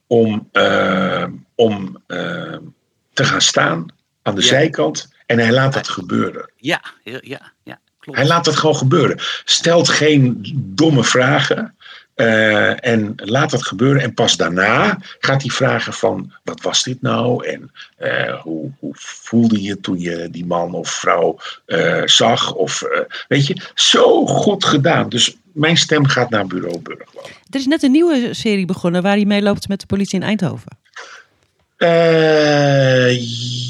om, 0.07 0.49
om 1.55 2.01
te 3.13 3.23
gaan 3.25 3.41
staan 3.41 3.85
aan 4.21 4.35
de 4.35 4.41
Ja. 4.41 4.47
zijkant. 4.47 5.11
En 5.25 5.39
hij 5.39 5.51
laat 5.51 5.73
het 5.75 5.87
gebeuren. 5.87 6.51
Ja, 6.55 6.81
ja, 7.03 7.19
ja, 7.63 7.79
klopt. 7.99 8.17
Hij 8.17 8.27
laat 8.27 8.45
het 8.45 8.55
gewoon 8.55 8.75
gebeuren. 8.75 9.17
Stelt 9.45 9.89
geen 9.89 10.41
domme 10.55 11.03
vragen. 11.03 11.75
eh, 12.13 12.85
en 12.87 13.13
laat 13.15 13.51
het 13.51 13.65
gebeuren. 13.65 14.01
En 14.01 14.13
pas 14.13 14.37
daarna 14.37 14.97
gaat 15.19 15.41
hij 15.41 15.51
vragen 15.51 15.93
van... 15.93 16.33
Wat 16.43 16.61
was 16.61 16.83
dit 16.83 17.01
nou? 17.01 17.47
En 17.47 17.71
eh, 17.97 18.41
hoe, 18.41 18.71
hoe 18.79 18.93
voelde 18.97 19.61
je 19.61 19.79
toen 19.79 19.99
je 19.99 20.27
die 20.31 20.45
man 20.45 20.73
of 20.73 20.89
vrouw 20.89 21.37
eh, 21.65 22.01
zag? 22.05 22.53
Of, 22.53 22.81
eh, 22.81 22.99
weet 23.27 23.47
je, 23.47 23.57
zo 23.75 24.25
goed 24.25 24.65
gedaan. 24.65 25.09
Dus 25.09 25.35
mijn 25.53 25.77
stem 25.77 26.05
gaat 26.05 26.29
naar 26.29 26.47
Bureau 26.47 26.79
Burgwal. 26.79 27.25
Er 27.49 27.59
is 27.59 27.65
net 27.65 27.83
een 27.83 27.91
nieuwe 27.91 28.29
serie 28.33 28.65
begonnen 28.65 29.01
waar 29.01 29.15
hij 29.15 29.25
meeloopt 29.25 29.67
met 29.67 29.79
de 29.79 29.85
politie 29.85 30.19
in 30.19 30.25
Eindhoven. 30.25 30.77
Eh, 31.77 33.19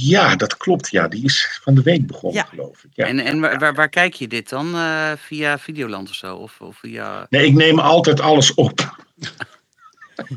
ja, 0.08 0.36
dat 0.36 0.58
klopt. 0.58 0.90
Ja, 0.92 1.08
die 1.08 1.24
is 1.24 1.60
van 1.64 1.76
de 1.76 1.82
week 1.82 2.08
begonnen, 2.08 2.42
Ja. 2.44 2.48
geloof 2.50 2.84
ik. 2.84 2.90
Ja. 2.94 3.06
En, 3.06 3.20
en 3.20 3.40
waar, 3.40 3.60
waar, 3.60 3.74
waar 3.74 3.90
kijk 3.90 4.14
je 4.14 4.28
dit 4.28 4.50
dan? 4.50 4.76
Eh, 4.76 5.12
via 5.18 5.60
Videoland 5.60 6.10
of 6.10 6.16
zo? 6.16 6.36
Of, 6.36 6.60
of 6.62 6.78
via... 6.78 7.26
Nee, 7.30 7.46
ik 7.46 7.54
neem 7.54 7.80
altijd 7.80 8.20
alles 8.22 8.54
op. 8.54 8.80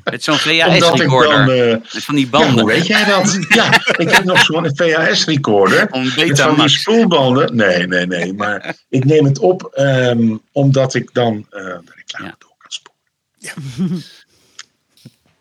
Met 0.05 0.25
zo'n. 0.25 0.37
VHS-recorder. 0.39 1.71
eh, 1.71 1.71
Met 1.93 2.05
van 2.05 2.15
die 2.15 2.25
Ja, 2.25 2.31
banden. 2.31 2.59
hoe 2.61 2.67
weet 2.73 2.87
jij 2.87 3.05
dat? 3.05 3.39
Ja, 3.49 3.73
ik 3.97 4.11
heb 4.11 4.25
nog 4.25 4.39
zo'n 4.45 4.71
VHS-recorder. 4.77 5.89
Met 6.17 6.41
van 6.41 6.57
die 6.57 6.69
spoelbanden. 6.69 7.57
Nee, 7.57 7.87
nee, 7.87 8.07
nee. 8.07 8.33
Maar 8.33 8.77
ik 8.89 9.05
neem 9.05 9.25
het 9.25 9.39
op 9.39 9.63
ehm, 9.75 10.37
omdat 10.53 10.95
ik 10.95 11.11
dan 11.15 11.47
eh, 11.51 11.63
de 11.65 11.93
reclame 11.95 12.27
Ja. 12.27 12.35
door 12.39 12.55
kan 12.59 12.71
spoelen. 12.71 14.03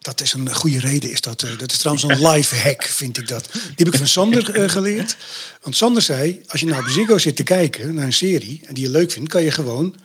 Dat 0.06 0.22
is 0.22 0.34
een 0.34 0.54
goede 0.56 0.80
reden, 0.80 1.12
is 1.12 1.22
dat. 1.22 1.44
eh, 1.44 1.58
Dat 1.58 1.72
is 1.72 1.78
trouwens 1.78 2.06
een 2.08 2.28
life 2.32 2.56
hack, 2.56 2.84
vind 2.84 3.18
ik 3.18 3.28
dat. 3.28 3.50
Die 3.54 3.62
heb 3.76 3.88
ik 3.88 3.96
van 3.96 4.08
Sander 4.08 4.50
eh, 4.56 4.70
geleerd. 4.70 5.18
Want 5.62 5.76
Sander 5.76 6.02
zei, 6.02 6.42
als 6.48 6.60
je 6.60 6.66
nou 6.66 6.82
op 6.84 6.90
Ziggo 6.90 7.18
zit 7.18 7.36
te 7.36 7.44
kijken 7.44 7.94
naar 7.96 8.06
een 8.06 8.14
serie... 8.14 8.62
en 8.66 8.74
die 8.74 8.84
je 8.84 8.90
leuk 8.90 9.12
vindt, 9.12 9.30
kan 9.30 9.44
je 9.44 9.52
gewoon 9.52 9.96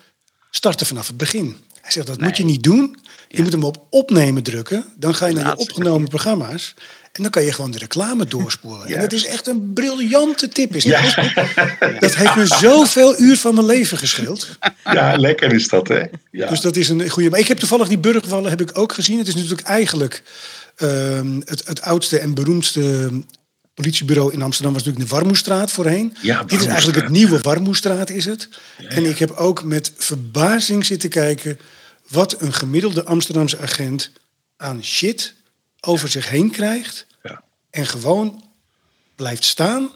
starten 0.51 0.87
vanaf 0.87 1.07
het 1.07 1.17
begin. 1.17 1.57
Hij 1.81 1.93
zegt, 1.93 2.07
dat 2.07 2.21
moet 2.21 2.37
je 2.37 2.45
niet 2.45 2.63
doen. 2.63 2.97
Je 3.29 3.43
moet 3.43 3.53
hem 3.53 3.65
op 3.65 3.87
opnemen 3.91 4.43
drukken. 4.43 4.85
Dan 4.97 5.15
ga 5.15 5.27
je 5.27 5.33
naar 5.35 5.43
je 5.43 5.49
Laatste 5.49 5.69
opgenomen 5.71 6.09
programma's. 6.09 6.75
En 7.13 7.23
dan 7.23 7.31
kan 7.31 7.43
je 7.43 7.53
gewoon 7.53 7.71
de 7.71 7.79
reclame 7.79 8.27
doorspoelen. 8.37 8.87
En 8.87 9.01
dat 9.01 9.13
is 9.13 9.27
echt 9.27 9.47
een 9.47 9.73
briljante 9.73 10.49
tip. 10.49 10.75
Is 10.75 10.85
dat? 10.85 11.15
dat 12.01 12.15
heeft 12.15 12.37
me 12.37 12.47
zoveel 12.47 13.21
uur 13.21 13.37
van 13.37 13.55
mijn 13.55 13.67
leven 13.67 13.99
gescheeld. 13.99 14.49
Ja, 14.85 15.17
lekker 15.17 15.53
is 15.53 15.69
dat, 15.69 15.89
hè? 15.89 16.03
Ja. 16.31 16.49
Dus 16.49 16.61
dat 16.61 16.77
is 16.77 16.89
een 16.89 17.09
goede. 17.09 17.31
Maar 17.31 17.39
ik 17.39 17.49
heb 17.49 17.59
toevallig 17.59 17.89
die 17.89 17.99
burgwallen 17.99 18.51
heb 18.51 18.61
ik 18.61 18.79
ook 18.79 18.93
gezien. 18.93 19.19
Het 19.19 19.29
is 19.29 19.35
natuurlijk 19.35 19.63
eigenlijk 19.63 20.23
ehm, 20.77 21.41
het, 21.45 21.67
het 21.67 21.81
oudste 21.83 22.19
en 22.19 22.35
beroemdste 22.35 23.11
politiebureau 23.75 24.33
in 24.33 24.43
Amsterdam 24.43 24.73
was 24.73 24.85
natuurlijk 24.85 25.11
de 25.11 25.17
Warmoestraat 25.17 25.71
voorheen. 25.71 26.17
Ja, 26.23 26.43
Dit 26.45 26.61
is 26.61 26.67
eigenlijk 26.67 27.01
het 27.01 27.11
nieuwe 27.11 27.41
Warmoestraat 27.41 28.11
is 28.11 28.25
het. 28.25 28.49
En 28.89 29.05
ik 29.05 29.19
heb 29.19 29.31
ook 29.31 29.65
met 29.65 29.93
verbazing 29.97 30.87
zitten 30.87 31.09
kijken 31.09 31.59
wat 32.09 32.41
een 32.41 32.53
gemiddelde 32.53 33.05
Amsterdamse 33.05 33.59
agent 33.59 34.13
aan 34.57 34.85
shit 34.85 35.35
over 35.81 36.09
zich 36.09 36.29
heen 36.29 36.51
krijgt. 36.51 37.07
Ja. 37.23 37.43
En 37.71 37.87
gewoon 37.87 38.45
blijft 39.17 39.45
staan 39.45 39.91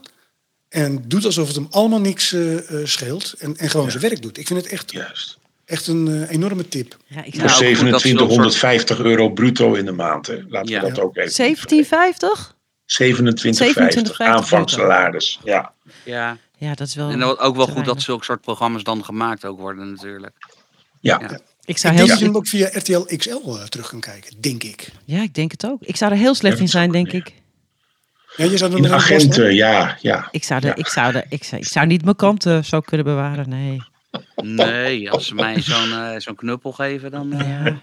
en 0.68 1.08
doet 1.08 1.24
alsof 1.24 1.46
het 1.46 1.56
hem 1.56 1.66
allemaal 1.70 2.00
niks 2.00 2.32
eh, 2.32 2.80
eh, 2.80 2.86
scheelt. 2.86 3.32
En, 3.38 3.56
en 3.56 3.70
gewoon 3.70 3.90
zijn 3.90 4.02
werk 4.02 4.22
doet. 4.22 4.38
Ik 4.38 4.46
vind 4.46 4.62
het 4.62 4.72
echt, 4.72 4.92
Juist. 4.92 5.38
echt 5.64 5.86
een 5.86 6.08
eh, 6.08 6.30
enorme 6.30 6.68
tip. 6.68 6.96
Ja, 7.06 7.24
ik 7.24 7.34
Voor 7.40 7.48
zou... 7.48 7.62
Nou, 7.62 7.74
goed 7.76 7.90
dat 7.90 8.00
ze 8.00 8.12
dat 8.14 8.18
soort- 8.32 8.40
2750 8.50 8.98
euro 9.00 9.30
bruto 9.30 9.74
in 9.74 9.84
de 9.84 9.92
maand. 9.92 10.26
Hè. 10.26 10.40
Laten 10.48 10.70
Ja. 10.70 10.80
we 10.80 10.88
dat 10.88 10.98
ook 11.00 11.16
even. 11.16 11.32
1750? 11.36 12.56
2750 12.86 14.12
27,50 14.12 14.16
aanvangssalaris. 14.26 15.40
Ja. 15.44 15.72
Ja. 16.04 16.36
Ja, 16.58 16.74
dat 16.74 16.86
is 16.88 16.94
wel. 16.94 17.10
En 17.10 17.22
ook 17.22 17.56
wel 17.56 17.66
goed 17.66 17.84
dat 17.84 18.02
zulke 18.02 18.24
soort 18.24 18.40
programma's 18.40 18.82
dan 18.82 19.04
gemaakt 19.04 19.44
ook 19.44 19.58
worden 19.58 19.90
natuurlijk. 19.92 20.32
Ja. 21.00 21.40
Ik 21.64 21.78
zou 21.78 21.92
Ik 21.92 21.98
heel 21.98 22.06
denk 22.06 22.08
dat 22.08 22.18
je 22.18 22.24
hem 22.24 22.36
ook 22.36 22.48
via 22.48 22.68
RTL 22.72 23.16
XL 23.16 23.56
eh, 23.58 23.64
terug 23.64 23.88
kan 23.88 24.00
kijken, 24.00 24.40
denk 24.40 24.62
ik. 24.62 24.90
Ja, 25.04 25.22
ik 25.22 25.34
denk 25.34 25.50
het 25.50 25.66
ook. 25.66 25.82
Ik 25.82 25.96
zou 25.96 26.12
er 26.12 26.16
heel 26.18 26.34
slecht 26.34 26.56
Ja, 26.56 26.62
in 26.62 26.68
zijn, 26.68 26.90
denk 26.90 27.08
kunnen, 27.08 27.26
ik. 27.26 27.42
Ja, 28.36 28.44
je 28.44 28.56
zou 28.58 28.72
er 28.72 28.78
In 28.78 28.92
agenten, 28.92 29.54
ja, 29.54 29.98
ja. 30.00 30.28
Ik 30.30 30.44
zou, 30.44 30.60
de, 30.60 30.66
Ja. 30.66 30.74
ik, 30.74 30.86
zou 30.88 31.12
de, 31.12 31.24
ik, 31.28 31.44
zou, 31.44 31.60
ik 31.60 31.68
zou 31.68 31.86
niet 31.86 32.04
mijn 32.04 32.16
kanten 32.16 32.64
zo 32.64 32.80
kunnen 32.80 33.06
bewaren, 33.06 33.48
nee. 33.48 33.82
Nee, 34.36 35.10
als 35.10 35.26
ze 35.26 35.34
mij 35.34 35.60
zo'n 35.62 35.92
eh, 35.92 36.14
zo'n 36.20 36.34
knuppel 36.34 36.72
geven, 36.72 37.10
dan... 37.10 37.32
eh, 37.32 37.48
Ja. 37.64 37.80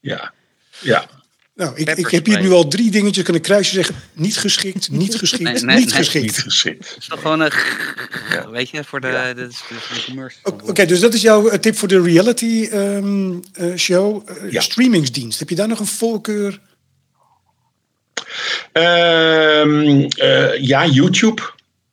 Ja. 0.00 0.32
Ja. 0.80 1.06
Nou, 1.56 1.76
ik, 1.76 1.90
ik 1.90 2.06
heb 2.06 2.26
hier 2.26 2.40
nu 2.40 2.50
al 2.50 2.68
drie 2.68 2.90
dingetjes 2.90 3.24
kunnen 3.24 3.42
kruisen 3.42 3.74
zeggen. 3.74 3.94
Niet 4.12 4.36
geschikt, 4.36 4.90
niet 5.02 5.14
geschikt, 5.14 5.42
Nee, 5.42 5.52
nee, 5.62 5.76
niet 5.76 5.86
nee. 5.86 5.94
geschikt. 5.94 6.24
Niet 6.24 6.38
geschikt. 6.38 6.88
Het 6.88 6.96
is 6.98 7.06
toch 7.06 7.20
gewoon 7.20 7.40
een... 7.40 7.52
Weet 8.50 8.70
je, 8.70 8.84
voor 8.84 9.00
de... 9.00 9.34
Is 9.48 9.62
de 9.68 10.04
commercial. 10.06 10.60
Oké, 10.64 10.84
dus 10.86 11.00
dat 11.00 11.14
is 11.14 11.22
jouw 11.22 11.48
eh, 11.48 11.58
tip 11.58 11.76
voor 11.76 11.88
de 11.88 12.02
reality 12.02 12.68
ehm, 12.70 13.32
eh, 13.52 13.74
show. 13.76 14.28
Eh, 14.28 14.52
Ja. 14.52 14.60
Streamingsdienst. 14.60 15.38
Heb 15.38 15.48
je 15.48 15.54
daar 15.54 15.68
nog 15.68 15.78
een 15.78 15.86
voorkeur? 15.86 16.60
Ehm, 18.72 20.00
eh, 20.16 20.58
ja, 20.60 20.86
YouTube. 20.86 21.42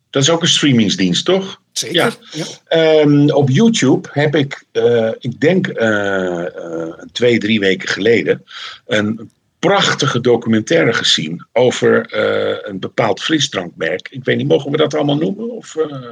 Dat 0.10 0.22
is 0.24 0.30
ook 0.30 0.42
een 0.42 0.48
streamingsdienst, 0.48 1.26
toch? 1.26 1.62
Zeker. 1.72 1.96
Ja. 1.96 2.12
Ja. 2.32 2.46
Ehm, 2.68 3.30
op 3.30 3.50
YouTube 3.50 4.10
heb 4.12 4.36
ik, 4.36 4.64
eh, 4.72 5.10
ik 5.20 5.40
denk 5.40 5.68
eh, 5.68 6.46
eh, 6.46 6.94
twee, 7.12 7.38
drie 7.40 7.60
weken 7.60 7.90
geleden, 7.90 8.44
een 8.86 9.32
prachtige 9.68 10.22
documentaire 10.22 10.94
gezien 10.94 11.46
over 11.52 12.06
eh, 12.06 12.70
een 12.70 12.80
bepaald 12.80 13.22
frisdrankmerk. 13.22 14.08
Ik 14.12 14.24
weet 14.24 14.38
niet, 14.38 14.48
mogen 14.48 14.72
we 14.72 14.78
dat 14.78 14.94
allemaal 14.96 15.18
noemen? 15.18 15.52
Of 15.52 15.76
eh, 15.76 16.12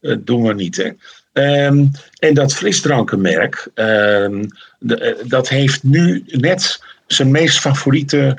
eh, 0.00 0.16
doen 0.20 0.42
we 0.42 0.54
niet, 0.54 0.76
hè? 0.76 0.90
Ehm, 1.32 1.86
en 2.18 2.34
dat 2.34 2.54
frisdrankenmerk, 2.54 3.68
ehm, 3.74 4.44
eh, 4.88 5.14
dat 5.26 5.48
heeft 5.48 5.82
nu 5.82 6.24
net 6.26 6.82
zijn 7.06 7.30
meest 7.30 7.58
favoriete 7.58 8.38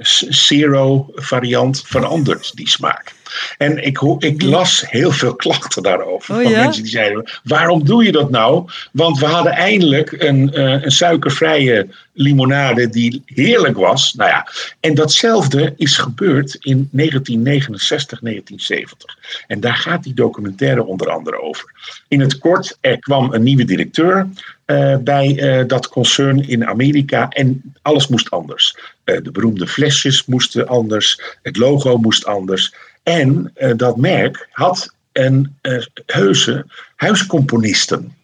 s- 0.00 0.26
zero 0.28 1.10
variant 1.14 1.82
veranderd, 1.86 2.56
die 2.56 2.68
smaak. 2.68 3.13
En 3.58 3.84
ik, 3.84 4.00
ik 4.18 4.42
las 4.42 4.84
heel 4.90 5.12
veel 5.12 5.34
klachten 5.34 5.82
daarover. 5.82 6.34
Oh 6.34 6.42
van 6.42 6.50
ja? 6.50 6.62
mensen 6.62 6.82
die 6.82 6.92
zeiden: 6.92 7.30
waarom 7.42 7.84
doe 7.84 8.04
je 8.04 8.12
dat 8.12 8.30
nou? 8.30 8.70
Want 8.92 9.18
we 9.18 9.26
hadden 9.26 9.52
eindelijk 9.52 10.12
een, 10.12 10.52
eh, 10.52 10.82
een 10.82 10.90
suikervrije 10.90 11.86
limonade 12.14 12.88
die 12.88 13.22
heerlijk 13.26 13.76
was. 13.76 14.14
Nou 14.14 14.30
ja, 14.30 14.48
en 14.80 14.94
datzelfde 14.94 15.74
is 15.76 15.96
gebeurd 15.96 16.54
in 16.60 16.88
1969, 16.92 18.20
1970. 18.20 19.18
En 19.46 19.60
daar 19.60 19.76
gaat 19.76 20.02
die 20.02 20.14
documentaire 20.14 20.84
onder 20.84 21.10
andere 21.10 21.42
over. 21.42 21.72
In 22.08 22.20
het 22.20 22.38
kort, 22.38 22.78
er 22.80 22.98
kwam 22.98 23.32
een 23.32 23.42
nieuwe 23.42 23.64
directeur 23.64 24.28
eh, 24.64 24.96
bij 24.96 25.38
eh, 25.38 25.66
dat 25.66 25.88
concern 25.88 26.48
in 26.48 26.66
Amerika 26.66 27.28
en 27.28 27.74
alles 27.82 28.08
moest 28.08 28.30
anders. 28.30 28.76
De 29.04 29.30
beroemde 29.32 29.66
flesjes 29.66 30.24
moesten 30.24 30.68
anders, 30.68 31.20
het 31.42 31.56
logo 31.56 31.96
moest 31.96 32.26
anders. 32.26 32.74
En 33.04 33.50
eh, 33.54 33.72
dat 33.76 33.96
merk 33.96 34.48
had 34.50 34.94
een 35.12 35.56
eh, 35.60 35.82
heuse 36.06 36.66
huiscomponisten. 36.96 38.16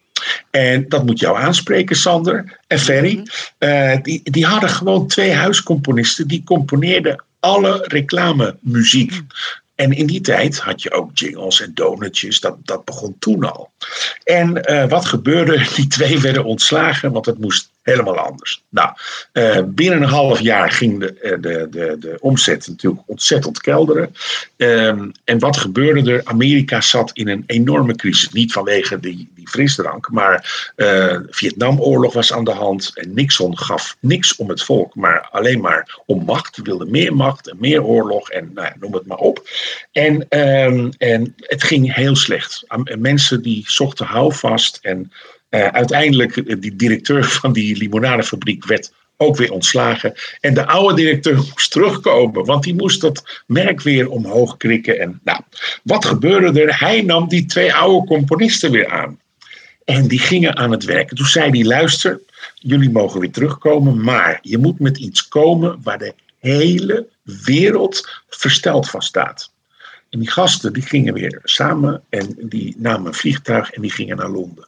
En 0.49 0.89
dat 0.89 1.05
moet 1.05 1.19
jou 1.19 1.37
aanspreken, 1.37 1.95
Sander 1.95 2.59
en 2.67 2.79
Ferry. 2.79 3.27
Eh, 3.57 3.97
die, 4.01 4.21
die 4.23 4.45
hadden 4.45 4.69
gewoon 4.69 5.07
twee 5.07 5.33
huiscomponisten 5.33 6.27
die 6.27 6.43
componeerden 6.43 7.23
alle 7.39 7.85
reclamemuziek. 7.87 9.21
En 9.75 9.91
in 9.91 10.05
die 10.05 10.21
tijd 10.21 10.59
had 10.59 10.81
je 10.81 10.91
ook 10.91 11.17
jingles 11.17 11.61
en 11.61 11.73
donutjes. 11.73 12.39
Dat, 12.39 12.57
dat 12.63 12.85
begon 12.85 13.15
toen 13.19 13.51
al. 13.51 13.70
En 14.23 14.63
eh, 14.63 14.89
wat 14.89 15.05
gebeurde? 15.05 15.65
Die 15.75 15.87
twee 15.87 16.19
werden 16.19 16.43
ontslagen, 16.43 17.11
want 17.11 17.25
het 17.25 17.39
moest 17.39 17.69
helemaal 17.81 18.17
anders. 18.17 18.63
Nou, 18.69 18.89
eh, 19.31 19.59
binnen 19.65 20.01
een 20.01 20.09
half 20.09 20.39
jaar 20.39 20.71
ging 20.71 20.99
de, 20.99 21.13
eh, 21.13 21.31
de, 21.31 21.67
de, 21.69 21.95
de 21.99 22.17
omzet 22.19 22.67
natuurlijk 22.67 23.03
ontzettend 23.05 23.61
kelderen. 23.61 24.15
Ehm, 24.57 25.09
en 25.23 25.39
wat 25.39 25.57
gebeurde 25.57 26.11
er? 26.11 26.21
Amerika 26.23 26.81
zat 26.81 27.11
in 27.13 27.27
een 27.27 27.43
enorme 27.47 27.95
crisis. 27.95 28.29
Niet 28.29 28.53
vanwege 28.53 28.99
die, 28.99 29.31
die 29.35 29.47
frisdrank, 29.47 30.09
maar 30.09 30.71
eh 30.75 31.17
Vietnamoorlog 31.29 32.13
was 32.13 32.33
aan 32.33 32.43
de 32.43 32.51
hand. 32.51 32.91
En 32.93 33.13
Nixon 33.13 33.57
gaf 33.57 33.97
niks 33.99 34.35
om 34.35 34.49
het 34.49 34.63
volk, 34.63 34.95
maar 34.95 35.27
alleen 35.31 35.61
maar 35.61 35.99
om 36.05 36.23
macht. 36.25 36.55
Hij 36.55 36.65
wilde 36.65 36.85
meer 36.85 37.15
macht 37.15 37.49
en 37.49 37.57
meer 37.59 37.83
oorlog 37.83 38.29
en 38.29 38.51
nou 38.53 38.71
noem 38.79 38.93
het 38.93 39.05
maar 39.05 39.17
op. 39.17 39.49
En, 39.91 40.25
ehm, 40.29 40.89
en 40.97 41.35
het 41.37 41.63
ging 41.63 41.95
heel 41.95 42.15
slecht. 42.15 42.65
Mensen 42.97 43.41
die 43.41 43.63
zochten 43.71 44.05
houvast. 44.05 44.79
En 44.81 45.11
eh, 45.49 45.67
uiteindelijk, 45.67 46.37
eh, 46.37 46.55
die 46.59 46.75
directeur 46.75 47.23
van 47.41 47.53
die 47.53 47.77
limonadefabriek 47.77 48.65
werd 48.65 48.93
ook 49.17 49.37
weer 49.37 49.51
ontslagen. 49.51 50.13
En 50.39 50.53
de 50.53 50.67
oude 50.67 50.95
directeur 50.95 51.35
moest 51.49 51.71
terugkomen, 51.71 52.45
want 52.45 52.63
die 52.63 52.75
moest 52.75 53.01
dat 53.01 53.43
merk 53.47 53.81
weer 53.81 54.09
omhoog 54.09 54.57
krikken. 54.57 54.99
En 54.99 55.19
nou, 55.23 55.39
wat 55.83 56.05
gebeurde 56.05 56.61
er? 56.61 56.79
Hij 56.79 57.01
nam 57.01 57.27
die 57.27 57.45
twee 57.45 57.73
oude 57.73 58.07
componisten 58.07 58.71
weer 58.71 58.87
aan. 58.87 59.19
En 59.85 60.07
die 60.07 60.19
gingen 60.19 60.57
aan 60.57 60.71
het 60.71 60.83
werk. 60.83 61.09
En 61.09 61.15
toen 61.15 61.25
zei 61.25 61.49
hij: 61.49 61.63
luister, 61.63 62.19
jullie 62.55 62.91
mogen 62.91 63.19
weer 63.19 63.31
terugkomen, 63.31 64.03
maar 64.03 64.39
je 64.41 64.57
moet 64.57 64.79
met 64.79 64.97
iets 64.97 65.27
komen 65.27 65.79
waar 65.83 65.97
de 65.97 66.13
hele 66.39 67.07
wereld 67.23 68.21
versteld 68.29 68.89
van 68.89 69.01
staat. 69.01 69.50
En 70.11 70.19
die 70.19 70.31
gasten 70.31 70.73
die 70.73 70.83
gingen 70.83 71.13
weer 71.13 71.39
samen 71.43 72.03
en 72.09 72.35
die 72.39 72.75
namen 72.77 73.07
een 73.07 73.13
vliegtuig 73.13 73.71
en 73.71 73.81
die 73.81 73.91
gingen 73.91 74.17
naar 74.17 74.29
Londen. 74.29 74.67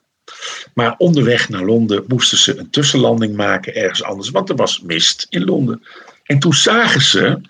Maar 0.74 0.96
onderweg 0.98 1.50
naar 1.50 1.64
Londen 1.64 2.04
moesten 2.08 2.38
ze 2.38 2.58
een 2.58 2.70
tussenlanding 2.70 3.36
maken 3.36 3.76
ergens 3.76 4.04
anders, 4.04 4.30
want 4.30 4.50
er 4.50 4.56
was 4.56 4.82
mist 4.82 5.28
in 5.30 5.44
Londen. 5.44 5.84
En 6.24 6.40
toen 6.40 6.54
zagen 6.54 7.02
ze 7.02 7.42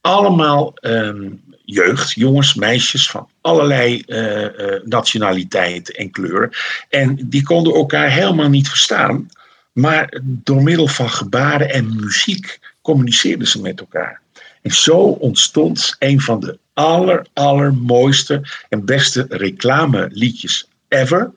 allemaal 0.00 0.74
ehm, 0.74 1.30
jeugd, 1.64 2.12
jongens, 2.12 2.54
meisjes 2.54 3.10
van 3.10 3.28
allerlei 3.40 4.02
eh, 4.06 4.44
eh, 4.44 4.82
nationaliteiten 4.84 5.94
en 5.94 6.10
kleuren. 6.10 6.50
En 6.88 7.18
die 7.24 7.42
konden 7.42 7.74
elkaar 7.74 8.10
helemaal 8.10 8.48
niet 8.48 8.68
verstaan. 8.68 9.30
Maar 9.72 10.20
door 10.22 10.62
middel 10.62 10.86
van 10.86 11.10
gebaren 11.10 11.70
en 11.70 11.96
muziek 11.96 12.58
communiceerden 12.82 13.46
ze 13.46 13.60
met 13.60 13.80
elkaar. 13.80 14.20
En 14.62 14.70
zo 14.70 14.96
ontstond 14.98 15.96
een 15.98 16.20
van 16.20 16.40
de 16.40 16.58
aller, 16.78 17.26
allermooiste 17.32 18.42
en 18.68 18.84
beste 18.84 19.26
reclameliedjes 19.28 20.68
ever. 20.88 21.30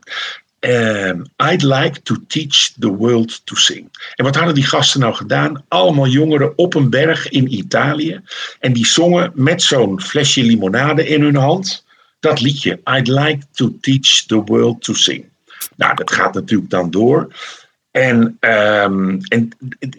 Ehm, 0.60 1.22
I'd 1.38 1.64
like 1.64 2.02
to 2.02 2.16
teach 2.28 2.74
the 2.80 2.96
world 2.96 3.46
to 3.46 3.56
sing. 3.56 3.90
En 4.16 4.26
wat 4.26 4.36
hadden 4.36 4.56
die 4.56 4.66
gasten 4.66 5.00
nou 5.00 5.14
gedaan? 5.14 5.66
Allemaal 5.68 6.08
jongeren 6.08 6.58
op 6.58 6.74
een 6.74 6.90
berg 6.90 7.30
in 7.30 7.54
Italië. 7.54 8.22
En 8.60 8.74
die 8.74 8.86
zongen 8.86 9.32
met 9.34 9.62
zo'n 9.62 10.02
flesje 10.02 10.44
limonade 10.44 11.08
in 11.08 11.22
hun 11.22 11.36
hand. 11.36 11.86
Dat 12.20 12.42
liedje, 12.42 12.80
I'd 12.84 13.08
like 13.08 13.46
to 13.52 13.78
teach 13.82 14.24
the 14.28 14.42
world 14.44 14.84
to 14.84 14.94
sing. 14.94 15.26
Nou, 15.76 15.96
dat 15.96 16.12
gaat 16.12 16.34
natuurlijk 16.34 16.70
dan 16.70 16.92
door. 16.92 17.34
En, 17.92 18.38
ehm, 18.40 19.20
en 19.28 19.50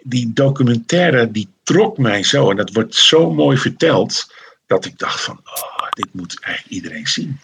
die 0.02 0.32
documentaire 0.32 1.30
die 1.30 1.48
trok 1.62 1.98
mij 1.98 2.22
zo. 2.22 2.50
En 2.50 2.56
dat 2.56 2.72
wordt 2.72 2.94
zo 2.94 3.30
mooi 3.30 3.56
verteld. 3.58 4.26
Dat 4.72 4.84
ik 4.84 4.98
dacht 4.98 5.20
van, 5.20 5.40
oh, 5.44 5.88
dit 5.90 6.06
moet 6.12 6.40
eigenlijk 6.40 6.74
iedereen 6.74 7.06
zien. 7.06 7.40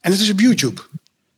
En 0.00 0.12
het 0.12 0.20
is 0.20 0.30
op 0.30 0.40
YouTube. 0.40 0.80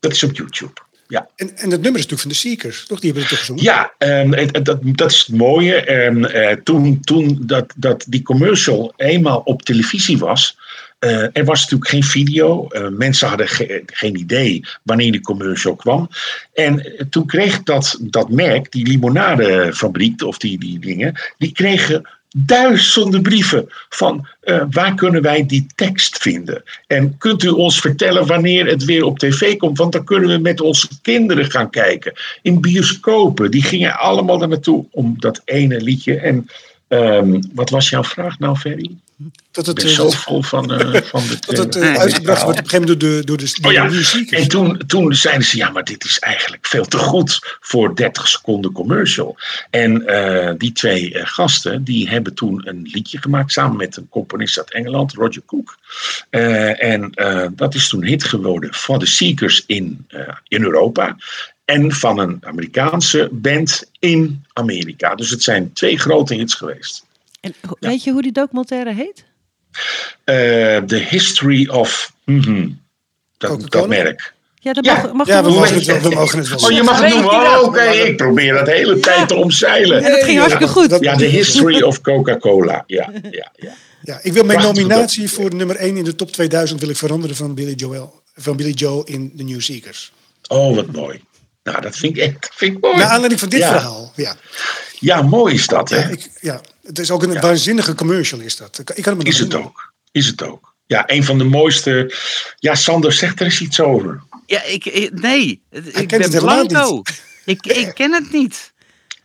Dat 0.00 0.12
is 0.12 0.22
op 0.22 0.36
YouTube. 0.36 0.72
Ja. 1.08 1.28
En, 1.36 1.56
en 1.56 1.70
dat 1.70 1.80
nummer 1.80 2.00
is 2.00 2.06
natuurlijk 2.06 2.20
van 2.20 2.30
de 2.30 2.36
Seekers, 2.36 2.86
toch? 2.86 3.00
Die 3.00 3.10
hebben 3.12 3.22
het 3.22 3.30
toch 3.30 3.38
gezongen? 3.38 3.62
Ja, 3.62 3.92
ehm, 3.98 4.32
het- 4.32 4.56
het- 4.56 4.64
dat, 4.64 4.78
dat 4.82 5.10
is 5.10 5.18
het 5.26 5.36
mooie. 5.36 5.74
Ehm, 5.74 6.24
eh, 6.24 6.56
toen 6.64 7.00
toen 7.00 7.38
dat, 7.42 7.72
dat 7.76 8.04
die 8.08 8.22
commercial 8.22 8.92
eenmaal 8.96 9.38
op 9.44 9.62
televisie 9.62 10.18
was. 10.18 10.56
eh, 10.98 11.36
er 11.36 11.44
was 11.44 11.60
natuurlijk 11.62 11.90
geen 11.90 12.04
video. 12.04 12.68
Eh, 12.68 12.88
mensen 12.88 13.28
hadden 13.28 13.48
ge- 13.48 13.82
geen 13.86 14.16
idee 14.18 14.64
wanneer 14.82 15.12
die 15.12 15.20
commercial 15.20 15.76
kwam. 15.76 16.08
En 16.54 16.96
toen 17.10 17.26
kreeg 17.26 17.62
dat, 17.62 17.98
dat 18.00 18.30
merk, 18.30 18.72
die 18.72 18.86
limonadefabriek 18.86 20.22
of 20.22 20.38
die, 20.38 20.58
die 20.58 20.78
dingen, 20.78 21.20
die 21.38 21.52
kregen 21.52 22.08
duizenden 22.36 23.22
brieven 23.22 23.68
van 23.88 24.28
eh, 24.40 24.62
waar 24.70 24.94
kunnen 24.94 25.22
wij 25.22 25.46
die 25.46 25.66
tekst 25.74 26.18
vinden? 26.18 26.62
En 26.86 27.18
kunt 27.18 27.42
u 27.42 27.48
ons 27.48 27.80
vertellen 27.80 28.26
wanneer 28.26 28.66
het 28.66 28.84
weer 28.84 29.04
op 29.04 29.18
tv 29.18 29.56
komt? 29.56 29.78
Want 29.78 29.92
dan 29.92 30.04
kunnen 30.04 30.28
we 30.28 30.38
met 30.38 30.60
onze 30.60 30.88
kinderen 31.02 31.50
gaan 31.50 31.70
kijken. 31.70 32.12
In 32.42 32.60
bioscopen, 32.60 33.50
die 33.50 33.62
gingen 33.62 33.98
allemaal 33.98 34.38
daar 34.38 34.48
naartoe 34.48 34.84
om 34.90 35.14
dat 35.18 35.42
ene 35.44 35.80
liedje. 35.80 36.16
En 36.16 36.46
ehm, 36.88 37.40
wat 37.54 37.70
was 37.70 37.88
jouw 37.88 38.04
vraag 38.04 38.38
nou, 38.38 38.56
Ferry? 38.56 38.90
Dat 39.50 39.66
het, 39.66 39.84
eh, 39.84 39.90
zo 39.90 40.10
vol 40.10 40.42
van, 40.42 40.72
eh, 40.72 41.02
van 41.12 41.22
de 41.26 41.36
dat 41.46 41.56
het 41.56 41.76
eh, 41.76 41.94
uitgebracht 41.94 42.42
wordt 42.42 42.58
op 42.58 42.64
een 42.64 42.70
gegeven 42.70 42.98
moment 42.98 43.00
door 43.00 43.10
de, 43.10 43.24
door 43.24 43.36
de, 43.36 43.66
Oh 43.66 43.72
ja, 43.72 44.36
en 44.38 44.48
toen, 44.48 44.82
toen 44.86 45.14
zeiden 45.14 45.46
ze, 45.46 45.56
ja, 45.56 45.70
maar 45.70 45.84
dit 45.84 46.04
is 46.04 46.18
eigenlijk 46.18 46.66
veel 46.66 46.84
te 46.84 46.98
goed 46.98 47.56
voor 47.60 47.96
30 47.96 48.28
seconden 48.28 48.72
commercial. 48.72 49.36
En 49.70 49.92
die 50.58 50.72
twee 50.72 51.10
gasten, 51.14 51.84
die 51.84 52.08
hebben 52.08 52.34
toen 52.34 52.68
een 52.68 52.88
liedje 52.92 53.18
gemaakt 53.18 53.52
samen 53.52 53.76
met 53.76 53.96
een 53.96 54.08
componist 54.08 54.58
uit 54.58 54.72
Engeland, 54.72 55.12
Roger 55.12 55.42
Cook. 55.46 55.78
En 56.30 57.12
dat 57.56 57.74
is 57.74 57.88
toen 57.88 58.04
hit 58.04 58.24
geworden 58.24 58.74
voor 58.74 58.98
de 58.98 59.06
Seekers 59.06 59.64
in, 59.66 60.06
in 60.48 60.62
Europa. 60.62 61.16
En 61.64 61.92
van 61.92 62.18
een 62.18 62.38
Amerikaanse 62.40 63.28
band 63.32 63.90
in 63.98 64.44
Amerika. 64.52 65.14
Dus 65.14 65.30
het 65.30 65.42
zijn 65.42 65.72
twee 65.72 65.98
grote 65.98 66.34
hits 66.34 66.54
geweest. 66.54 67.04
En 67.42 67.54
weet 67.80 68.04
je 68.04 68.10
hoe 68.12 68.22
die 68.22 68.32
documentaire 68.32 68.94
heet? 68.94 69.24
Eh, 70.24 70.34
The 70.86 71.06
History 71.10 71.68
of 71.68 72.12
mhm, 72.24 72.68
dat, 73.38 73.70
dat 73.70 73.88
merk. 73.88 74.34
Ja, 74.54 74.72
dat 74.72 74.84
Ja. 74.84 74.94
mag, 75.02 75.12
mag 75.12 75.26
Ja, 75.26 75.42
we 75.44 75.50
mogen 75.50 75.68
zeggen. 75.68 75.94
het. 75.94 76.02
We 76.02 76.14
mogen 76.14 76.38
het 76.38 76.48
wel 76.48 76.56
Oh, 76.58 76.62
je 76.70 76.74
zeggen. 76.76 76.84
mag 76.84 77.00
het 77.02 77.14
noemen. 77.14 77.30
Oh? 77.30 77.62
Oké, 77.64 77.82
ik 77.82 78.16
probeer 78.16 78.54
dat 78.54 78.66
de 78.66 78.72
hele 78.72 79.00
tijd 79.00 79.28
te 79.28 79.34
omzeilen. 79.34 80.02
En 80.04 80.10
dat 80.10 80.22
ging 80.22 80.38
hartstikke 80.38 80.72
goed. 80.72 80.90
Dat- 80.90 81.02
Ja, 81.02 81.16
The 81.16 81.24
History 81.24 81.82
of 81.82 82.00
Coca-Cola. 82.00 82.84
Ja, 82.86 83.10
ja, 83.30 83.52
ja. 83.56 83.72
Ja, 84.02 84.18
ik 84.22 84.32
wil 84.32 84.44
mijn 84.44 84.60
nominatie 84.62 85.30
voor 85.30 85.54
nummer 85.54 85.76
1 85.76 85.96
in 85.96 86.04
de 86.04 86.14
top 86.16 86.30
2000 86.32 86.80
wil 86.80 86.88
ik 86.88 86.96
veranderen 86.96 87.36
van 87.36 87.54
Billy 87.54 87.72
Joel. 87.72 88.20
Van 88.34 88.56
Billy 88.56 88.70
Joe 88.72 89.04
in 89.06 89.32
The 89.36 89.42
New 89.42 89.60
Seekers. 89.60 90.12
Oh, 90.48 90.74
wat 90.74 90.92
mooi. 90.92 91.22
Nou, 91.62 91.80
dat 91.80 91.96
vind 91.96 92.16
ik 92.16 92.22
echt 92.22 92.50
vind 92.54 92.76
ik 92.76 92.80
mooi. 92.82 92.96
Naar 92.96 93.06
aanleiding 93.06 93.40
van 93.40 93.48
dit 93.48 93.60
Ja. 93.60 93.68
verhaal. 93.68 94.12
Ja. 94.16 94.34
Ja, 94.98 95.22
mooi 95.22 95.54
is 95.54 95.66
dat, 95.66 95.90
hè? 95.90 95.96
Ja, 95.98 96.08
ik, 96.08 96.28
ja, 96.40 96.60
het 96.82 96.98
is 96.98 97.10
ook 97.10 97.22
een 97.22 97.40
waanzinnige 97.40 97.94
commercial 97.94 98.40
is 98.40 98.56
dat. 98.56 98.78
Ik, 98.78 98.84
kan 99.02 99.14
het 99.14 99.22
me 99.22 99.28
Is 99.28 99.38
het 99.38 99.54
ook. 99.54 99.92
Is 100.12 100.26
het 100.26 100.42
ook. 100.42 100.74
Ja, 100.86 101.02
een 101.06 101.24
van 101.24 101.38
de 101.38 101.44
mooiste. 101.44 102.14
Ja, 102.58 102.74
Sander 102.74 103.12
zegt 103.12 103.38
er 103.40 103.44
eens 103.46 103.60
iets 103.60 103.80
over. 103.80 104.22
Ja, 104.46 104.62
ik, 104.62 104.84
ik- 104.84 105.20
nee. 105.20 105.62
Het- 105.70 105.86
Ik 105.86 105.92
kent 105.92 106.08
ben 106.08 106.20
het 106.20 106.32
helemaal 106.32 106.66
blanco. 106.66 107.02
Ik, 107.44 107.66
ik 107.66 107.94
ken 107.94 108.12
het 108.12 108.32
niet. 108.32 108.72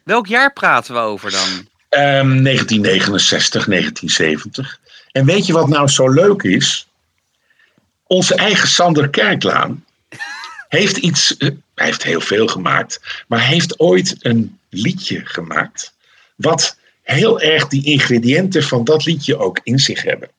Welk 0.03 0.27
jaar 0.27 0.53
praten 0.53 0.93
we 0.93 0.99
over 0.99 1.31
dan? 1.31 1.67
Ehm, 1.89 2.43
1969, 2.43 3.65
1970. 3.65 4.79
En 5.11 5.25
weet 5.25 5.45
je 5.45 5.53
wat 5.53 5.67
nou 5.67 5.87
zo 5.87 6.09
leuk 6.09 6.43
is? 6.43 6.87
Onze 8.03 8.35
eigen 8.35 8.67
Sander 8.67 9.09
Kerklaan 9.09 9.85
heeft 10.67 10.97
iets. 10.97 11.37
eh, 11.37 11.49
hij 11.75 11.85
heeft 11.85 12.03
heel 12.03 12.21
veel 12.21 12.47
gemaakt, 12.47 12.99
maar 13.27 13.39
hij 13.39 13.47
heeft 13.47 13.79
ooit 13.79 14.15
een 14.19 14.59
liedje 14.69 15.21
gemaakt. 15.25 15.93
Wat 16.35 16.77
heel 17.15 17.41
erg 17.41 17.67
die 17.67 17.85
ingrediënten 17.85 18.63
van 18.63 18.83
dat 18.83 19.05
liedje 19.05 19.37
ook 19.37 19.59
in 19.63 19.79
zich 19.79 20.03
hebben. 20.03 20.29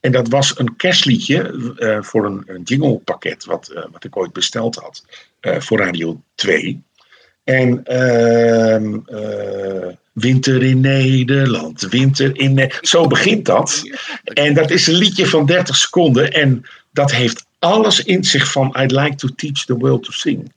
En 0.00 0.12
dat 0.12 0.28
was 0.28 0.58
een 0.58 0.76
kerstliedje 0.76 1.74
eh, 1.78 2.02
voor 2.02 2.24
een, 2.24 2.42
een 2.46 2.62
jinglepakket 2.62 3.44
wat, 3.44 3.68
eh, 3.68 3.82
wat 3.92 4.04
ik 4.04 4.16
ooit 4.16 4.32
besteld 4.32 4.76
had 4.76 5.04
eh, 5.40 5.60
voor 5.60 5.78
Radio 5.78 6.20
2. 6.34 6.82
En 7.44 7.84
ehm, 7.84 8.98
eh, 9.06 9.86
winter 10.12 10.62
in 10.62 10.80
Nederland, 10.80 11.80
winter 11.80 12.38
in 12.38 12.54
Ne- 12.54 12.78
Zo 12.80 13.06
begint 13.06 13.44
dat. 13.44 13.82
En 14.24 14.54
dat 14.54 14.70
is 14.70 14.86
een 14.86 14.94
liedje 14.94 15.26
van 15.26 15.46
30 15.46 15.76
seconden. 15.76 16.32
En 16.32 16.62
dat 16.92 17.12
heeft 17.12 17.46
alles 17.58 18.04
in 18.04 18.24
zich 18.24 18.52
van 18.52 18.76
I'd 18.80 18.90
like 18.90 19.14
to 19.14 19.28
teach 19.36 19.64
the 19.64 19.76
world 19.76 20.02
to 20.04 20.10
sing. 20.10 20.52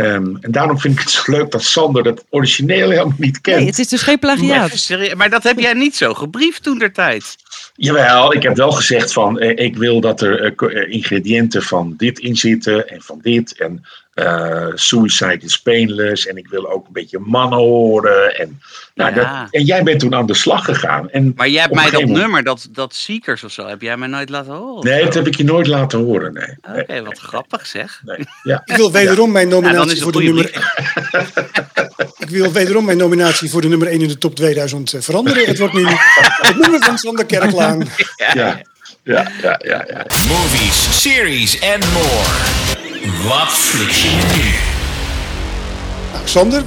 Ehm, 0.00 0.36
en 0.40 0.50
daarom 0.52 0.78
vind 0.78 0.94
ik 0.94 1.00
het 1.00 1.10
zo 1.10 1.22
leuk 1.26 1.50
dat 1.50 1.62
Sander 1.62 2.02
dat 2.02 2.24
origineel 2.30 2.90
helemaal 2.90 3.14
niet 3.16 3.40
kent. 3.40 3.56
Nee, 3.56 3.66
het 3.66 3.78
is 3.78 3.88
dus 3.88 4.02
geen 4.02 4.18
plagiaat. 4.18 4.70
Serieus? 4.72 5.14
Maar 5.14 5.30
dat 5.30 5.42
heb 5.42 5.58
jij 5.58 5.72
niet 5.72 5.96
zo 5.96 6.14
gebriefd 6.14 6.62
toen 6.62 6.78
der 6.78 6.92
tijd. 6.92 7.36
Jawel, 7.74 8.34
ik 8.34 8.42
heb 8.42 8.56
wel 8.56 8.72
gezegd 8.72 9.12
van 9.12 9.38
eh, 9.38 9.64
ik 9.64 9.76
wil 9.76 10.00
dat 10.00 10.20
er 10.20 10.40
eh, 10.42 10.82
eh, 10.82 10.92
ingrediënten 10.92 11.62
van 11.62 11.94
dit 11.96 12.18
in 12.18 12.36
zitten 12.36 12.88
en 12.88 13.02
van 13.02 13.18
dit. 13.22 13.58
En 13.58 13.84
eh, 14.20 14.66
Suicide 14.74 15.38
is 15.44 15.60
Painless. 15.60 16.26
En 16.26 16.36
ik 16.36 16.48
wil 16.48 16.70
ook 16.70 16.86
een 16.86 16.92
beetje 16.92 17.18
mannen 17.18 17.58
horen. 17.58 18.38
En, 18.38 18.60
nou, 18.94 19.14
Ja. 19.14 19.42
dat, 19.42 19.52
en 19.52 19.64
jij 19.64 19.82
bent 19.82 20.00
toen 20.00 20.14
aan 20.14 20.26
de 20.26 20.34
slag 20.34 20.64
gegaan. 20.64 21.10
En 21.10 21.32
Maar 21.36 21.48
jij 21.48 21.60
hebt 21.60 21.74
mij 21.74 21.90
dat 21.90 22.00
moment- 22.00 22.18
nummer, 22.18 22.42
dat, 22.44 22.68
dat 22.70 22.94
Seekers 22.94 23.44
of 23.44 23.52
zo, 23.52 23.66
heb 23.66 23.82
jij 23.82 23.96
mij 23.96 24.08
nooit 24.08 24.28
laten 24.28 24.52
horen? 24.52 24.84
Nee, 24.90 25.04
dat 25.04 25.14
heb 25.14 25.26
ik 25.26 25.36
je 25.36 25.44
nooit 25.44 25.66
laten 25.66 25.98
horen. 25.98 26.32
Nee. 26.32 26.80
Oké, 26.80 27.02
wat 27.02 27.18
grappig 27.18 27.66
zeg. 27.66 28.00
nee. 28.04 28.18
Ja. 28.42 28.62
Ik 28.64 28.76
wil 28.76 28.92
wederom 28.92 29.32
mijn 29.32 29.48
Ja, 29.48 29.54
nominatie 29.54 30.02
voor 30.02 30.12
de 30.12 30.22
nummer. 30.22 30.50
Ik 32.18 32.28
wil 32.30 32.52
wederom 32.52 32.84
mijn 32.84 32.96
nominatie 32.98 33.50
voor 33.50 33.60
de 33.60 33.68
nummer 33.68 33.88
1 33.88 34.00
in 34.00 34.08
de 34.08 34.18
top 34.18 34.34
2000 34.36 34.94
veranderen. 34.98 35.44
Het 35.46 35.58
wordt 35.58 35.74
nu 35.74 35.86
het 36.48 36.58
nummer 36.58 36.82
van 36.82 36.98
Sander 36.98 37.26
Kerklaan. 37.26 37.88
Ja. 38.16 38.34
Ja. 38.34 38.60
Ja, 39.04 39.30
ja, 39.42 39.60
ja, 39.64 39.84
ja. 39.88 40.06
Movies, 40.28 41.00
series 41.02 41.60
and 41.74 41.92
more. 41.92 42.69
Wat 43.00 43.48
flik 43.52 43.90
je 43.90 44.10
nu? 44.36 44.48
Nou, 46.12 46.28
Sander, 46.28 46.64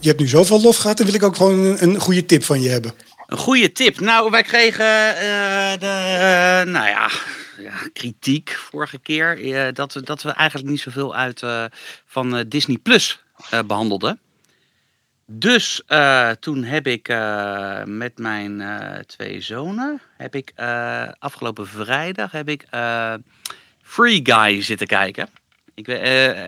je 0.00 0.08
hebt 0.08 0.20
nu 0.20 0.26
zoveel 0.26 0.60
lof 0.60 0.76
gehad. 0.76 0.96
Dan 0.96 1.06
wil 1.06 1.14
ik 1.14 1.22
ook 1.22 1.36
gewoon 1.36 1.58
een, 1.58 1.82
een 1.82 2.00
goede 2.00 2.26
tip 2.26 2.44
van 2.44 2.60
je 2.60 2.68
hebben. 2.68 2.92
Een 3.26 3.38
goede 3.38 3.72
tip. 3.72 4.00
Nou, 4.00 4.30
wij 4.30 4.42
kregen 4.42 5.16
eh, 5.16 5.78
de, 5.78 5.86
eh, 5.86 6.72
nou 6.72 6.88
ja, 6.88 7.10
ja, 7.58 7.72
kritiek 7.92 8.50
vorige 8.50 8.98
keer. 8.98 9.54
eh, 9.54 9.72
dat, 9.74 9.92
we, 9.92 10.02
dat 10.02 10.22
we 10.22 10.30
eigenlijk 10.30 10.68
niet 10.70 10.80
zoveel 10.80 11.14
uit 11.14 11.42
eh, 11.42 11.64
van 12.06 12.36
eh, 12.36 12.44
Disney 12.48 12.76
Plus 12.78 13.22
eh, 13.50 13.58
behandelden. 13.66 14.18
Dus 15.26 15.82
eh, 15.86 16.30
toen 16.30 16.64
heb 16.64 16.86
ik 16.86 17.08
eh, 17.08 17.82
met 17.84 18.18
mijn 18.18 18.60
eh, 18.60 18.98
twee 18.98 19.40
zonen, 19.40 20.00
heb 20.16 20.34
ik 20.34 20.52
eh, 20.54 21.08
afgelopen 21.18 21.66
vrijdag 21.66 22.30
heb 22.32 22.48
ik 22.48 22.64
eh, 22.70 23.14
Free 23.94 24.20
Guy 24.22 24.62
zitten 24.62 24.86
kijken. 24.86 25.28
Ik, 25.74 25.86
weet- 25.86 26.00
eh, 26.00 26.42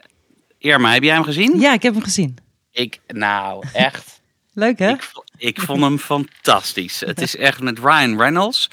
Irma, 0.58 0.92
heb 0.92 1.02
jij 1.02 1.14
hem 1.14 1.24
gezien? 1.24 1.60
Ja, 1.60 1.72
ik 1.72 1.82
heb 1.82 1.94
hem 1.94 2.02
gezien. 2.02 2.36
Ik, 2.70 3.00
nou, 3.06 3.64
echt. 3.72 4.20
Leuk 4.54 4.78
hè? 4.78 4.90
Ik, 4.90 5.10
ik 5.36 5.60
vond 5.60 5.82
hem 5.82 5.98
fantastisch. 5.98 7.00
Het 7.00 7.20
is 7.20 7.36
echt 7.36 7.60
met 7.60 7.78
Ryan 7.78 8.18
Reynolds. 8.18 8.70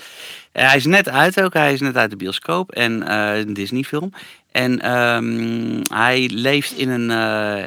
Eh, 0.52 0.68
hij 0.68 0.76
is 0.76 0.86
net 0.86 1.10
uit 1.10 1.42
ook. 1.42 1.54
Hij 1.54 1.74
is 1.74 1.80
net 1.80 1.98
uit 1.98 2.10
de 2.10 2.16
bioscoop. 2.16 2.72
En 2.72 3.08
eh, 3.08 3.38
een 3.40 3.54
Disney 3.54 3.84
film. 3.84 4.12
En 4.52 4.82
ehm, 4.82 5.82
hij 5.94 6.30
leeft 6.34 6.72
in 6.78 6.90
een, 6.90 7.10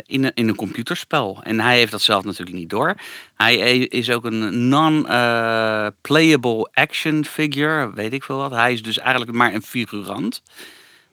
in, 0.06 0.24
een, 0.24 0.32
in 0.34 0.48
een 0.48 0.54
computerspel. 0.54 1.40
En 1.42 1.60
hij 1.60 1.76
heeft 1.78 1.90
dat 1.90 2.02
zelf 2.02 2.24
natuurlijk 2.24 2.56
niet 2.56 2.70
door. 2.70 2.94
Hij 3.34 3.60
e- 3.72 3.86
is 3.88 4.10
ook 4.10 4.24
een 4.24 4.68
non-playable 4.68 6.68
action 6.72 7.24
figure. 7.24 7.92
Weet 7.94 8.12
ik 8.12 8.24
veel 8.24 8.36
wat. 8.36 8.50
Hij 8.50 8.72
is 8.72 8.82
dus 8.82 8.98
eigenlijk 8.98 9.32
maar 9.32 9.54
een 9.54 9.62
figurant. 9.62 10.42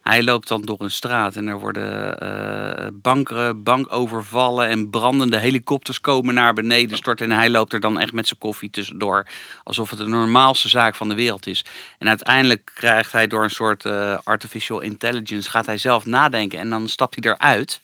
Hij 0.04 0.24
loopt 0.24 0.47
dan 0.47 0.62
door 0.62 0.82
een 0.82 0.91
straat 0.91 1.36
en 1.36 1.47
er 1.47 1.60
worden 1.60 2.20
eh 2.20 2.88
banken, 2.93 3.64
bankovervallen 3.64 4.68
en 4.68 4.89
brandende 4.89 5.38
helikopters 5.38 6.01
komen 6.01 6.34
naar 6.34 6.54
beneden 6.54 6.97
storten. 6.97 7.32
En 7.32 7.38
hij 7.38 7.49
loopt 7.49 7.74
er 7.74 7.80
dan 7.80 7.99
echt 7.99 8.14
met 8.14 8.28
zijn 8.28 8.39
koffie 8.39 8.70
tussendoor, 8.70 9.28
alsof 9.64 9.89
het 9.89 9.99
de 9.99 10.08
normaalste 10.08 10.70
zaak 10.70 10.95
van 10.95 11.10
de 11.10 11.16
wereld 11.16 11.47
is. 11.47 11.66
En 11.97 12.08
uiteindelijk 12.08 12.72
krijgt 12.74 13.12
hij 13.12 13.28
door 13.28 13.43
een 13.43 13.49
soort 13.49 13.86
eh, 13.86 14.18
artificial 14.24 14.80
intelligence, 14.80 15.49
gaat 15.49 15.66
hij 15.66 15.78
zelf 15.78 16.06
nadenken 16.06 16.60
en 16.60 16.70
dan 16.70 16.89
stapt 16.89 17.16
hij 17.20 17.34
eruit. 17.34 17.82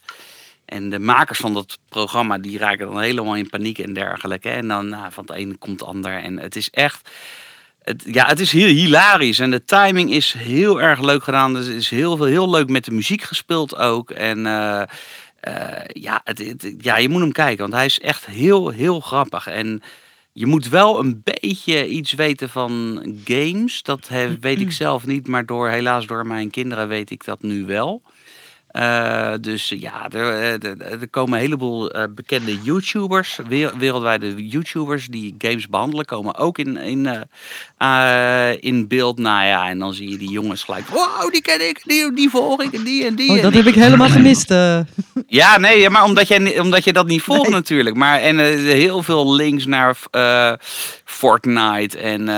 En 0.64 0.90
de 0.90 0.98
makers 0.98 1.38
van 1.38 1.54
dat 1.54 1.78
programma 1.88 2.38
die 2.38 2.58
raken 2.58 2.86
dan 2.86 3.00
helemaal 3.00 3.36
in 3.36 3.48
paniek 3.48 3.78
en 3.78 3.92
dergelijke. 3.92 4.50
En 4.50 4.68
dan 4.68 4.88
nou, 4.88 5.12
van 5.12 5.24
het 5.26 5.36
ene 5.36 5.56
komt 5.56 5.80
het 5.80 5.88
ander. 5.88 6.12
En 6.12 6.38
het 6.38 6.56
is 6.56 6.70
echt. 6.70 7.10
Het, 7.82 8.04
ja, 8.12 8.26
het 8.26 8.40
is 8.40 8.52
heel 8.52 8.66
hilarisch. 8.74 9.38
En 9.38 9.50
de 9.50 9.64
timing 9.64 10.12
is 10.12 10.32
heel 10.32 10.80
erg 10.80 11.00
leuk 11.00 11.22
gedaan. 11.24 11.56
Er 11.56 11.74
is 11.76 11.90
heel, 11.90 12.16
veel, 12.16 12.26
heel 12.26 12.50
leuk 12.50 12.68
met 12.68 12.84
de 12.84 12.90
muziek 12.90 13.22
gespeeld 13.22 13.76
ook. 13.76 14.10
En 14.10 14.46
eh, 14.46 14.82
eh, 15.40 15.84
ja, 15.86 16.20
het, 16.24 16.38
het- 16.38 16.74
ja, 16.78 16.96
je 16.96 17.08
moet 17.08 17.20
hem 17.20 17.32
kijken. 17.32 17.58
Want 17.60 17.72
hij 17.72 17.84
is 17.84 18.00
echt 18.00 18.26
heel, 18.26 18.68
heel 18.68 19.00
grappig. 19.00 19.46
En 19.46 19.82
je 20.32 20.46
moet 20.46 20.68
wel 20.68 20.98
een 21.00 21.20
beetje 21.24 21.88
iets 21.88 22.12
weten 22.12 22.48
van 22.48 23.02
games. 23.24 23.82
Dat 23.82 24.08
he- 24.08 24.38
weet 24.40 24.60
ik 24.60 24.72
zelf 24.84 25.06
niet. 25.06 25.28
Maar 25.28 25.46
door, 25.46 25.68
helaas 25.68 26.06
door 26.06 26.26
mijn 26.26 26.50
kinderen 26.50 26.88
weet 26.88 27.10
ik 27.10 27.24
dat 27.24 27.42
nu 27.42 27.64
wel. 27.66 28.02
Eh, 28.70 29.32
dus 29.40 29.68
ja, 29.68 30.08
er, 30.10 30.32
eh, 30.32 30.70
er, 30.70 30.80
er 31.00 31.08
komen 31.08 31.32
een 31.32 31.44
heleboel 31.44 31.90
eh, 31.90 32.04
bekende 32.14 32.58
YouTubers, 32.62 33.38
wer- 33.48 33.72
wereldwijde 33.78 34.48
YouTubers 34.48 35.06
die 35.06 35.34
games 35.38 35.68
behandelen, 35.68 36.04
komen 36.04 36.36
ook 36.36 36.58
in, 36.58 36.76
in, 36.76 37.06
in 38.60 38.88
beeld. 38.88 39.18
Nou 39.18 39.46
ja, 39.46 39.68
en 39.68 39.78
dan 39.78 39.94
zie 39.94 40.10
je 40.10 40.18
die 40.18 40.30
jongens 40.30 40.62
gelijk, 40.64 40.88
wow, 40.88 41.32
die 41.32 41.42
ken 41.42 41.68
ik, 41.68 41.82
die, 41.84 42.14
die 42.14 42.30
volg 42.30 42.62
ik 42.62 42.72
en 42.72 42.82
die 42.82 43.04
en 43.06 43.14
die. 43.14 43.30
Oh, 43.30 43.42
dat 43.42 43.52
die." 43.52 43.62
heb 43.62 43.74
ik 43.74 43.82
helemaal 43.82 44.08
gemist. 44.08 44.54
Ja, 45.26 45.58
nee, 45.58 45.90
maar 45.90 46.04
omdat, 46.04 46.28
jij, 46.28 46.58
omdat 46.60 46.84
je 46.84 46.92
dat 46.92 47.06
niet 47.06 47.22
volgt 47.22 47.50
natuurlijk. 47.50 47.96
Maar 47.96 48.20
en 48.20 48.38
heel 48.64 49.02
veel 49.02 49.34
links 49.34 49.66
naar 49.66 49.96
Fortnite 51.04 51.98
en, 51.98 52.28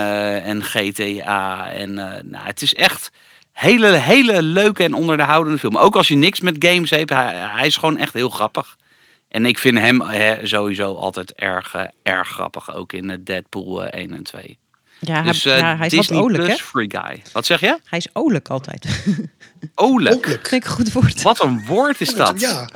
en 0.45 0.63
GTA. 0.63 1.71
En 1.73 1.95
nou, 1.95 2.45
het 2.45 2.63
is 2.63 2.75
echt 2.75 3.11
hele, 3.53 3.87
hele 3.89 4.43
leuke 4.43 4.83
en 4.85 4.95
onderhoudende 4.95 5.59
film. 5.59 5.77
Ook 5.77 5.97
als 5.97 6.09
je 6.09 6.15
niks 6.17 6.41
met 6.41 6.57
games 6.59 6.91
hebt, 6.91 7.11
hij, 7.11 7.35
hij 7.35 7.67
is 7.67 7.77
gewoon 7.77 7.99
echt 7.99 8.13
heel 8.13 8.31
grappig. 8.31 8.77
En 9.29 9.47
ik 9.47 9.59
vind 9.59 9.79
hem 9.79 10.03
eh, 10.03 10.39
sowieso 10.43 10.95
altijd 10.95 11.33
erg, 11.33 11.75
eh, 11.75 11.85
erg 12.03 12.29
grappig. 12.29 12.75
Ook 12.75 12.93
in 12.93 13.11
eh, 13.11 13.17
Deadpool 13.21 13.85
eh, 13.85 14.01
1 14.01 14.15
en 14.15 14.23
2. 14.23 14.59
Ja, 14.99 15.23
Dus 15.23 15.45
hij, 15.45 15.53
eh, 15.55 15.59
ja, 15.59 15.77
hij 15.77 15.87
is 15.87 15.93
wat 15.93 16.01
Disney 16.01 16.21
olijk, 16.21 16.47
hè? 16.49 16.55
Free 16.55 16.91
Guy. 16.91 17.23
Wat 17.33 17.47
zeg 17.47 17.61
je? 17.61 17.79
Hij 17.85 17.99
is 17.99 18.07
olijk 18.13 18.49
altijd. 18.49 18.87
Olijk. 19.75 20.15
Olijk. 20.15 20.27
Vind 20.27 20.53
ik 20.53 20.65
een 20.65 20.71
goed 20.71 20.93
woord. 20.93 21.23
Wat 21.23 21.43
een 21.43 21.65
woord 21.67 22.01
is 22.01 22.15
dat. 22.15 22.41
Ja, 22.41 22.69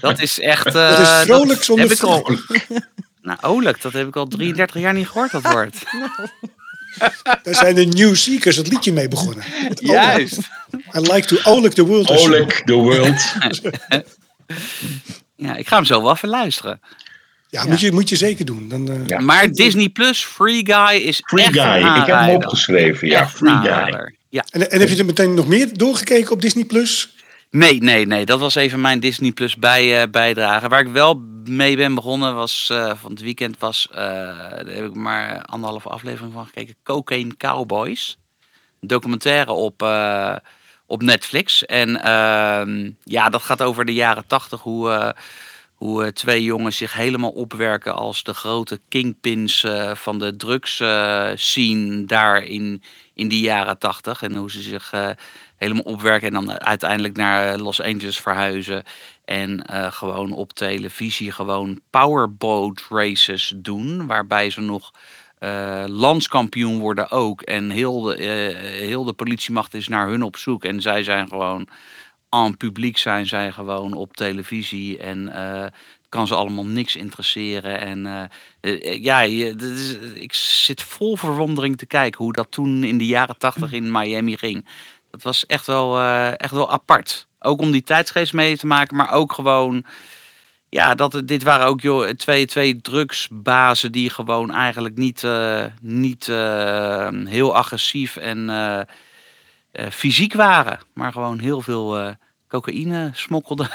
Dat 0.00 0.18
is 0.20 0.40
echt... 0.40 0.64
dat 0.72 0.74
eh, 0.98 1.00
is 1.20 1.24
vrolijk 1.24 1.62
zonder 1.62 1.88
heb 1.88 1.96
ik 1.96 2.02
al- 2.02 2.18
vrolijk. 2.24 2.66
Nou, 3.22 3.38
olijk, 3.42 3.82
dat 3.82 3.92
heb 3.92 4.08
ik 4.08 4.16
al 4.16 4.26
33 4.26 4.80
jaar 4.80 4.92
niet 4.94 5.08
gehoord, 5.08 5.30
dat 5.30 5.42
woord. 5.52 5.76
Daar 7.42 7.54
zijn 7.54 7.74
de 7.74 7.84
New 7.84 8.14
Seekers 8.14 8.56
het 8.56 8.68
liedje 8.68 8.92
mee 8.92 9.08
begonnen. 9.08 9.44
Juist. 9.74 10.38
I 10.96 11.00
like 11.00 11.26
to 11.26 11.36
olijk 11.52 11.74
the 11.74 11.84
world. 11.86 12.10
Oleg, 12.10 12.62
the 12.64 12.72
world. 12.72 13.22
Ja, 15.36 15.56
ik 15.56 15.68
ga 15.68 15.76
hem 15.76 15.84
zo 15.84 16.02
wel 16.02 16.12
even 16.12 16.28
luisteren. 16.28 16.80
Ja, 17.48 17.64
Moet, 17.64 17.80
je, 17.80 17.92
moet 17.92 18.08
je 18.08 18.16
zeker 18.16 18.44
doen. 18.44 18.68
Dan, 18.68 18.90
eh, 18.90 19.06
Ja. 19.06 19.20
Maar 19.20 19.52
Disney 19.52 19.88
Plus, 19.88 20.24
Free 20.24 20.60
Guy 20.66 20.96
is 21.00 21.20
Free 21.24 21.44
echt 21.44 21.52
Guy. 21.52 21.82
een 21.82 22.00
Ik 22.00 22.06
heb 22.06 22.16
hem 22.18 22.34
opgeschreven. 22.34 23.08
Ja, 23.08 23.28
Free 23.28 23.56
Guy. 23.56 24.12
Ja. 24.28 24.44
en, 24.50 24.70
en 24.70 24.80
heb 24.80 24.88
je 24.88 24.96
er 24.96 25.04
meteen 25.04 25.34
nog 25.34 25.46
meer 25.48 25.68
doorgekeken 25.78 26.30
op 26.32 26.40
Disney 26.40 26.64
Plus? 26.64 27.14
Nee, 27.50 27.80
nee, 27.82 28.06
nee. 28.06 28.24
Dat 28.24 28.40
was 28.40 28.54
even 28.54 28.80
mijn 28.80 29.00
Disney 29.00 29.32
Plus 29.32 29.56
bij, 29.56 30.02
eh, 30.02 30.10
bijdrage. 30.10 30.68
Waar 30.68 30.80
ik 30.80 30.92
wel 30.92 31.14
mee 31.44 31.76
ben 31.76 31.94
begonnen 31.94 32.34
was 32.34 32.68
eh, 32.70 32.92
van 32.96 33.10
het 33.10 33.20
weekend 33.20 33.58
was, 33.58 33.88
eh, 33.90 33.96
daar 33.96 34.66
heb 34.66 34.84
ik 34.84 34.94
maar 34.94 35.42
anderhalve 35.42 35.88
aflevering 35.88 36.32
van 36.32 36.46
gekeken. 36.46 36.76
Cocaine 36.82 37.36
Cowboys. 37.36 38.18
Een 38.80 38.88
documentaire 38.88 39.52
op, 39.52 39.82
op 40.86 41.02
Netflix. 41.02 41.66
En 41.66 42.02
ehm, 42.02 42.90
ja, 43.04 43.28
dat 43.28 43.42
gaat 43.42 43.62
over 43.62 43.84
de 43.84 43.94
jaren 43.94 44.26
tachtig. 44.26 44.60
Hoe, 44.60 45.14
hoe 45.74 46.12
twee 46.12 46.42
jongens 46.42 46.76
zich 46.76 46.92
helemaal 46.92 47.30
opwerken 47.30 47.94
als 47.94 48.22
de 48.22 48.34
grote 48.34 48.80
kingpins 48.88 49.66
van 49.94 50.18
de 50.18 50.36
drugs 50.36 50.82
scene 51.34 52.04
daar 52.04 52.42
in, 52.42 52.82
in 53.14 53.28
die 53.28 53.40
jaren 53.40 53.78
tachtig. 53.78 54.22
En 54.22 54.34
hoe 54.34 54.50
ze 54.50 54.62
zich 54.62 54.92
helemaal 55.58 55.82
opwerken 55.82 56.28
en 56.28 56.34
dan 56.34 56.60
uiteindelijk 56.60 57.16
naar 57.16 57.52
eh, 57.52 57.60
Los 57.60 57.82
Angeles 57.82 58.18
verhuizen. 58.20 58.82
En 59.24 59.62
eh, 59.66 59.92
gewoon 59.92 60.32
op 60.32 60.52
televisie 60.52 61.32
gewoon 61.32 61.80
powerboat 61.90 62.86
races 62.88 63.52
doen. 63.56 64.06
Waarbij 64.06 64.50
ze 64.50 64.60
nog 64.60 64.92
eh, 65.38 65.84
landskampioen 65.86 66.78
worden 66.78 67.10
ook. 67.10 67.42
En 67.42 67.70
heel 67.70 68.00
de, 68.00 68.14
eh, 68.16 68.88
heel 68.88 69.04
de 69.04 69.12
politiemacht 69.12 69.74
is 69.74 69.88
naar 69.88 70.08
hun 70.08 70.22
op 70.22 70.36
zoek. 70.36 70.64
En 70.64 70.80
zij 70.80 71.02
zijn 71.02 71.28
gewoon 71.28 71.68
aan 72.28 72.56
publiek 72.56 72.98
zijn 72.98 73.26
zij 73.26 73.52
gewoon 73.52 73.92
op 73.92 74.16
televisie. 74.16 74.98
En 74.98 75.28
eh, 75.32 75.66
kan 76.08 76.26
ze 76.26 76.34
allemaal 76.34 76.66
niks 76.66 76.96
interesseren. 76.96 77.80
En 77.80 78.06
eh, 78.06 78.24
eh, 78.60 79.02
ja, 79.02 79.20
je, 79.20 79.54
is, 79.56 79.98
ik 80.14 80.34
zit 80.34 80.82
vol 80.82 81.16
verwondering 81.16 81.76
te 81.76 81.86
kijken 81.86 82.24
hoe 82.24 82.32
dat 82.32 82.50
toen 82.50 82.84
in 82.84 82.98
de 82.98 83.06
jaren 83.06 83.38
tachtig 83.38 83.72
in 83.72 83.90
Miami 83.90 84.36
ging. 84.36 84.66
Dat 85.10 85.22
was 85.22 85.46
echt 85.46 85.66
wel, 85.66 85.98
eh, 85.98 86.40
echt 86.40 86.52
wel 86.52 86.70
apart. 86.70 87.26
Ook 87.40 87.60
om 87.60 87.70
die 87.70 87.82
tijdsgeest 87.82 88.32
mee 88.32 88.56
te 88.56 88.66
maken, 88.66 88.96
maar 88.96 89.12
ook 89.12 89.32
gewoon. 89.32 89.84
Ja, 90.68 90.94
dat, 90.94 91.12
het- 91.12 91.28
dit 91.28 91.42
waren 91.42 91.66
ook 91.66 91.80
joh, 91.80 92.08
twee, 92.08 92.46
twee 92.46 92.80
drugsbazen 92.80 93.92
die 93.92 94.10
gewoon 94.10 94.50
eigenlijk 94.54 94.96
niet, 94.96 95.24
eh, 95.24 95.64
niet 95.80 96.28
eh, 96.28 97.08
heel 97.24 97.54
agressief 97.56 98.16
en 98.16 98.86
fysiek 99.90 100.34
waren. 100.34 100.78
Maar 100.94 101.12
gewoon 101.12 101.38
heel 101.38 101.60
veel 101.60 102.14
cocaïne 102.48 103.10
smokkelden. 103.14 103.68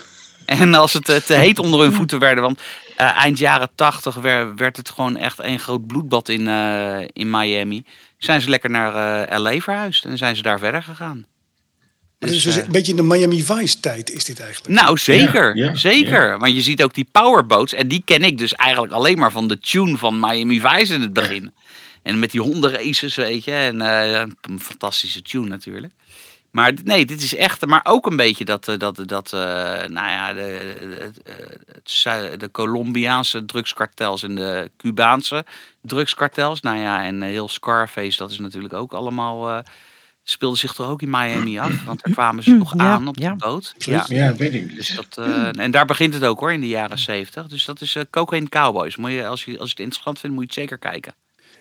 en 0.46 0.74
als 0.74 0.92
het 0.92 1.04
te 1.04 1.34
heet 1.34 1.58
onder 1.58 1.80
hun 1.80 1.92
voeten 1.92 2.18
werden. 2.18 2.42
Want 2.44 2.60
eind 2.96 3.38
jaren 3.38 3.70
tachtig 3.74 4.14
werd, 4.54 4.76
het 4.76 4.90
gewoon 4.90 5.16
echt 5.16 5.38
een 5.38 5.58
groot 5.58 5.86
bloedbad 5.86 6.28
in, 6.28 6.48
in 7.12 7.30
Miami. 7.30 7.84
Zijn 8.20 8.40
ze 8.40 8.48
lekker 8.50 8.70
naar 8.70 9.24
eh, 9.28 9.38
LA 9.38 9.58
verhuisd 9.60 10.04
en 10.04 10.18
zijn 10.18 10.36
ze 10.36 10.42
daar 10.42 10.58
verder 10.58 10.82
gegaan. 10.82 11.26
Dus, 12.18 12.42
Dus, 12.42 12.56
eh, 12.56 12.64
een 12.64 12.72
beetje 12.72 12.90
in 12.90 12.96
de 12.96 13.02
Miami 13.02 13.42
Vice 13.42 13.80
tijd 13.80 14.10
is 14.10 14.24
dit 14.24 14.40
eigenlijk. 14.40 14.74
nou, 14.80 14.98
zeker. 14.98 15.56
Ja, 15.56 15.64
ja, 15.64 15.74
zeker. 15.74 16.38
Want 16.38 16.54
je 16.54 16.62
ziet 16.62 16.82
ook 16.82 16.94
die 16.94 17.08
powerboats. 17.12 17.72
En 17.72 17.88
die 17.88 18.02
ken 18.04 18.22
ik 18.22 18.38
dus 18.38 18.54
eigenlijk 18.54 18.92
alleen 18.92 19.18
maar 19.18 19.32
van 19.32 19.48
de 19.48 19.58
tune 19.58 19.96
van 19.96 20.20
Miami 20.20 20.60
Vice 20.60 20.94
in 20.94 21.00
het 21.00 21.12
begin. 21.12 21.52
En 22.02 22.18
met 22.18 22.30
die 22.30 22.40
hondenraces, 22.40 23.14
weet 23.14 23.44
je. 23.44 23.52
En 23.52 23.80
eh, 23.80 24.26
een 24.40 24.60
fantastische 24.60 25.22
tune 25.22 25.48
natuurlijk. 25.48 25.92
Maar 26.50 26.72
nee, 26.84 27.06
dit 27.06 27.22
is 27.22 27.34
echt. 27.34 27.66
Maar 27.66 27.80
ook 27.84 28.06
een 28.06 28.16
beetje 28.16 28.44
dat. 28.44 28.68
eh, 28.68 28.78
dat, 28.78 29.02
dat 29.06 29.32
eh, 29.32 29.40
nou 29.88 29.92
ja, 30.10 30.32
de, 30.32 30.76
de, 30.80 31.10
het 31.72 31.90
Zui- 31.90 32.36
de 32.36 32.50
Colombiaanse 32.50 33.44
drugskartels 33.44 34.22
en 34.22 34.34
de 34.34 34.70
Cubaanse 34.76 35.44
drugskartels. 35.82 36.60
Nou 36.60 36.78
ja, 36.78 37.04
en 37.04 37.22
eh, 37.22 37.28
heel 37.28 37.48
Scarface, 37.48 38.18
dat 38.18 38.30
is 38.30 38.38
natuurlijk 38.38 38.74
ook 38.74 38.92
allemaal. 38.92 39.50
eh, 39.50 39.58
speelde 40.22 40.56
zich 40.56 40.72
toch 40.72 40.88
ook 40.88 41.02
in 41.02 41.10
Miami 41.10 41.58
af? 41.58 41.84
Want 41.84 42.02
daar 42.02 42.12
kwamen 42.12 42.42
ze 42.44 42.58
toch 42.58 42.74
Ja, 42.76 42.80
aan 42.92 43.08
op 43.08 43.18
ja. 43.18 43.30
de 43.30 43.36
boot. 43.36 43.72
Absoluut. 43.74 44.08
Ja, 44.08 44.34
weet 44.34 44.54
ik 44.54 44.74
Dus 44.76 44.94
dat, 44.94 45.18
eh, 45.26 45.58
en 45.58 45.70
daar 45.70 45.86
begint 45.86 46.14
het 46.14 46.24
ook 46.24 46.40
hoor, 46.40 46.52
in 46.52 46.60
de 46.60 46.68
jaren 46.68 46.98
zeventig. 46.98 47.46
Dus 47.46 47.64
dat 47.64 47.80
is 47.80 47.94
eh 47.94 48.02
Cocaine 48.10 48.48
Cowboys. 48.48 48.96
Moet 48.96 49.10
je, 49.12 49.26
als, 49.26 49.44
je, 49.44 49.50
als 49.58 49.68
je 49.68 49.74
het 49.74 49.78
interessant 49.78 50.18
vindt, 50.18 50.36
moet 50.36 50.44
je 50.54 50.60
het 50.60 50.68
zeker 50.70 50.90
kijken. 50.90 51.14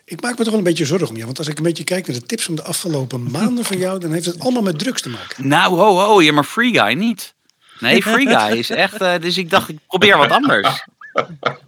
Ik 0.09 0.21
maak 0.21 0.31
me 0.31 0.37
toch 0.37 0.47
wel 0.49 0.57
een 0.57 0.63
beetje 0.63 0.85
zorgen 0.85 1.07
om 1.09 1.17
je. 1.17 1.25
Want 1.25 1.37
als 1.37 1.47
ik 1.47 1.57
een 1.57 1.63
beetje 1.63 1.83
kijk 1.83 2.07
naar 2.07 2.15
de 2.19 2.25
tips 2.25 2.43
van 2.43 2.55
de 2.55 2.63
afgelopen 2.63 3.31
maanden 3.31 3.65
van 3.65 3.77
jou... 3.77 3.99
dan 3.99 4.11
heeft 4.11 4.25
het 4.25 4.39
allemaal 4.39 4.61
met 4.61 4.79
drugs 4.79 5.01
te 5.01 5.09
maken. 5.09 5.47
Nou, 5.47 5.75
ho, 5.77 5.97
ho, 5.99 6.21
ja, 6.21 6.31
maar 6.33 6.43
Free 6.43 6.73
Guy 6.79 6.93
niet. 6.93 7.33
Nee, 7.79 8.01
Free 8.01 8.27
Guy 8.27 8.57
is 8.57 8.69
echt... 8.69 9.01
eh, 9.01 9.13
dus 9.21 9.37
ik 9.37 9.49
dacht, 9.49 9.69
ik 9.69 9.77
probeer 9.87 10.17
wat 10.17 10.31
anders. 10.31 10.85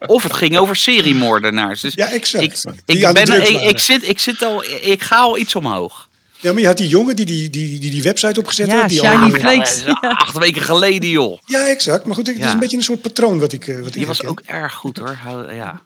Of 0.07 0.23
het 0.23 0.33
ging 0.33 0.57
over 0.57 0.75
seriemoordenaars. 0.75 1.81
Dus 1.81 1.93
Ja, 1.93 2.07
exact. 2.11 2.43
ik, 2.43 2.53
ik, 2.97 3.13
ben, 3.13 3.41
ik, 3.51 3.61
ik, 3.61 3.79
zit, 3.79 4.07
ik, 4.09 4.19
zit 4.19 4.41
al, 4.43 4.63
ik 4.81 5.01
ga 5.01 5.17
al 5.17 5.37
iets 5.37 5.55
omhoog. 5.55 6.09
Ja, 6.39 6.51
maar 6.51 6.61
je 6.61 6.67
had 6.67 6.77
die 6.77 6.87
jongen 6.87 7.15
die 7.15 7.25
die, 7.25 7.49
die, 7.49 7.79
die, 7.79 7.91
die 7.91 8.03
website 8.03 8.39
opgezet 8.39 8.67
Ja, 8.67 8.75
heeft. 8.75 8.89
Die 8.89 8.99
Shiny 8.99 9.13
al- 9.23 9.29
Flakes. 9.39 9.83
Ja, 9.85 9.97
Acht 10.01 10.37
weken 10.37 10.61
geleden, 10.61 11.09
joh. 11.09 11.39
Ja, 11.45 11.67
exact. 11.67 12.05
Maar 12.05 12.15
goed, 12.15 12.27
het 12.27 12.37
is 12.39 12.45
een 12.51 12.59
beetje 12.59 12.77
een 12.77 12.83
soort 12.83 13.01
patroon 13.01 13.39
wat 13.39 13.53
ik, 13.53 13.67
eh, 13.67 13.77
wat 13.77 13.87
ik 13.87 13.93
Die 13.93 14.07
was 14.07 14.23
ook 14.25 14.41
erg 14.45 14.73
goed 14.73 14.97
hoor. 14.97 15.17
Ja. 15.53 15.81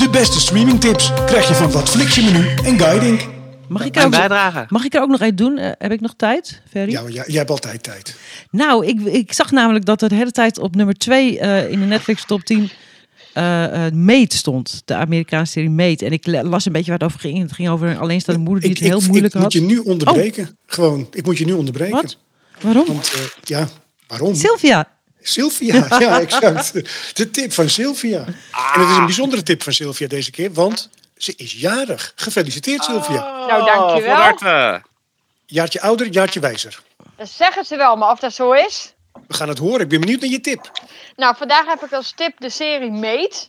De 0.00 0.10
beste 0.10 0.40
streamingtips 0.40 1.12
krijg 1.26 1.48
je 1.48 1.54
van 1.54 1.70
Wat 1.70 1.90
Flix 1.90 2.14
je 2.14 2.22
menu 2.22 2.54
en 2.64 2.78
Guiding. 2.78 3.20
Mag 3.68 3.84
ik, 3.84 3.96
er 3.96 4.04
ook, 4.04 4.10
bijdrage. 4.10 4.66
mag 4.68 4.84
ik 4.84 4.94
er 4.94 5.02
ook 5.02 5.08
nog 5.08 5.22
iets 5.22 5.36
doen? 5.36 5.58
Eh, 5.58 5.70
heb 5.78 5.92
ik 5.92 6.00
nog 6.00 6.14
tijd, 6.16 6.62
Ferry? 6.70 6.90
Ja, 6.90 7.02
jij, 7.08 7.24
jij 7.26 7.38
hebt 7.38 7.50
altijd 7.50 7.82
tijd. 7.82 8.16
Nou, 8.50 8.86
ik, 8.86 9.00
ik 9.00 9.32
zag 9.32 9.50
namelijk 9.50 9.84
dat 9.84 10.02
er 10.02 10.08
de 10.08 10.14
hele 10.14 10.30
tijd 10.30 10.58
op 10.58 10.74
nummer 10.74 10.94
2 10.94 11.38
in 11.68 11.80
de 11.80 11.86
Netflix 11.86 12.24
top 12.26 12.42
10 12.42 12.70
eh 13.32 13.86
eh 13.86 13.92
Mate 13.92 14.36
stond. 14.36 14.82
De 14.84 14.94
Amerikaanse 14.94 15.52
serie 15.52 15.70
Mate. 15.70 16.04
En 16.04 16.12
ik 16.12 16.26
las 16.26 16.66
een 16.66 16.72
beetje 16.72 16.90
waar 16.90 16.98
het 16.98 17.08
over 17.08 17.20
ging. 17.20 17.38
Het 17.38 17.52
ging 17.52 17.68
over 17.68 17.88
een 17.88 17.98
alleenstaande 17.98 18.40
moeder 18.40 18.62
die 18.62 18.70
Ik, 18.70 18.78
het 18.78 18.88
heel 18.88 18.98
ik, 18.98 19.06
moeilijk 19.06 19.34
ik 19.34 19.40
had. 19.40 19.42
moet 19.42 19.62
je 19.62 19.74
nu 19.74 19.78
onderbreken. 19.78 20.58
Gewoon, 20.66 21.08
ik 21.12 21.24
moet 21.24 21.38
je 21.38 21.44
nu 21.44 21.52
onderbreken. 21.52 21.96
Wat? 21.96 22.16
Waarom? 22.60 22.86
Want 22.86 23.12
eh, 23.14 23.20
ja, 23.42 23.68
waarom? 24.06 24.34
Sylvia. 24.34 24.88
Sylvia, 25.22 25.86
ja, 25.98 26.20
exact. 26.20 26.72
De 27.16 27.30
tip 27.30 27.52
van 27.52 27.68
Sylvia. 27.68 28.24
En 28.74 28.80
het 28.80 28.90
is 28.90 28.96
een 28.96 29.04
bijzondere 29.04 29.42
tip 29.42 29.62
van 29.62 29.72
Sylvia 29.72 30.08
deze 30.08 30.30
keer, 30.30 30.52
want 30.52 30.90
ze 31.16 31.34
is 31.36 31.52
jarig. 31.52 32.12
Gefeliciteerd, 32.16 32.84
Sylvia. 32.84 33.46
Nou, 33.46 33.64
dankjewel. 33.64 34.16
Van 34.16 34.22
harte. 34.22 34.82
Jaartje 35.46 35.80
ouder, 35.80 36.06
jaartje 36.06 36.40
wijzer. 36.40 36.82
Dat 37.16 37.28
zeggen 37.28 37.64
ze 37.64 37.76
wel, 37.76 37.96
maar 37.96 38.10
of 38.10 38.18
dat 38.18 38.34
zo 38.34 38.52
is? 38.52 38.94
We 39.26 39.34
gaan 39.34 39.48
het 39.48 39.58
horen. 39.58 39.80
Ik 39.80 39.88
ben 39.88 40.00
benieuwd 40.00 40.20
naar 40.20 40.30
je 40.30 40.40
tip. 40.40 40.70
Nou, 41.16 41.36
vandaag 41.36 41.66
heb 41.66 41.82
ik 41.82 41.92
als 41.92 42.12
tip 42.12 42.32
de 42.38 42.50
serie 42.50 42.90
Mate. 42.90 43.46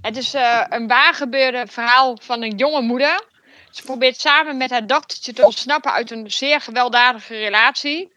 Het 0.00 0.16
is 0.16 0.34
eh, 0.34 0.64
een 0.68 0.86
waargebeurde 0.86 1.66
verhaal 1.70 2.18
van 2.22 2.42
een 2.42 2.56
jonge 2.56 2.80
moeder. 2.80 3.24
Ze 3.70 3.82
probeert 3.82 4.20
samen 4.20 4.56
met 4.56 4.70
haar 4.70 4.86
dochtertje 4.86 5.32
te 5.32 5.44
ontsnappen 5.44 5.92
uit 5.92 6.10
een 6.10 6.30
zeer 6.30 6.60
gewelddadige 6.60 7.34
relatie. 7.36 8.12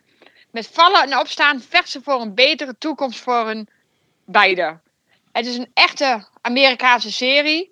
Met 0.51 0.69
vallen 0.71 1.01
en 1.01 1.17
opstaan 1.17 1.61
vecht 1.69 1.89
ze 1.89 1.99
voor 2.03 2.21
een 2.21 2.33
betere 2.33 2.75
toekomst 2.77 3.19
voor 3.19 3.45
hun 3.45 3.67
beiden. 4.25 4.81
Het 5.31 5.45
is 5.45 5.57
een 5.57 5.71
echte 5.73 6.27
Amerikaanse 6.41 7.11
serie, 7.11 7.71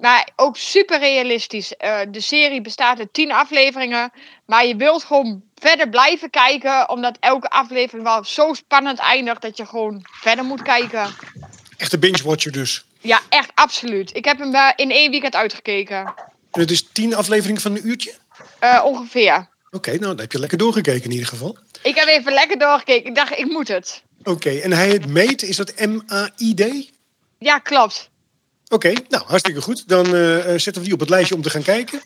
maar 0.00 0.28
ook 0.36 0.56
super 0.56 0.98
realistisch. 0.98 1.76
Eh, 1.76 2.00
de 2.08 2.20
serie 2.20 2.60
bestaat 2.60 2.98
uit 2.98 3.12
tien 3.12 3.32
afleveringen, 3.32 4.12
maar 4.46 4.66
je 4.66 4.76
wilt 4.76 5.04
gewoon 5.04 5.42
verder 5.54 5.88
blijven 5.88 6.30
kijken, 6.30 6.88
omdat 6.88 7.16
elke 7.20 7.48
aflevering 7.48 8.04
wel 8.04 8.24
zo 8.24 8.54
spannend 8.54 8.98
eindigt 8.98 9.42
dat 9.42 9.56
je 9.56 9.66
gewoon 9.66 10.06
verder 10.20 10.44
moet 10.44 10.62
kijken. 10.62 11.14
Echte 11.76 11.98
binge-watcher 11.98 12.52
dus. 12.52 12.84
Ja, 13.00 13.20
echt 13.28 13.50
absoluut. 13.54 14.16
Ik 14.16 14.24
heb 14.24 14.38
hem 14.38 14.54
eh, 14.54 14.70
in 14.76 14.90
één 14.90 15.10
weekend 15.10 15.34
uitgekeken. 15.34 16.14
En 16.50 16.60
het 16.60 16.70
is 16.70 16.88
tien 16.92 17.14
afleveringen 17.14 17.60
van 17.60 17.76
een 17.76 17.86
uurtje? 17.86 18.14
Eh, 18.58 18.82
ongeveer. 18.84 19.48
Oké, 19.70 19.90
nou, 19.90 20.00
dan 20.00 20.18
heb 20.18 20.32
je 20.32 20.38
lekker 20.38 20.58
doorgekeken 20.58 21.04
in 21.04 21.10
ieder 21.10 21.26
geval. 21.26 21.58
Ik 21.84 21.94
heb 21.94 22.08
even 22.08 22.32
lekker 22.32 22.58
doorgekeken. 22.58 23.08
Ik 23.10 23.14
dacht, 23.14 23.38
ik 23.38 23.46
moet 23.46 23.68
het. 23.68 24.02
Oké, 24.22 24.50
en 24.50 24.72
hij 24.72 24.88
het 24.88 25.06
meet, 25.06 25.42
is 25.42 25.56
dat 25.56 25.72
M-A-I-D? 25.76 26.90
Ja, 27.38 27.58
klopt. 27.58 28.10
Oké, 28.68 28.92
nou, 29.08 29.24
hartstikke 29.26 29.60
goed. 29.60 29.88
Dan 29.88 30.06
eh, 30.06 30.38
eh, 30.38 30.44
zetten 30.44 30.74
we 30.74 30.82
die 30.82 30.92
op 30.92 31.00
het 31.00 31.08
lijstje 31.08 31.34
om 31.34 31.42
te 31.42 31.50
gaan 31.50 31.62
kijken. 31.62 32.02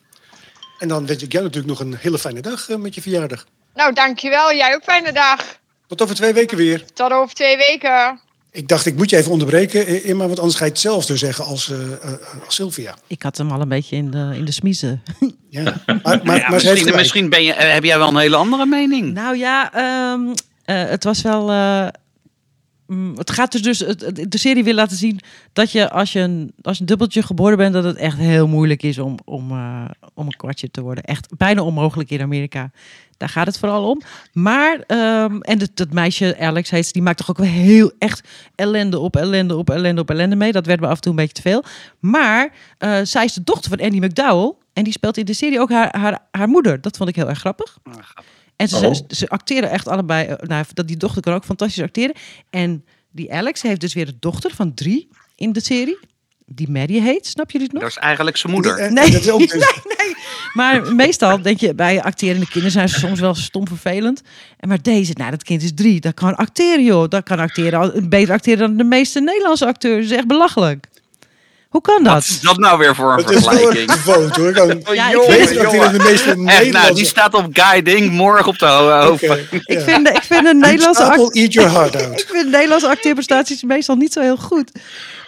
En 0.79 0.89
dan 0.89 1.07
wens 1.07 1.23
ik 1.23 1.33
jou 1.33 1.45
natuurlijk 1.45 1.79
nog 1.79 1.81
een 1.81 1.97
hele 1.97 2.19
fijne 2.19 2.41
dag 2.41 2.69
eh, 2.69 2.77
met 2.77 2.95
je 2.95 3.03
verjaardag. 3.03 3.47
Nou, 3.75 3.93
dankjewel. 3.93 4.55
Jij 4.55 4.75
ook 4.75 4.83
fijne 4.83 5.13
dag. 5.13 5.59
Tot 5.87 6.03
over 6.03 6.15
twee 6.15 6.33
weken 6.33 6.57
weer. 6.57 6.85
Tot 6.93 7.13
over 7.13 7.35
twee 7.35 7.57
weken. 7.57 8.21
Ik 8.51 8.69
dacht, 8.69 8.87
ik 8.87 8.97
moet 8.97 9.11
je 9.11 9.17
even 9.17 9.31
onderbreken, 9.31 10.05
Irma, 10.05 10.27
want 10.27 10.39
anders 10.39 10.57
ga 10.59 10.65
je 10.65 10.71
hetzelfde 10.71 11.17
zeggen 11.17 11.45
als, 11.45 11.71
eh, 11.71 11.93
eh, 11.93 12.13
als 12.45 12.55
Sylvia. 12.55 12.97
Ik 13.07 13.23
had 13.23 13.37
hem 13.37 13.51
al 13.51 13.61
een 13.61 13.69
beetje 13.69 13.97
in 13.97 14.11
de, 14.11 14.31
in 14.35 14.45
de 14.45 14.53
smiezen. 14.53 15.03
Ja, 15.51 15.83
maar, 15.87 16.21
maar, 16.25 16.37
Ja, 16.39 16.49
maar 16.51 16.61
ze 16.61 16.69
heeft 16.69 16.95
misschien 16.95 17.29
ben 17.29 17.43
je, 17.43 17.53
eh, 17.53 17.73
heb 17.73 17.85
jij 17.85 17.99
wel 17.99 18.09
een 18.09 18.17
hele 18.17 18.37
andere 18.37 18.67
mening. 18.67 19.13
Nou 19.13 19.37
ja, 19.37 19.73
ehm, 19.73 20.35
eh, 20.65 20.91
het 20.91 21.05
was 21.05 21.23
wel. 21.23 21.51
Mm, 22.89 23.17
het 23.17 23.31
gaat 23.31 23.53
dus, 23.53 23.63
dus 23.63 23.79
de 24.29 24.39
serie 24.39 24.65
wil 24.65 24.75
laten 24.75 24.97
zien 24.97 25.21
dat 25.53 25.73
je 25.73 25.91
als 25.91 26.13
je 26.13 26.21
een, 26.21 26.53
als 26.63 26.81
een 26.81 26.87
dubbeltje 26.87 27.23
geboren 27.23 27.57
bent, 27.57 27.73
dat 27.73 27.85
het 27.85 27.97
echt 27.97 28.17
heel 28.17 28.49
moeilijk 28.49 28.83
is 28.83 28.99
om, 28.99 29.19
om, 29.25 29.51
eh, 29.51 29.85
om 30.15 30.27
een 30.27 30.37
kwartje 30.37 30.71
te 30.71 30.81
worden. 30.81 31.05
Echt 31.05 31.37
bijna 31.37 31.63
onmogelijk 31.63 32.11
in 32.11 32.21
Amerika. 32.21 32.71
Daar 33.17 33.29
gaat 33.29 33.47
het 33.47 33.59
vooral 33.59 33.91
om. 33.91 34.01
Maar, 34.33 34.81
ehm, 34.87 35.41
en 35.41 35.59
dat, 35.75 35.93
meisje, 35.93 36.39
Alex 36.39 36.71
heet 36.71 36.93
die 36.93 37.03
maakt 37.03 37.19
toch 37.19 37.31
ook 37.31 37.39
wel 37.39 37.47
heel 37.47 37.93
echt 37.99 38.29
ellende 38.55 38.99
op 38.99 39.17
ellende 39.17 39.57
op 39.57 39.71
ellende 39.71 40.01
op 40.01 40.11
ellende 40.11 40.37
mee. 40.37 40.53
Dat 40.53 40.67
werd 40.67 40.81
me 40.81 40.87
af 40.87 40.95
en 40.95 41.01
toe 41.01 41.11
een 41.11 41.19
beetje 41.19 41.35
te 41.35 41.43
veel. 41.43 41.65
Maar 41.99 42.53
eh, 42.79 43.01
zij 43.03 43.25
is 43.25 43.33
de 43.33 43.45
dochter 43.45 43.71
van 43.71 43.81
Andy 43.81 43.99
McDowell. 43.99 44.53
En 44.73 44.85
die 44.85 44.93
speelt 44.93 45.17
in 45.17 45.25
de 45.25 45.33
serie 45.33 45.61
ook 45.61 45.71
haar, 45.71 45.99
haar, 45.99 46.19
haar 46.31 46.49
moeder. 46.49 46.81
Dat 46.81 46.97
vond 46.97 47.09
ik 47.09 47.17
heel 47.17 47.29
erg 47.29 47.39
grappig. 47.39 47.79
En 48.59 48.69
ze, 48.69 48.77
Oh. 48.87 48.95
ze, 48.95 49.03
ze 49.09 49.29
acteren 49.29 49.71
echt 49.71 49.89
allebei. 49.89 50.27
eh, 50.27 50.37
Nou, 50.49 50.65
dat 50.75 50.89
die 50.89 50.97
dochter 50.97 51.23
kan 51.23 51.35
ook 51.35 51.45
fantastisch 51.45 51.83
acteren. 51.83 52.15
En 52.51 52.85
die 53.11 53.33
Alex 53.33 53.63
heeft 53.63 53.81
dus 53.81 53.95
weer 53.95 54.09
een 54.09 54.17
dochter 54.21 54.51
van 54.55 54.75
drie 54.75 55.09
in 55.37 55.53
de 55.53 55.61
serie. 55.61 55.99
die 56.51 56.71
Maddie 56.71 57.01
heet. 57.01 57.27
Snap 57.27 57.51
je 57.51 57.59
dit 57.59 57.73
nog? 57.73 57.83
Dat 57.83 57.91
is 57.91 57.97
eigenlijk 57.97 58.37
zijn 58.37 58.53
moeder. 58.53 58.93
Nee, 58.93 59.11
dat 59.11 59.21
is 59.21 59.31
ook 59.31 59.39
dus- 59.49 59.53
nee, 59.53 59.97
nee. 59.99 60.15
Maar 60.55 60.95
meestal 60.95 61.43
denk 61.43 61.61
je, 61.61 61.75
bij 61.75 62.03
acterende 62.03 62.45
kinderen 62.47 62.71
zijn 62.71 62.89
ze 62.89 62.99
soms 62.99 63.21
wel 63.21 63.35
stom 63.35 63.67
vervelend. 63.69 64.23
En 64.59 64.69
maar 64.69 64.83
deze, 64.83 65.13
nou 65.15 65.31
dat 65.31 65.43
kind 65.43 65.63
is 65.63 65.75
drie, 65.75 66.01
dat 66.01 66.15
kan 66.15 66.37
acteren 66.37 66.85
joh. 66.85 67.09
Dat 67.09 67.23
kan 67.25 67.39
acteren, 67.39 68.09
beter 68.09 68.35
acteren 68.35 68.59
dan 68.59 68.77
de 68.77 68.85
meeste 68.85 69.21
Nederlandse 69.21 69.67
acteurs. 69.67 70.03
Dat 70.03 70.11
is 70.13 70.17
echt 70.19 70.27
belachelijk. 70.27 70.87
Hoe 71.69 71.81
kan 71.81 72.03
Wat 72.03 72.23
is 72.23 72.29
dat? 72.41 72.43
dat 72.43 72.59
nou 72.59 72.79
weer 72.79 72.95
voor 72.95 73.13
een 73.13 73.19
Het 73.19 73.31
is 73.31 73.41
wel 73.45 73.51
vergelijking? 73.51 73.91
een 73.91 73.99
vote 73.99 74.41
hoor. 74.41 74.95
Ja, 74.95 75.11
ik 75.11 75.23
vind 75.71 75.93
de 75.93 75.99
meeste 75.99 76.27
nou, 76.37 76.37
die 76.37 76.45
Nederlandse. 76.45 77.05
staat 77.05 77.35
op 77.35 77.47
Guy 77.53 77.83
Ding 77.83 78.11
morgen 78.11 78.47
op 78.47 78.59
de 78.59 78.67
ho- 78.67 79.01
hoofd. 79.07 79.23
Ik 79.23 79.81
vind, 79.81 80.09
ik 80.09 80.23
vind 80.23 80.47
een 80.47 80.59
Nederlandse 80.59 81.05
Apple, 81.05 81.25
act- 81.25 81.37
eat 81.37 81.53
your 81.53 81.71
heart 81.71 81.97
out. 82.03 82.21
ik 82.21 82.27
vind 82.29 82.51
Nederlandse 82.51 82.89
acteerprestaties 82.89 83.63
meestal 83.63 83.97
niet 83.97 84.13
zo 84.13 84.21
heel 84.21 84.37
goed. 84.37 84.73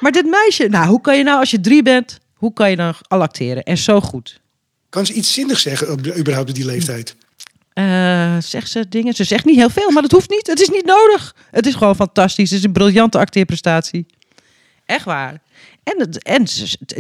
Maar 0.01 0.12
dit 0.12 0.26
meisje, 0.26 0.66
nou 0.68 0.86
hoe 0.86 1.01
kan 1.01 1.16
je 1.16 1.22
nou 1.22 1.38
als 1.41 1.51
je 1.51 1.61
drie 1.61 1.82
bent, 1.82 2.18
hoe 2.34 2.53
kan 2.53 2.70
je 2.70 2.76
dan 2.76 2.95
al 3.09 3.20
acteren? 3.22 3.62
En 3.62 3.78
zo 3.78 4.01
goed. 4.01 4.41
Kan 4.88 5.07
ze 5.07 5.12
iets 5.12 5.32
zinnigs 5.32 5.62
zeggen 5.62 5.91
op, 5.93 6.07
überhaupt 6.16 6.49
op 6.49 6.55
die 6.55 6.64
leeftijd? 6.64 7.16
Eh, 7.72 8.36
zegt 8.38 8.70
ze 8.70 8.88
dingen? 8.88 9.14
Ze 9.14 9.24
zegt 9.24 9.45
niet 9.45 9.57
heel 9.57 9.70
veel, 9.70 9.91
maar 9.91 10.03
dat 10.03 10.11
hoeft 10.11 10.30
niet. 10.30 10.47
Het 10.47 10.61
is 10.61 10.68
niet 10.68 10.84
nodig. 10.84 11.34
Het 11.51 11.66
is 11.66 11.74
gewoon 11.74 11.97
fantastisch. 11.97 12.51
Het 12.51 12.59
is 12.59 12.64
een 12.64 12.72
briljante 12.72 13.18
acteerprestatie. 13.18 14.07
Echt 14.86 15.05
waar. 15.05 15.41
En, 15.82 16.10
en 16.22 16.46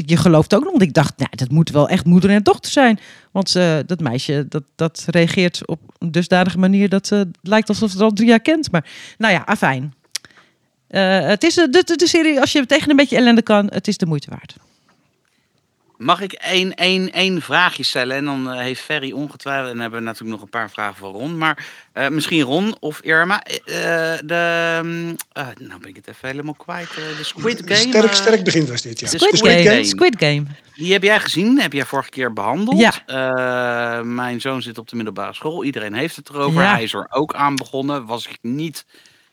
je 0.06 0.16
gelooft 0.16 0.54
ook 0.54 0.62
nog, 0.62 0.70
want 0.70 0.82
ik 0.82 0.94
dacht, 0.94 1.18
nou, 1.18 1.30
dat 1.36 1.50
moet 1.50 1.70
wel 1.70 1.88
echt 1.88 2.04
moeder 2.04 2.30
en 2.30 2.42
dochter 2.42 2.72
zijn. 2.72 2.98
Want 3.30 3.56
eh, 3.56 3.78
dat 3.86 4.00
meisje, 4.00 4.46
dat, 4.48 4.62
dat 4.74 5.04
reageert 5.06 5.66
op 5.66 5.80
een 5.98 6.12
dusdanige 6.12 6.58
manier 6.58 6.88
dat 6.88 7.06
ze 7.06 7.14
het 7.14 7.36
lijkt 7.42 7.68
alsof 7.68 7.90
ze 7.90 7.96
het 7.96 8.04
al 8.04 8.12
drie 8.12 8.28
jaar 8.28 8.40
kent. 8.40 8.70
Maar 8.72 8.86
nou 9.18 9.32
ja, 9.32 9.42
afijn. 9.46 9.94
Eh, 10.86 11.20
het 11.20 11.44
is 11.44 11.54
de, 11.54 11.68
de, 11.70 11.96
de 11.96 12.06
serie, 12.06 12.40
als 12.40 12.52
je 12.52 12.66
tegen 12.66 12.90
een 12.90 12.96
beetje 12.96 13.16
ellende 13.16 13.42
kan, 13.42 13.66
het 13.72 13.88
is 13.88 13.96
de 13.96 14.06
moeite 14.06 14.30
waard. 14.30 14.56
Mag 16.00 16.20
ik 16.20 16.32
één, 16.32 16.74
één, 16.74 17.12
één 17.12 17.42
vraagje 17.42 17.82
stellen? 17.82 18.16
En 18.16 18.24
dan 18.24 18.50
eh, 18.50 18.58
heeft 18.58 18.80
Ferry 18.80 19.12
ongetwijfeld. 19.12 19.66
En 19.66 19.72
dan 19.72 19.80
hebben 19.80 19.98
we 19.98 20.04
natuurlijk 20.04 20.32
nog 20.32 20.42
een 20.42 20.48
paar 20.50 20.70
vragen 20.70 20.96
voor 20.96 21.12
Ron. 21.12 21.38
Maar 21.38 21.66
eh, 21.92 22.08
misschien 22.08 22.40
Ron 22.42 22.76
of 22.80 23.00
Irma. 23.00 23.42
eh, 23.42 23.54
de, 24.24 24.80
mm, 24.82 25.16
eh, 25.32 25.46
nou 25.58 25.80
ben 25.80 25.88
ik 25.88 25.96
het 25.96 26.08
even 26.08 26.28
helemaal 26.28 26.54
kwijt. 26.54 26.94
de 26.94 27.24
Squid 27.24 27.62
Game. 27.64 27.74
Sterk, 27.74 28.12
sterk 28.12 28.44
begin 28.44 28.66
was 28.66 28.82
dit, 28.82 29.00
ja. 29.00 29.10
de 29.10 29.18
Squid, 29.18 29.36
Squid 29.36 29.52
Game. 29.52 29.70
Game. 29.70 29.84
Squid 29.84 30.14
Game. 30.18 30.42
Die 30.74 30.92
heb 30.92 31.02
jij 31.02 31.20
gezien, 31.20 31.60
heb 31.60 31.72
jij 31.72 31.84
vorige 31.84 32.10
keer 32.10 32.32
behandeld. 32.32 32.78
Ja. 32.78 32.92
Eh, 33.06 34.02
mijn 34.02 34.40
zoon 34.40 34.62
zit 34.62 34.78
op 34.78 34.88
de 34.88 34.96
middelbare 34.96 35.34
school. 35.34 35.64
Iedereen 35.64 35.94
heeft 35.94 36.16
het 36.16 36.28
erover. 36.28 36.62
Ja. 36.62 36.72
Hij 36.72 36.82
is 36.82 36.92
er 36.94 37.06
ook 37.10 37.34
aan 37.34 37.56
begonnen. 37.56 38.06
Was 38.06 38.26
ik 38.26 38.38
niet 38.42 38.84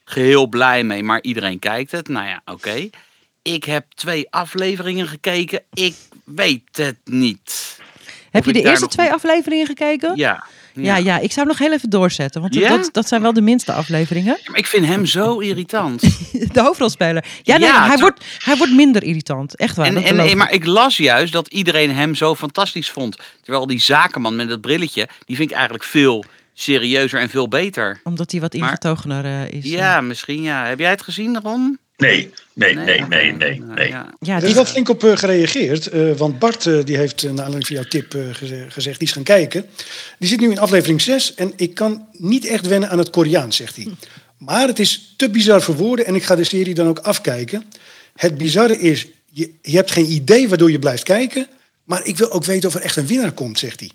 geheel 0.03 0.47
blij 0.47 0.83
mee, 0.83 1.03
maar 1.03 1.21
iedereen 1.21 1.59
kijkt 1.59 1.91
het. 1.91 2.07
Nou 2.07 2.27
ja, 2.27 2.41
oké. 2.45 2.89
Ik 3.53 3.63
heb 3.63 3.85
twee 3.95 4.27
afleveringen 4.29 5.07
gekeken. 5.07 5.61
Ik 5.73 5.95
weet 6.25 6.61
het 6.71 6.97
niet. 7.05 7.79
Heb 8.31 8.45
je 8.45 8.53
de 8.53 8.61
eerste 8.61 8.81
nog- 8.85 8.91
twee 8.93 9.11
afleveringen 9.13 9.65
gekeken? 9.65 10.11
Ja. 10.15 10.43
Ja, 10.73 10.95
ja, 10.97 11.19
ik 11.19 11.31
zou 11.31 11.47
nog 11.47 11.57
heel 11.57 11.73
even 11.73 11.89
doorzetten. 11.89 12.41
Want 12.41 12.53
Ja? 12.53 12.69
dat, 12.69 12.89
dat 12.91 13.07
zijn 13.07 13.21
wel 13.21 13.33
de 13.33 13.41
minste 13.41 13.73
afleveringen. 13.73 14.37
Maar 14.45 14.57
ik 14.57 14.65
vind 14.67 14.85
hem 14.85 15.05
zo 15.05 15.39
irritant. 15.39 16.01
De 16.53 16.61
hoofdrolspeler. 16.61 17.25
Ja, 17.43 17.57
nee, 17.57 17.67
Ja, 17.67 17.87
hij, 17.87 17.97
wordt, 17.97 18.25
hij 18.37 18.57
wordt 18.57 18.73
minder 18.73 19.03
irritant. 19.03 19.55
Echt 19.55 19.75
waar. 19.75 19.85
En, 19.85 19.97
en, 20.17 20.37
maar 20.37 20.51
ik 20.51 20.65
las 20.65 20.97
juist 20.97 21.33
dat 21.33 21.47
iedereen 21.47 21.95
hem 21.95 22.15
zo 22.15 22.35
fantastisch 22.35 22.89
vond. 22.89 23.17
Terwijl 23.41 23.67
die 23.67 23.79
zakenman 23.79 24.35
met 24.35 24.49
dat 24.49 24.61
brilletje, 24.61 25.07
die 25.25 25.35
vind 25.35 25.49
ik 25.49 25.55
eigenlijk 25.55 25.85
veel 25.85 26.23
serieuzer 26.53 27.19
en 27.19 27.29
veel 27.29 27.47
beter. 27.47 27.99
Omdat 28.03 28.31
hij 28.31 28.39
wat 28.41 28.53
ingetogener 28.53 29.25
eh, 29.25 29.51
is. 29.51 29.65
Ja, 29.65 30.01
misschien 30.01 30.41
ja. 30.41 30.65
Heb 30.65 30.79
jij 30.79 30.89
het 30.89 31.01
gezien, 31.01 31.39
Ron? 31.43 31.79
Nee, 31.97 32.31
nee, 32.53 32.75
nee, 32.75 33.01
nee, 33.01 33.31
nee, 33.31 33.59
Nou, 33.59 33.73
nee. 33.73 33.87
ja. 33.87 34.13
Ja, 34.19 34.33
Er 34.35 34.39
dus- 34.39 34.49
is 34.49 34.55
wel 34.55 34.65
flink 34.65 34.89
op 34.89 35.03
eh, 35.03 35.17
gereageerd. 35.17 35.87
eh, 35.87 36.11
want 36.13 36.39
Bart 36.39 36.65
eh, 36.65 36.83
die 36.83 36.97
heeft, 36.97 37.23
naar 37.23 37.29
aanleiding 37.31 37.67
van 37.67 37.75
jouw 37.75 37.85
tip 37.85 38.13
eh, 38.13 38.21
geze- 38.31 38.65
gezegd, 38.69 38.99
die 38.99 39.07
is 39.07 39.13
gaan 39.13 39.23
kijken. 39.23 39.65
Die 40.19 40.29
zit 40.29 40.39
nu 40.39 40.51
in 40.51 40.59
aflevering 40.59 41.01
6 41.01 41.33
en 41.33 41.53
ik 41.55 41.73
kan 41.73 42.07
niet 42.11 42.45
echt 42.45 42.67
wennen 42.67 42.89
aan 42.89 42.97
het 42.97 43.09
Koreaans, 43.09 43.55
zegt 43.55 43.75
hij. 43.75 43.87
Maar 44.37 44.67
het 44.67 44.79
is 44.79 45.13
te 45.17 45.29
bizar 45.29 45.61
voor 45.61 45.75
woorden 45.75 46.05
en 46.05 46.15
ik 46.15 46.23
ga 46.23 46.35
de 46.35 46.43
serie 46.43 46.73
dan 46.73 46.87
ook 46.87 46.99
afkijken. 46.99 47.63
Het 48.15 48.37
bizarre 48.37 48.79
is, 48.79 49.07
je, 49.31 49.51
je 49.61 49.75
hebt 49.75 49.91
geen 49.91 50.11
idee 50.11 50.49
waardoor 50.49 50.71
je 50.71 50.79
blijft 50.79 51.03
kijken. 51.03 51.47
Maar 51.83 52.05
ik 52.05 52.17
wil 52.17 52.31
ook 52.31 52.45
weten 52.45 52.69
of 52.69 52.75
er 52.75 52.81
echt 52.81 52.95
een 52.95 53.07
winnaar 53.07 53.31
komt, 53.31 53.59
zegt 53.59 53.79
hij. 53.79 53.89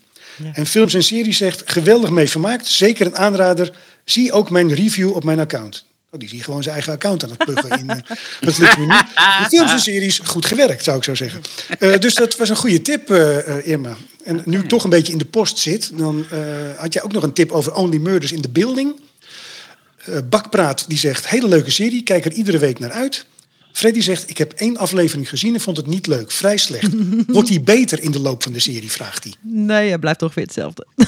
En 0.53 0.67
Films 0.67 0.95
en 0.95 1.03
Series 1.03 1.37
zegt, 1.37 1.63
geweldig 1.71 2.11
mee 2.11 2.29
vermaakt. 2.29 2.67
Zeker 2.67 3.07
een 3.07 3.17
aanrader. 3.17 3.73
Zie 4.05 4.33
ook 4.33 4.51
mijn 4.51 4.75
review 4.75 5.15
op 5.15 5.25
mijn 5.25 5.39
account. 5.41 5.85
Oh, 6.15 6.19
die 6.21 6.29
zie 6.29 6.39
je 6.39 6.45
gewoon 6.45 6.63
zijn 6.63 6.75
eigen 6.75 6.93
account 6.93 7.23
aan 7.25 7.31
het 7.31 7.39
pluggen 7.39 7.79
in. 7.79 7.89
eh, 7.91 7.97
dat 8.41 8.59
lukt 8.59 8.79
me 8.79 8.85
niet. 8.87 9.05
De 9.43 9.47
films 9.49 9.73
en 9.73 9.81
series, 9.81 10.19
goed 10.19 10.47
gewerkt, 10.47 10.85
zou 10.85 10.97
ik 10.97 11.05
zo 11.05 11.15
zeggen. 11.15 11.41
Eh, 11.79 11.99
dus 11.99 12.15
dat 12.15 12.37
was 12.37 12.49
een 12.49 12.57
goede 12.57 12.83
tip, 12.83 13.11
eh, 13.11 13.39
eh, 13.59 13.67
Irma. 13.67 13.97
En 14.25 14.43
nu 14.45 14.59
ik 14.59 14.69
toch 14.69 14.85
een 14.85 14.91
beetje 14.91 15.13
in 15.13 15.19
de 15.19 15.25
post 15.25 15.59
zit, 15.59 15.91
dan 15.99 16.25
eh, 16.31 16.39
had 16.77 16.93
jij 16.93 17.03
ook 17.03 17.13
nog 17.13 17.23
een 17.23 17.33
tip 17.33 17.51
over 17.53 17.75
Only 17.75 17.97
Murders 17.97 18.33
in 18.33 18.41
the 18.41 18.49
Building. 18.49 19.01
Eh, 20.05 20.19
Bakpraat 20.29 20.85
die 20.89 20.99
zegt, 20.99 21.29
hele 21.29 21.49
leuke 21.49 21.71
serie, 21.71 22.03
kijk 22.03 22.25
er 22.25 22.33
iedere 22.33 22.59
week 22.59 22.79
naar 22.79 22.91
uit. 22.93 23.27
Freddy 23.73 24.01
zegt, 24.01 24.31
ik 24.31 24.39
heb 24.39 24.53
één 24.53 24.77
aflevering 24.77 25.29
gezien 25.29 25.55
en 25.55 25.61
vond 25.61 25.77
het 25.77 25.87
niet 25.87 26.07
leuk, 26.07 26.31
vrij 26.31 26.57
slecht. 26.57 26.91
Wordt 27.27 27.49
die 27.49 27.61
beter 27.61 28.03
in 28.03 28.11
de 28.11 28.21
loop 28.21 28.43
van 28.43 28.53
de 28.53 28.61
serie, 28.61 28.91
vraagt 28.91 29.25
hij. 29.25 29.33
Nee, 29.41 29.89
hij 29.89 29.99
blijft 29.99 30.19
toch 30.19 30.35
weer 30.35 30.45
hetzelfde. 30.45 30.87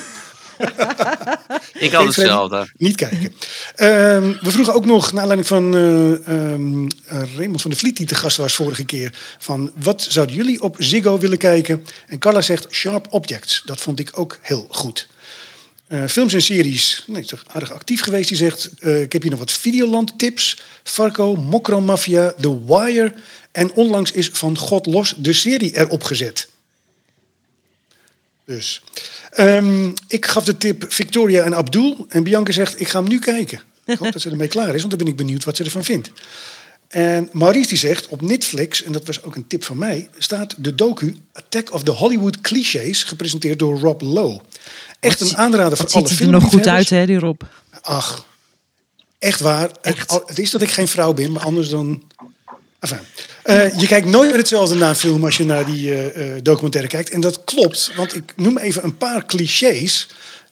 Ik 1.75 1.93
had 1.93 2.05
hetzelfde. 2.05 2.69
Niet 2.77 2.97
kijken. 2.97 3.35
Ehm, 3.75 4.33
we 4.41 4.51
vroegen 4.51 4.75
ook 4.75 4.85
nog, 4.85 5.13
naar 5.13 5.21
aanleiding 5.21 5.49
van 5.49 5.77
eh, 5.77 7.37
Raymond 7.37 7.61
van 7.61 7.71
der 7.71 7.81
Vliet, 7.81 7.97
die 7.97 8.07
te 8.07 8.15
gast 8.15 8.37
was 8.37 8.55
vorige 8.55 8.85
keer, 8.85 9.13
van 9.39 9.73
wat 9.75 10.07
zouden 10.09 10.37
jullie 10.37 10.63
op 10.63 10.77
Ziggo 10.79 11.19
willen 11.19 11.39
kijken? 11.39 11.87
En 12.07 12.19
Carla 12.19 12.41
zegt 12.41 12.67
Sharp 12.71 13.07
Objects. 13.11 13.63
Dat 13.65 13.81
vond 13.81 13.99
ik 13.99 14.11
ook 14.13 14.39
heel 14.41 14.67
goed. 14.71 15.09
Eh, 15.87 16.05
films 16.07 16.33
en 16.33 16.43
series, 16.43 17.05
nee, 17.07 17.25
toch 17.25 17.45
aardig 17.47 17.73
actief 17.73 18.03
geweest. 18.03 18.29
Die 18.29 18.39
zegt, 18.39 18.71
ik 18.79 19.13
heb 19.13 19.23
hier 19.23 19.31
nog 19.31 19.41
wat 19.41 19.53
Videoland 19.53 20.19
tips. 20.19 20.63
Farco, 20.83 21.37
Mokro 21.37 21.81
Mafia, 21.81 22.35
The 22.41 22.65
Wire. 22.65 23.15
En 23.53 23.73
onlangs 23.73 24.13
is 24.13 24.29
Van 24.33 24.59
God 24.59 24.87
Los 24.87 25.15
de 25.17 25.33
serie 25.33 25.77
erop 25.77 26.03
gezet. 26.03 26.49
Dus. 28.47 28.83
Ehm, 29.31 29.91
ik 30.09 30.27
gaf 30.27 30.45
de 30.45 30.57
tip 30.57 30.85
Victoria 30.89 31.45
en 31.45 31.55
Abdul. 31.55 32.07
En 32.09 32.23
Bianca 32.23 32.53
zegt, 32.53 32.81
ik 32.81 32.89
ga 32.89 32.99
hem 32.99 33.09
nu 33.09 33.19
kijken. 33.19 33.61
Ik 33.85 33.99
hoop 33.99 34.13
dat 34.13 34.23
ze 34.23 34.31
ermee 34.31 34.49
klaar 34.49 34.75
is, 34.75 34.81
want 34.81 34.91
dan 34.91 34.99
ben 34.99 35.09
ik 35.09 35.17
benieuwd 35.17 35.45
wat 35.45 35.57
ze 35.57 35.65
ervan 35.65 35.85
vindt. 35.85 36.11
En 36.89 37.29
Maurice 37.33 37.69
die 37.69 37.79
zegt, 37.79 38.09
op 38.09 38.21
Netflix, 38.21 38.83
en 38.83 38.93
dat 38.93 39.07
was 39.07 39.23
ook 39.23 39.37
een 39.37 39.47
tip 39.47 39.65
van 39.65 39.79
mij... 39.79 40.09
staat 40.19 40.55
de 40.59 40.75
docu 40.75 41.17
Attack 41.33 41.73
of 41.73 41.83
the 41.83 41.91
Hollywood 41.91 42.41
Clichés... 42.41 43.03
gepresenteerd 43.03 43.59
door 43.59 43.79
Rob 43.79 44.01
Lowe. 44.01 44.41
Echt 45.01 45.21
een 45.21 45.37
aanrader 45.37 45.79
voor 45.79 45.91
alle 45.91 46.09
ziet 46.09 46.19
hij 46.19 46.27
er 46.27 46.33
nog 46.33 46.45
goed 46.45 46.67
uit, 46.67 46.91
hè, 46.91 47.07
die 47.07 47.19
Rob? 47.19 47.41
Ach, 47.81 48.27
echt 49.19 49.41
waar. 49.41 49.71
Echt. 49.83 50.21
Het 50.27 50.39
is 50.39 50.51
dat 50.51 50.63
ik 50.63 50.71
geen 50.71 50.89
vrouw 50.89 51.13
ben, 51.13 51.33
maar 51.33 51.43
anders 51.43 51.69
dan... 51.69 52.03
Eh, 53.43 53.79
je 53.79 53.87
kijkt 53.87 54.07
nooit 54.07 54.29
meer 54.29 54.39
hetzelfde 54.39 54.75
naar 54.75 54.89
een 54.89 54.97
film 54.97 55.25
als 55.25 55.37
je 55.37 55.45
naar 55.45 55.67
die 55.67 55.95
eh, 55.95 56.37
eh, 56.37 56.43
documentaire 56.43 56.89
kijkt. 56.89 57.11
En 57.11 57.21
dat 57.21 57.45
klopt, 57.45 57.91
want 57.97 58.15
ik 58.15 58.33
noem 58.37 58.59
even 58.59 58.85
een 58.85 58.97
paar 58.97 59.27
clichés... 59.27 60.09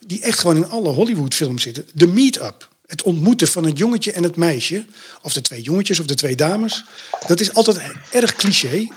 die 0.06 0.22
echt 0.22 0.38
gewoon 0.38 0.56
in 0.56 0.68
alle 0.68 0.88
Hollywood-films 0.88 1.62
zitten. 1.62 1.86
De 1.92 2.06
meet-up. 2.06 2.70
Het 2.86 3.02
ontmoeten 3.02 3.48
van 3.48 3.64
het 3.64 3.78
jongetje 3.78 4.12
en 4.12 4.22
het 4.22 4.36
meisje. 4.36 4.84
Of 5.22 5.32
de 5.32 5.40
twee 5.40 5.62
jongetjes 5.62 6.00
of 6.00 6.06
de 6.06 6.14
twee 6.14 6.36
dames. 6.36 6.84
Dat 7.26 7.40
is 7.40 7.54
altijd 7.54 7.80
erg 8.10 8.36
cliché. 8.36 8.88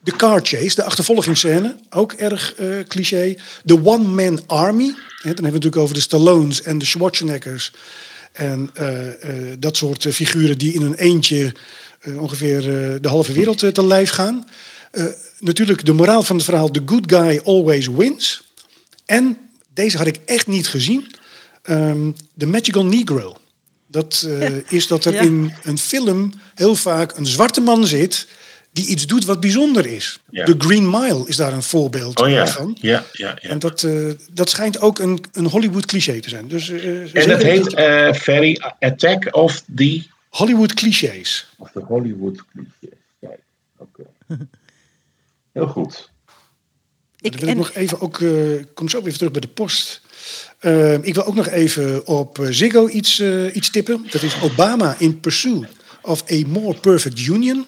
De 0.00 0.16
car 0.16 0.40
chase, 0.42 0.74
de 0.74 0.84
achtervolgingsscène, 0.84 1.76
ook 1.90 2.12
erg 2.12 2.54
cliché. 2.88 3.36
De 3.62 3.84
one-man 3.84 4.42
army, 4.46 4.86
hè, 4.86 4.94
dan 4.94 4.94
hebben 5.22 5.34
we 5.34 5.42
het 5.42 5.42
natuurlijk 5.42 5.76
over 5.76 5.94
de 5.94 6.00
Stallones 6.00 6.62
en 6.62 6.78
de 6.78 6.84
Schwarzeneggers. 6.84 7.72
En 8.34 8.70
eh, 8.74 9.08
eh, 9.08 9.56
dat 9.58 9.76
soort 9.76 10.04
eh, 10.04 10.12
figuren 10.12 10.58
die 10.58 10.72
in 10.72 10.82
een 10.82 10.94
eentje 10.94 11.54
ongeveer 12.18 12.60
de 13.00 13.08
halve 13.08 13.32
wereld 13.32 13.74
te 13.74 13.86
lijf 13.86 14.10
gaan. 14.10 14.48
Natuurlijk 15.38 15.84
de 15.84 15.92
moraal 15.92 16.22
van 16.22 16.36
het 16.36 16.44
verhaal, 16.44 16.70
the 16.70 16.82
good 16.86 17.12
guy 17.12 17.40
always 17.44 17.86
wins. 17.86 18.52
En, 19.06 19.38
deze 19.74 19.96
had 19.96 20.06
ik 20.06 20.18
echt 20.24 20.46
niet 20.46 20.68
gezien, 20.68 21.14
ehm 21.62 22.10
The 22.38 22.46
Magical 22.46 22.84
Negro. 22.84 23.36
Dat 23.86 24.28
is 24.68 24.86
dat 24.86 25.04
er 25.04 25.12
Ja. 25.12 25.20
in 25.20 25.52
een 25.62 25.78
film 25.78 26.32
heel 26.54 26.74
vaak 26.74 27.16
een 27.16 27.26
zwarte 27.26 27.60
man 27.60 27.86
zit 27.86 28.26
die 28.74 28.86
iets 28.86 29.06
doet 29.06 29.24
wat 29.24 29.40
bijzonder 29.40 29.86
is. 29.86 30.20
Ja. 30.30 30.44
The 30.44 30.54
Green 30.58 30.90
Mile 30.90 31.22
is 31.26 31.36
daar 31.36 31.52
een 31.52 31.62
voorbeeld 31.62 32.20
Oh 32.20 32.28
ja, 32.28 32.46
van. 32.46 32.76
ja, 32.80 33.04
ja. 33.12 33.38
ja. 33.40 33.48
En 33.48 33.58
dat, 33.58 33.82
eh, 33.82 34.10
dat 34.32 34.50
schijnt 34.50 34.80
ook 34.80 34.98
een, 34.98 35.24
een 35.32 35.46
Hollywood 35.46 35.86
cliché 35.86 36.20
te 36.20 36.28
zijn. 36.28 36.48
Dus, 36.48 36.68
eh, 36.68 37.14
En 37.16 37.28
dat 37.28 37.42
heet 37.42 37.74
eh 37.74 38.12
Ferry 38.12 38.60
Attack 38.78 39.28
of 39.36 39.64
the, 39.76 40.02
Hollywood 40.28 40.74
clichés. 40.74 41.46
of 41.58 41.70
the 41.72 41.80
Hollywood 41.80 42.44
clichés. 42.52 42.98
Kijk, 43.20 43.40
oké. 43.76 44.02
Heel 45.52 45.66
goed. 45.66 46.10
Ik, 47.20 47.30
Dan 47.30 47.40
wil 47.40 47.48
ik 47.48 47.56
nog 47.56 47.72
even 47.72 48.00
ook, 48.00 48.20
eh, 48.20 48.58
ik 48.58 48.74
kom 48.74 48.88
zo 48.88 49.02
weer 49.02 49.16
terug 49.16 49.30
bij 49.32 49.40
de 49.40 49.48
post. 49.48 50.02
Ik 51.02 51.14
wil 51.14 51.24
ook 51.24 51.34
nog 51.34 51.48
even 51.48 52.06
op 52.06 52.46
Ziggo 52.50 52.88
iets, 52.88 53.22
iets 53.52 53.70
tippen. 53.70 54.06
Dat 54.10 54.22
is 54.22 54.40
Obama 54.42 54.96
in 54.98 55.20
Pursuit 55.20 55.66
of 56.02 56.30
a 56.32 56.42
More 56.46 56.78
Perfect 56.80 57.26
Union. 57.26 57.66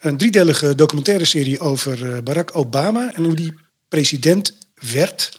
Een 0.00 0.16
driedelige 0.16 0.74
documentaire 0.74 1.24
serie 1.24 1.60
over 1.60 2.12
eh, 2.12 2.22
Barack 2.22 2.56
Obama 2.56 3.14
en 3.14 3.24
hoe 3.24 3.34
die 3.34 3.54
president 3.88 4.56
werd. 4.92 5.38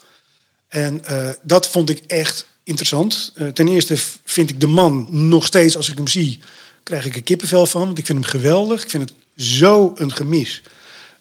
En 0.68 1.06
eh, 1.06 1.30
dat 1.44 1.68
vond 1.68 1.90
ik 1.90 2.04
echt 2.08 2.48
interessant. 2.64 3.32
Eh, 3.36 3.48
ten 3.48 3.68
eerste 3.68 3.96
vind 4.24 4.50
ik 4.50 4.60
de 4.60 4.68
man 4.68 5.08
nog 5.10 5.46
steeds, 5.46 5.78
als 5.78 5.90
ik 5.90 5.98
hem 5.98 6.08
zie, 6.08 6.40
krijg 6.84 7.06
ik 7.06 7.16
er 7.16 7.24
kippenvel 7.24 7.66
van. 7.66 7.86
Want 7.86 7.98
ik 7.98 8.06
vind 8.06 8.20
hem 8.20 8.28
geweldig. 8.28 8.84
Ik 8.84 8.90
vind 8.90 9.10
het 9.10 9.46
zo 9.46 9.92
een 9.96 10.12
gemis 10.12 10.62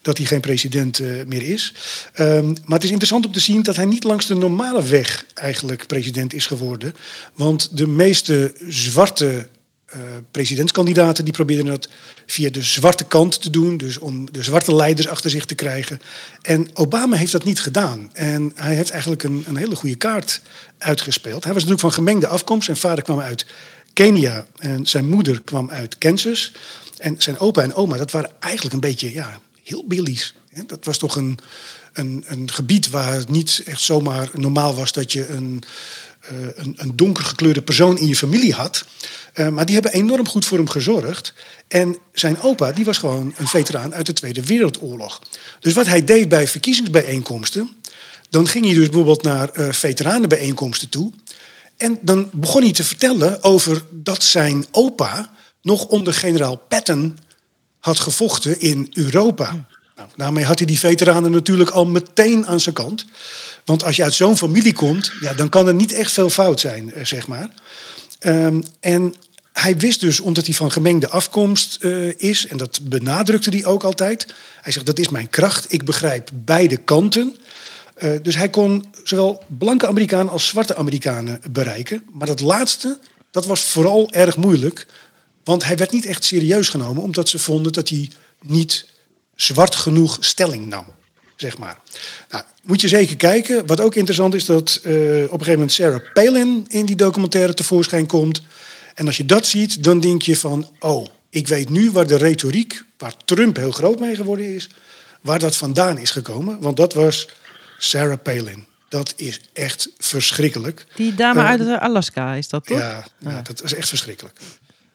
dat 0.03 0.17
hij 0.17 0.27
geen 0.27 0.41
president 0.41 0.99
meer 1.27 1.43
is. 1.43 1.75
Ehm, 2.13 2.47
maar 2.47 2.77
het 2.77 2.85
is 2.85 2.91
interessant 2.91 3.27
om 3.27 3.33
te 3.33 3.41
zien 3.41 3.63
dat 3.63 3.77
hij 3.77 3.85
niet 3.85 4.05
langs 4.05 4.27
de 4.27 4.35
normale 4.35 4.83
weg 4.83 5.27
eigenlijk 5.35 5.87
president 5.87 6.35
is 6.35 6.47
geworden. 6.47 6.95
Want 7.35 7.77
de 7.77 7.87
meeste 7.87 8.55
zwarte 8.69 9.49
eh, 9.91 10.01
presidentskandidaten 10.31 11.25
die 11.25 11.33
probeerden 11.33 11.67
dat 11.67 11.89
via 12.27 12.51
de 12.51 12.63
zwarte 12.63 13.05
kant 13.05 13.43
te 13.43 13.51
doen. 13.51 13.77
Dus 13.77 13.99
om 13.99 14.33
de 14.33 14.43
zwarte 14.43 14.75
leiders 14.75 15.09
achter 15.09 15.31
zich 15.31 15.45
te 15.45 15.55
krijgen. 15.55 16.01
En 16.43 16.71
Obama 16.75 17.17
heeft 17.17 17.33
dat 17.33 17.45
niet 17.45 17.61
gedaan. 17.61 18.11
En 18.13 18.53
hij 18.55 18.75
heeft 18.75 18.91
eigenlijk 18.91 19.23
een, 19.23 19.45
een 19.47 19.57
hele 19.57 19.77
goede 19.77 19.97
kaart 19.97 20.41
uitgespeeld. 20.79 21.45
Hij 21.45 21.53
was 21.53 21.63
natuurlijk 21.63 21.95
van 21.95 22.05
gemengde 22.05 22.27
afkomst. 22.27 22.65
Zijn 22.65 22.77
vader 22.77 23.05
kwam 23.05 23.21
uit 23.21 23.47
Kenia 23.93 24.47
en 24.59 24.87
zijn 24.87 25.09
moeder 25.09 25.43
kwam 25.43 25.71
uit 25.71 25.99
Kansas. 25.99 26.53
En 26.99 27.15
zijn 27.19 27.39
opa 27.39 27.63
en 27.63 27.75
oma, 27.75 27.97
dat 27.97 28.11
waren 28.11 28.31
eigenlijk 28.39 28.75
een 28.75 28.81
beetje 28.81 29.13
ja, 29.13 29.41
heel 29.63 29.85
billies. 29.87 30.35
Dat 30.67 30.85
was 30.85 30.99
toch 30.99 31.17
een, 31.17 31.39
een, 31.93 32.25
een 32.27 32.51
gebied 32.51 32.91
waar 32.91 33.13
het 33.13 33.31
niet 33.31 33.63
echt 33.67 33.81
zomaar 33.81 34.29
normaal 34.35 34.75
was 34.75 34.93
dat 34.93 35.13
je 35.13 35.29
een, 35.29 35.63
een, 36.55 36.75
een 36.77 36.97
donker 36.97 37.25
gekleurde 37.25 37.63
persoon 37.63 37.99
in 37.99 38.07
je 38.07 38.17
familie 38.17 38.53
had. 38.53 38.85
Eh, 39.33 39.49
maar 39.49 39.67
die 39.67 39.75
hebben 39.75 39.93
enorm 39.93 40.29
goed 40.29 40.45
voor 40.45 40.59
hem 40.59 40.69
gezorgd. 40.69 41.35
En 41.69 41.99
zijn 42.13 42.41
opa, 42.41 42.73
die 42.73 42.85
was 42.85 42.99
gewoon 42.99 43.35
een 43.37 43.49
veteraan 43.49 43.95
uit 43.95 44.07
de 44.07 44.13
Tweede 44.13 44.45
Wereldoorlog. 44.45 45.21
Dus 45.61 45.73
wat 45.73 45.87
hij 45.87 46.05
deed 46.05 46.29
bij 46.29 46.49
verkiezingsbijeenkomsten, 46.49 47.71
dan 48.31 48.49
ging 48.49 48.65
hij 48.65 48.75
dus 48.75 48.87
bijvoorbeeld 48.87 49.23
naar 49.23 49.49
eh 49.49 49.73
veteranenbijeenkomsten 49.73 50.89
toe. 50.89 51.13
En 51.77 51.99
dan 52.03 52.31
begon 52.33 52.63
hij 52.63 52.73
te 52.73 52.85
vertellen 52.85 53.43
over 53.43 53.83
dat 53.91 54.23
zijn 54.23 54.67
opa 54.71 55.31
nog 55.63 55.85
onder 55.85 56.15
generaal 56.15 56.57
Patton 56.57 57.19
had 57.79 58.01
gevochten 58.01 58.61
in 58.61 58.87
Europa. 58.93 59.67
Nou, 60.01 60.13
daarmee 60.17 60.45
had 60.45 60.59
hij 60.59 60.67
die 60.67 60.79
veteranen 60.79 61.31
natuurlijk 61.31 61.71
al 61.71 61.87
meteen 61.87 62.47
aan 62.47 62.61
zijn 62.61 62.75
kant. 62.75 63.05
Want 63.65 63.85
als 63.85 63.97
je 63.97 64.03
uit 64.03 64.15
zo'n 64.15 64.37
familie 64.37 64.73
komt, 64.73 65.13
ja, 65.21 65.35
dan 65.35 65.49
kan 65.49 65.67
er 65.67 65.75
niet 65.75 65.93
echt 65.93 66.13
veel 66.13 66.31
fout 66.31 66.61
zijn, 66.61 66.93
eh, 66.93 67.05
zeg 67.05 67.27
maar. 67.27 67.49
Ehm, 68.19 68.63
en 68.81 69.15
hij 69.53 69.77
wist 69.77 70.01
dus, 70.01 70.21
omdat 70.21 70.47
hij 70.47 70.55
van 70.55 70.73
gemengde 70.73 71.09
afkomst 71.09 71.79
eh, 71.81 72.19
is, 72.19 72.47
en 72.47 72.57
dat 72.57 72.81
benadrukte 72.83 73.51
hij 73.51 73.65
ook 73.65 73.85
altijd. 73.85 74.27
Hij 74.61 74.73
zegt, 74.73 74.87
dat 74.87 74.99
is 74.99 75.09
mijn 75.09 75.31
kracht, 75.31 75.73
ik 75.73 75.85
begrijp 75.85 76.31
beide 76.35 76.77
kanten. 76.77 77.37
Eh, 77.95 78.11
dus 78.23 78.37
hij 78.37 78.51
kon 78.51 78.85
zowel 79.05 79.43
blanke 79.47 79.87
Amerikanen 79.87 80.33
als 80.33 80.47
zwarte 80.47 80.77
Amerikanen 80.77 81.41
bereiken. 81.51 82.03
Maar 82.13 82.27
dat 82.27 82.41
laatste, 82.41 82.99
dat 83.31 83.47
was 83.47 83.61
vooral 83.61 84.11
erg 84.11 84.37
moeilijk. 84.37 84.87
Want 85.45 85.65
hij 85.65 85.77
werd 85.77 85.93
niet 85.93 86.07
echt 86.07 86.25
serieus 86.25 86.69
genomen, 86.69 87.03
omdat 87.03 87.29
ze 87.29 87.39
vonden 87.39 87.73
dat 87.73 87.89
hij 87.89 88.11
niet 88.41 88.90
zwart 89.43 89.75
genoeg 89.75 90.17
stelling 90.21 90.67
nam. 90.67 90.85
Zeg 91.37 91.59
maar. 91.59 91.79
Nou, 92.31 92.45
moet 92.63 92.81
je 92.81 92.89
zeker 92.89 93.17
kijken. 93.17 93.67
Wat 93.67 93.81
ook 93.81 93.95
interessant 93.95 94.35
is, 94.35 94.45
dat 94.45 94.81
eh, 94.83 94.93
op 94.93 94.93
een 94.93 95.29
gegeven 95.29 95.53
moment 95.53 95.73
Sarah 95.73 96.01
Palin 96.13 96.65
in 96.69 96.87
die 96.87 96.97
documentaire 96.97 97.55
tevoorschijn 97.55 98.07
komt. 98.07 98.43
En 98.95 99.07
als 99.07 99.17
je 99.17 99.25
dat 99.25 99.47
ziet, 99.47 99.85
dan 99.85 100.01
denk 100.01 100.23
je 100.23 100.37
van, 100.37 100.69
oh, 100.79 101.07
ik 101.31 101.49
weet 101.49 101.69
nu 101.69 101.91
waar 101.91 102.07
de 102.07 102.17
retoriek, 102.17 102.83
waar 102.99 103.15
Trump 103.25 103.57
heel 103.57 103.71
groot 103.71 104.01
mee 104.01 104.17
geworden 104.17 104.55
is, 104.55 104.69
waar 105.21 105.39
dat 105.39 105.57
vandaan 105.57 105.99
is 105.99 106.11
gekomen. 106.11 106.61
Want 106.61 106.77
dat 106.77 106.95
was 106.95 107.29
Sarah 107.79 108.19
Palin. 108.23 108.67
Dat 108.89 109.13
is 109.17 109.41
echt 109.53 109.89
verschrikkelijk. 109.99 110.87
Die 110.97 111.15
dame 111.15 111.41
Eh, 111.41 111.47
uit 111.47 111.81
Alaska 111.81 112.35
is 112.35 112.49
dat 112.49 112.67
toch? 112.67 112.79
Ja, 112.79 113.07
ja, 113.19 113.43
dat 113.43 113.63
is 113.63 113.75
echt 113.75 113.89
verschrikkelijk. 113.89 114.39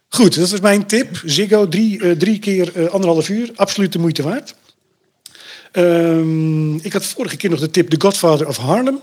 Goed, 0.10 0.36
dat 0.36 0.50
was 0.50 0.60
mijn 0.60 0.86
tip. 0.86 1.22
Ziggo, 1.26 1.68
drie, 1.68 2.16
eh, 2.16 2.40
keer 2.40 2.76
eh, 2.76 2.88
anderhalf 2.88 3.30
uur. 3.30 3.52
Absoluut 3.56 3.92
de 3.92 4.00
moeite 4.00 4.24
waard. 4.24 4.56
Ehm, 5.72 6.76
ik 6.76 6.94
had 6.94 7.06
vorige 7.06 7.38
keer 7.38 7.50
nog 7.50 7.60
de 7.60 7.70
tip 7.70 7.90
The 7.90 8.02
Godfather 8.02 8.48
of 8.48 8.58
Harlem. 8.58 9.02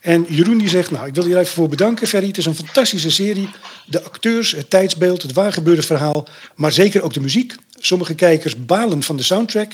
En 0.00 0.26
Jeroen 0.28 0.58
die 0.58 0.68
zegt, 0.68 0.90
nou, 0.90 1.06
ik 1.06 1.14
wil 1.14 1.26
je 1.26 1.38
even 1.38 1.52
voor 1.52 1.68
bedanken, 1.68 2.06
Ferry. 2.06 2.26
Het 2.26 2.36
is 2.36 2.46
een 2.46 2.54
fantastische 2.54 3.10
serie. 3.10 3.48
De 3.86 4.02
acteurs, 4.02 4.52
het 4.52 4.70
tijdsbeeld, 4.70 5.22
het 5.22 5.32
waargebeurde 5.32 5.82
verhaal. 5.82 6.28
Maar 6.54 6.72
zeker 6.72 7.02
ook 7.02 7.12
de 7.12 7.20
muziek. 7.20 7.54
Sommige 7.78 8.14
kijkers 8.14 8.66
balen 8.66 9.02
van 9.02 9.16
de 9.16 9.22
soundtrack. 9.22 9.72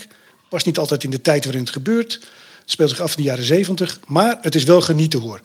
Past 0.49 0.67
niet 0.67 0.79
altijd 0.79 1.05
in 1.05 1.11
de 1.11 1.21
tijd 1.21 1.45
waarin 1.45 1.63
het 1.63 1.73
gebeurt. 1.73 2.13
Het 2.61 2.71
speelt 2.71 2.91
zich 2.91 3.01
af 3.01 3.11
in 3.11 3.23
de 3.23 3.29
jaren 3.29 3.45
zeventig. 3.45 4.01
Maar 4.07 4.39
het 4.41 4.55
is 4.55 4.65
wel 4.65 4.81
genieten 4.81 5.21
hoor. 5.21 5.41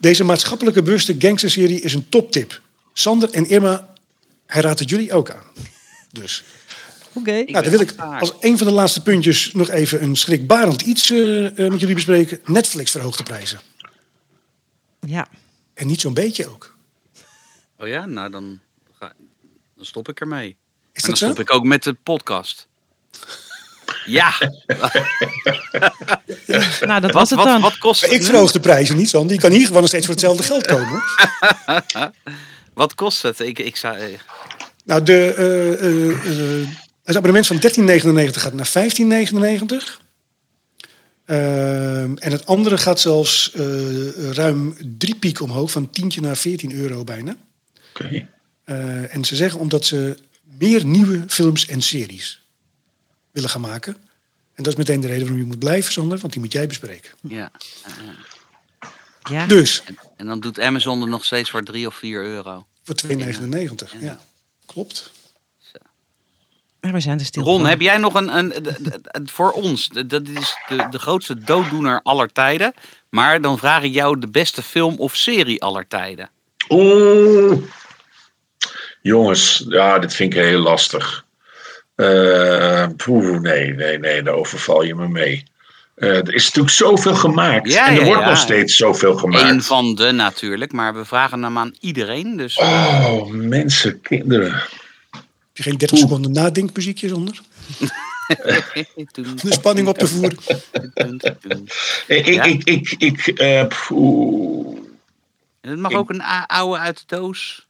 Deze 0.00 0.24
maatschappelijke 0.24 0.82
bewuste 0.82 1.16
gangsterserie 1.18 1.80
is 1.80 1.94
een 1.94 2.06
toptip. 2.08 2.60
Sander 2.92 3.30
en 3.30 3.48
Irma, 3.48 3.94
hij 4.46 4.62
raadt 4.62 4.78
het 4.78 4.88
jullie 4.90 5.12
ook 5.12 5.30
aan. 5.30 5.44
Dus. 6.12 6.44
Oké. 7.12 7.30
Nou, 7.32 7.52
dan 7.52 7.70
wil 7.70 7.80
ik 7.80 7.94
als 7.98 8.32
een 8.40 8.58
van 8.58 8.66
de 8.66 8.72
laatste 8.72 9.02
puntjes 9.02 9.52
nog 9.52 9.68
even 9.70 10.02
een 10.02 10.16
schrikbarend 10.16 10.82
iets 10.82 11.10
eh, 11.10 11.46
eh, 11.46 11.70
met 11.70 11.80
jullie 11.80 11.94
bespreken. 11.94 12.40
Netflix 12.44 12.90
verhoogt 12.90 13.18
de 13.18 13.24
prijzen. 13.24 13.60
Ja. 15.00 15.28
En 15.74 15.86
niet 15.86 16.00
zo'n 16.00 16.14
beetje 16.14 16.48
ook. 16.48 16.76
Oh 17.78 17.88
ja, 17.88 18.06
nou 18.06 18.30
dan, 18.30 18.60
ga, 18.98 19.12
dan 19.76 19.84
stop 19.84 20.08
ik 20.08 20.20
ermee. 20.20 20.56
Is 20.92 21.02
en 21.02 21.08
dan 21.08 21.16
zo? 21.16 21.26
stop 21.26 21.40
ik 21.40 21.52
ook 21.52 21.64
met 21.64 21.82
de 21.82 21.92
podcast. 21.94 22.66
Ja. 24.06 24.32
Nou, 26.80 27.00
dat 27.00 27.02
Wat- 27.02 27.12
was 27.12 27.30
het 27.30 27.38
wat- 27.38 27.48
dan. 27.48 27.60
wat 27.60 27.78
kost 27.78 28.00
het 28.00 28.10
Ik 28.12 28.18
nu? 28.20 28.24
verhoog 28.26 28.52
de 28.52 28.60
prijzen 28.60 28.96
niet, 28.96 29.08
Sander. 29.08 29.28
Die 29.30 29.40
kan 29.40 29.50
hier 29.50 29.66
gewoon 29.66 29.80
nog 29.80 29.88
steeds 29.88 30.06
voor 30.06 30.14
hetzelfde 30.14 30.42
geld 30.42 30.66
komen. 30.66 31.02
Wat 32.76 32.94
kost 32.94 33.22
het? 33.22 33.40
Ik, 33.40 33.58
ik 33.58 33.76
zou, 33.76 33.96
eh, 33.98 34.18
Nou, 34.84 35.02
de, 35.02 35.34
eh, 35.34 35.72
eh, 35.72 36.60
eh, 36.62 36.68
het 37.04 37.16
abonnement 37.16 37.46
van 37.46 37.58
13,99 37.58 38.42
gaat 38.42 38.52
naar 38.52 38.66
15,99. 38.66 40.00
Ehm, 41.24 42.16
en 42.16 42.32
het 42.32 42.46
andere 42.46 42.78
gaat 42.78 43.00
zelfs 43.00 43.52
eh, 43.52 44.30
ruim 44.32 44.76
drie 44.98 45.14
piek 45.16 45.40
omhoog, 45.40 45.70
van 45.70 45.90
tientje 45.90 46.20
naar 46.20 46.36
14 46.36 46.72
euro 46.72 47.04
bijna. 47.04 47.36
Oké. 47.94 48.28
Eh, 48.64 49.14
en 49.14 49.24
ze 49.24 49.36
zeggen 49.36 49.60
omdat 49.60 49.84
ze 49.84 50.18
meer 50.58 50.84
nieuwe 50.84 51.24
films 51.28 51.66
en 51.66 51.82
series 51.82 52.42
willen 53.30 53.50
gaan 53.50 53.60
maken. 53.60 53.96
En 54.54 54.62
dat 54.62 54.72
is 54.72 54.78
meteen 54.78 55.00
de 55.00 55.06
reden 55.06 55.22
waarom 55.22 55.40
je 55.40 55.46
moet 55.46 55.58
blijven, 55.58 55.92
Sander, 55.92 56.18
want 56.18 56.32
die 56.32 56.42
moet 56.42 56.52
jij 56.52 56.66
bespreken. 56.66 57.10
ja. 57.28 57.50
Ja. 59.30 59.46
Dus, 59.46 59.82
En 60.16 60.26
dan 60.26 60.40
doet 60.40 60.60
Amazon 60.60 61.02
er 61.02 61.08
nog 61.08 61.24
steeds 61.24 61.50
voor 61.50 61.62
3 61.62 61.86
of 61.86 61.94
4 61.94 62.22
euro. 62.22 62.66
voor 62.82 62.94
2,99. 63.06 64.00
Ja, 64.00 64.18
klopt. 64.66 65.12
Maar 66.80 66.94
we 66.94 67.00
zijn 67.00 67.18
er 67.18 67.24
stil 67.24 67.42
Ron, 67.42 67.60
van. 67.60 67.68
heb 67.68 67.80
jij 67.80 67.96
nog 67.96 68.14
een, 68.14 68.36
een, 68.36 69.28
voor 69.28 69.50
ons, 69.52 69.88
dat 69.88 70.28
is 70.28 70.56
de, 70.68 70.86
de 70.90 70.98
grootste 70.98 71.38
dooddoener 71.38 72.00
aller 72.02 72.32
tijden. 72.32 72.74
Maar 73.08 73.40
dan 73.40 73.58
vraag 73.58 73.82
ik 73.82 73.92
jou 73.92 74.18
de 74.18 74.28
beste 74.28 74.62
film 74.62 74.94
of 74.98 75.16
serie 75.16 75.62
aller 75.62 75.86
tijden. 75.88 76.30
Oeh. 76.68 77.62
Jongens, 79.02 79.64
ja, 79.68 79.98
dit 79.98 80.14
vind 80.14 80.34
ik 80.34 80.40
heel 80.40 80.60
lastig. 80.60 81.24
Eh, 81.94 82.86
poeh, 82.96 83.40
nee, 83.40 83.74
nee, 83.74 83.98
nee, 83.98 84.22
daar 84.22 84.34
overval 84.34 84.82
je 84.82 84.94
me 84.94 85.08
mee. 85.08 85.44
Eh, 85.96 86.08
er 86.16 86.34
is 86.34 86.44
natuurlijk 86.44 86.74
zoveel 86.74 87.14
gemaakt. 87.14 87.72
Ja, 87.72 87.86
en 87.88 87.94
er 87.94 88.00
ja, 88.00 88.06
wordt 88.06 88.22
ja. 88.22 88.28
nog 88.28 88.38
steeds 88.38 88.76
zoveel 88.76 89.16
gemaakt. 89.16 89.50
Eén 89.50 89.62
van 89.62 89.94
de 89.94 90.12
natuurlijk, 90.12 90.72
maar 90.72 90.94
we 90.94 91.04
vragen 91.04 91.42
hem 91.42 91.58
aan 91.58 91.74
iedereen. 91.80 92.36
Dus 92.36 92.56
Oh, 92.56 93.26
mensen, 93.28 94.00
kinderen. 94.00 94.52
Heb 94.52 94.70
je 95.52 95.62
geen 95.62 95.76
30 95.76 95.98
seconden 95.98 96.32
nadenkmuziekje 96.32 97.08
zonder? 97.08 97.40
Toen- 99.12 99.38
De 99.42 99.52
spanning 99.52 99.88
op 99.88 99.98
te 99.98 100.06
voeren. 100.08 100.38
Ik, 102.06 102.26
ik, 102.26 102.44
ik, 102.44 102.64
ik, 102.64 102.94
ik 102.98 103.26
eh, 103.26 103.60
En 103.60 103.68
Het 105.60 105.78
mag 105.78 105.92
ook 105.92 106.10
een 106.10 106.22
oude 106.46 106.78
uit 106.78 106.96
de 106.98 107.04
doos. 107.16 107.66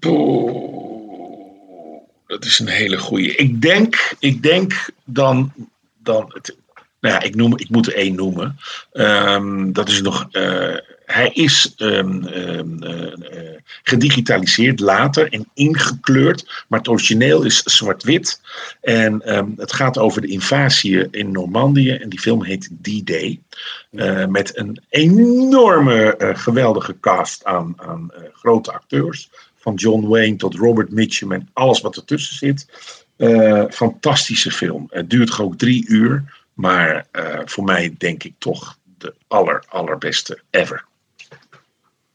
poeh. 0.00 2.00
dat 2.26 2.44
is 2.44 2.58
een 2.58 2.68
hele 2.68 2.98
goeie. 2.98 3.34
Ik 3.34 3.62
denk, 3.62 4.14
ik 4.18 4.42
denk 4.42 4.88
dan, 5.04 5.52
dan 5.98 6.24
het, 6.34 6.56
nou 7.02 7.14
ja, 7.14 7.22
ik, 7.22 7.34
noem, 7.34 7.58
ik 7.58 7.68
moet 7.68 7.86
er 7.86 7.94
één 7.94 8.14
noemen. 8.14 8.58
Ehm, 8.92 9.72
dat 9.72 9.88
is 9.88 10.02
nog, 10.02 10.28
eh, 10.30 10.76
hij 11.04 11.30
is 11.32 11.74
ehm, 11.76 12.24
ehm, 12.24 12.82
eh, 12.82 13.12
eh, 13.12 13.60
gedigitaliseerd 13.82 14.80
later 14.80 15.32
en 15.32 15.48
ingekleurd, 15.54 16.64
maar 16.68 16.78
het 16.78 16.88
origineel 16.88 17.42
is 17.42 17.62
zwart-wit. 17.62 18.40
En 18.80 19.22
het 19.56 19.72
gaat 19.72 19.98
over 19.98 20.20
de 20.20 20.26
invasie 20.26 21.10
in 21.10 21.32
Normandië 21.32 21.90
en 21.90 22.08
die 22.08 22.20
film 22.20 22.44
heet 22.44 22.70
D-Day. 22.82 23.40
Met 24.28 24.58
een 24.58 24.80
enorme, 24.88 26.14
geweldige 26.18 26.96
cast 27.00 27.44
aan, 27.44 27.74
aan 27.76 28.10
grote 28.32 28.72
acteurs. 28.72 29.30
Van 29.56 29.74
John 29.74 30.06
Wayne 30.06 30.36
tot 30.36 30.54
Robert 30.54 30.90
Mitchum 30.90 31.32
en 31.32 31.48
alles 31.52 31.80
wat 31.80 31.96
ertussen 31.96 32.36
zit. 32.36 32.66
Fantastische 33.70 34.50
film. 34.50 34.86
Het 34.90 35.10
duurt 35.10 35.40
ook 35.40 35.58
drie 35.58 35.88
uur. 35.88 36.40
Maar 36.54 37.06
eh, 37.10 37.38
voor 37.44 37.64
mij 37.64 37.94
denk 37.98 38.22
ik 38.24 38.32
toch 38.38 38.76
de 38.98 39.14
aller, 39.28 39.64
allerbeste 39.68 40.40
ever. 40.50 40.84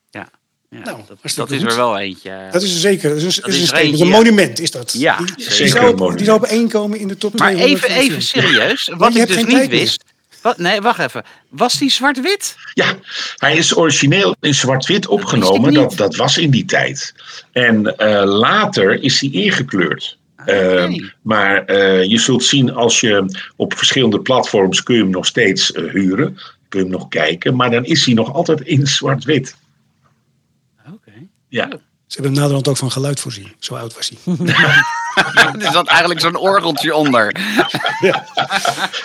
Ja, 0.10 0.30
ja 0.70 0.80
Nou, 0.80 1.02
dat, 1.36 1.52
is 1.52 1.64
er 1.64 1.76
wel 1.76 1.98
eentje. 1.98 2.48
Dat 2.52 2.62
is 2.62 2.74
er 2.74 2.80
zeker. 2.80 3.10
Dat 3.10 3.18
is 3.18 3.38
een, 3.38 3.42
Dat 3.42 3.50
is 3.50 3.56
is 3.56 3.62
een, 3.62 3.68
statement. 3.68 3.90
eentje, 3.90 4.06
een 4.06 4.12
ja. 4.12 4.18
monument 4.18 4.60
is 4.60 4.72
dat. 4.72 4.94
Ja, 4.94 5.18
die, 5.18 5.36
die, 5.36 5.52
zeker 5.52 5.68
zou 5.68 5.88
op, 5.88 5.92
monument. 5.92 6.18
die 6.18 6.28
zou 6.28 6.38
op 6.40 6.46
één 6.46 6.70
komen 6.70 7.00
in 7.00 7.08
de 7.08 7.18
top 7.18 7.40
Maar 7.40 7.52
200 7.52 7.84
even, 7.84 7.96
van 7.96 8.04
even 8.04 8.22
films. 8.22 8.30
serieus. 8.30 8.92
Wat 8.98 9.16
ik 9.16 9.28
dus 9.28 9.36
geen 9.36 9.48
niet 9.48 9.68
wist. 9.68 10.04
Wat, 10.42 10.58
nee, 10.58 10.82
wacht 10.82 11.00
even. 11.00 11.24
Was 11.50 11.78
die 11.78 11.90
zwart-wit? 11.90 12.56
Ja, 12.74 12.96
hij 13.36 13.58
is 13.58 13.78
origineel 13.78 14.36
in 14.40 14.56
zwart-wit 14.56 15.08
opgenomen. 15.08 15.74
Dat, 15.74 15.98
dat 15.98 16.16
was 16.16 16.38
in 16.38 16.50
die 16.50 16.66
tijd. 16.66 17.14
En 17.52 17.98
eh, 17.98 18.24
later 18.26 19.04
is 19.04 19.20
hij 19.20 19.30
ingekleurd. 19.30 20.18
Eh, 20.48 20.90
maar 21.22 21.66
eh, 21.66 22.04
je 22.04 22.18
zult 22.18 22.44
zien 22.44 22.74
als 22.74 23.00
je 23.00 23.38
op 23.56 23.78
verschillende 23.78 24.20
platforms 24.20 24.84
kun 24.84 24.96
je 24.96 25.02
hem 25.02 25.12
nog 25.12 25.26
steeds 25.26 25.72
eh, 25.72 25.84
huren. 25.92 26.38
Kun 26.70 26.80
je 26.80 26.86
hem 26.86 26.96
nog 26.96 27.08
kijken. 27.08 27.56
Maar 27.56 27.72
dan 27.72 27.86
is 27.86 28.06
hij 28.06 28.14
nog 28.14 28.34
altijd 28.34 28.62
in 28.62 28.88
zwart-wit. 28.88 29.56
Oké. 30.94 31.12
Ja. 31.48 31.68
Ze 31.70 32.14
hebben 32.14 32.32
hem 32.32 32.42
naderhand 32.42 32.68
ook 32.68 32.78
van 32.78 32.92
geluid 32.92 33.20
voorzien. 33.20 33.52
Zo 33.60 33.76
oud 33.76 33.96
was 33.96 34.10
hij. 34.10 34.36
er 35.66 35.72
zat 35.72 35.88
eigenlijk 35.88 36.20
zo'n 36.20 36.38
orgeltje 36.38 36.96
onder. 36.96 37.36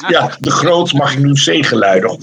ja, 0.08 0.36
de 0.40 0.50
groot 0.50 0.92
mag 0.92 1.12
ik 1.12 1.18
nu 1.18 1.32
C-geluiden. 1.32 2.18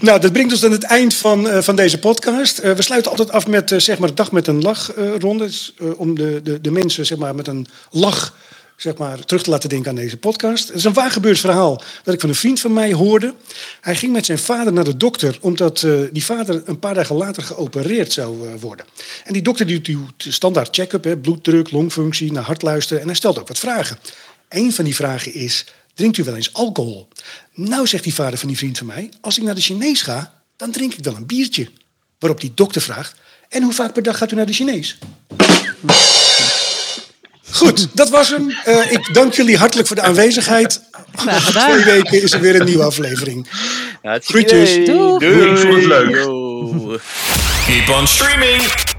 Nou, 0.00 0.20
dat 0.20 0.32
brengt 0.32 0.52
ons 0.52 0.64
aan 0.64 0.72
het 0.72 0.82
eind 0.82 1.14
van, 1.14 1.48
eh, 1.48 1.62
van 1.62 1.76
deze 1.76 1.98
podcast. 1.98 2.58
Eh, 2.58 2.72
we 2.72 2.82
sluiten 2.82 3.10
altijd 3.10 3.30
af 3.30 3.46
met 3.46 3.72
eh, 3.72 3.78
zeg 3.78 3.98
maar, 3.98 4.14
dag 4.14 4.32
met 4.32 4.46
een 4.46 4.62
lach 4.62 4.92
eh, 4.92 5.16
ronde. 5.18 5.44
Dus, 5.44 5.74
om 5.96 6.14
de, 6.14 6.40
de, 6.42 6.60
de 6.60 6.70
mensen 6.70 7.06
zeg 7.06 7.18
maar, 7.18 7.34
met 7.34 7.46
een 7.46 7.66
lach 7.90 8.36
zeg 8.76 8.96
maar, 8.96 9.24
terug 9.24 9.42
te 9.42 9.50
laten 9.50 9.68
denken 9.68 9.90
aan 9.90 9.96
deze 9.96 10.16
podcast. 10.16 10.66
Het 10.66 10.76
is 10.76 10.84
een 10.84 10.92
waar 10.92 11.10
gebeurd 11.10 11.38
verhaal 11.38 11.82
dat 12.02 12.14
ik 12.14 12.20
van 12.20 12.28
een 12.28 12.34
vriend 12.34 12.60
van 12.60 12.72
mij 12.72 12.92
hoorde. 12.92 13.34
Hij 13.80 13.96
ging 13.96 14.12
met 14.12 14.26
zijn 14.26 14.38
vader 14.38 14.72
naar 14.72 14.84
de 14.84 14.96
dokter, 14.96 15.38
omdat 15.40 15.86
die 16.12 16.24
vader 16.24 16.62
een 16.64 16.78
paar 16.78 16.94
dagen 16.94 17.16
later 17.16 17.42
geopereerd 17.42 18.12
zou 18.12 18.56
worden. 18.60 18.86
En 19.24 19.32
die 19.32 19.42
dokter 19.42 19.66
die 19.66 19.80
doet 19.80 20.26
standaard 20.28 20.74
check-up, 20.74 21.22
bloeddruk, 21.22 21.70
longfunctie, 21.70 22.32
naar 22.32 22.42
hartluisteren. 22.42 23.00
En 23.00 23.06
hij 23.08 23.16
stelt 23.16 23.38
ook 23.38 23.48
wat 23.48 23.58
vragen. 23.58 23.98
Een 24.48 24.72
van 24.72 24.84
die 24.84 24.94
vragen 24.94 25.34
is, 25.34 25.64
drinkt 26.00 26.18
u 26.18 26.24
wel 26.24 26.36
eens 26.36 26.52
alcohol? 26.52 27.08
Nou, 27.54 27.86
zegt 27.86 28.04
die 28.04 28.14
vader 28.14 28.38
van 28.38 28.48
die 28.48 28.56
vriend 28.56 28.78
van 28.78 28.86
mij, 28.86 29.10
als 29.20 29.36
ik 29.36 29.42
naar 29.42 29.54
de 29.54 29.60
Chinees 29.60 30.02
ga, 30.02 30.42
dan 30.56 30.70
drink 30.70 30.94
ik 30.94 31.04
wel 31.04 31.16
een 31.16 31.26
biertje. 31.26 31.68
Waarop 32.18 32.40
die 32.40 32.52
dokter 32.54 32.82
vraagt, 32.82 33.14
en 33.48 33.62
hoe 33.62 33.72
vaak 33.72 33.92
per 33.92 34.02
dag 34.02 34.18
gaat 34.18 34.32
u 34.32 34.36
naar 34.36 34.46
de 34.46 34.52
Chinees? 34.52 34.98
Goed, 37.50 37.88
dat 37.92 38.10
was 38.10 38.28
hem. 38.28 38.50
Eh, 38.64 38.92
ik 38.92 39.14
dank 39.14 39.34
jullie 39.34 39.56
hartelijk 39.56 39.88
voor 39.88 39.96
de 39.96 40.02
aanwezigheid. 40.02 40.80
Over 41.18 41.32
gedaan. 41.32 41.70
twee 41.70 41.84
weken 41.84 42.22
is 42.22 42.32
er 42.32 42.40
weer 42.40 42.60
een 42.60 42.66
nieuwe 42.66 42.84
aflevering. 42.84 43.48
Hartstikke 44.02 44.48
Groetjes. 44.48 44.86
Doei, 44.86 45.50
ik 45.50 45.58
vond 45.58 45.74
het 45.74 45.84
leuk. 45.84 46.12
Keep 47.66 47.88
on 47.88 48.06
streaming. 48.06 48.98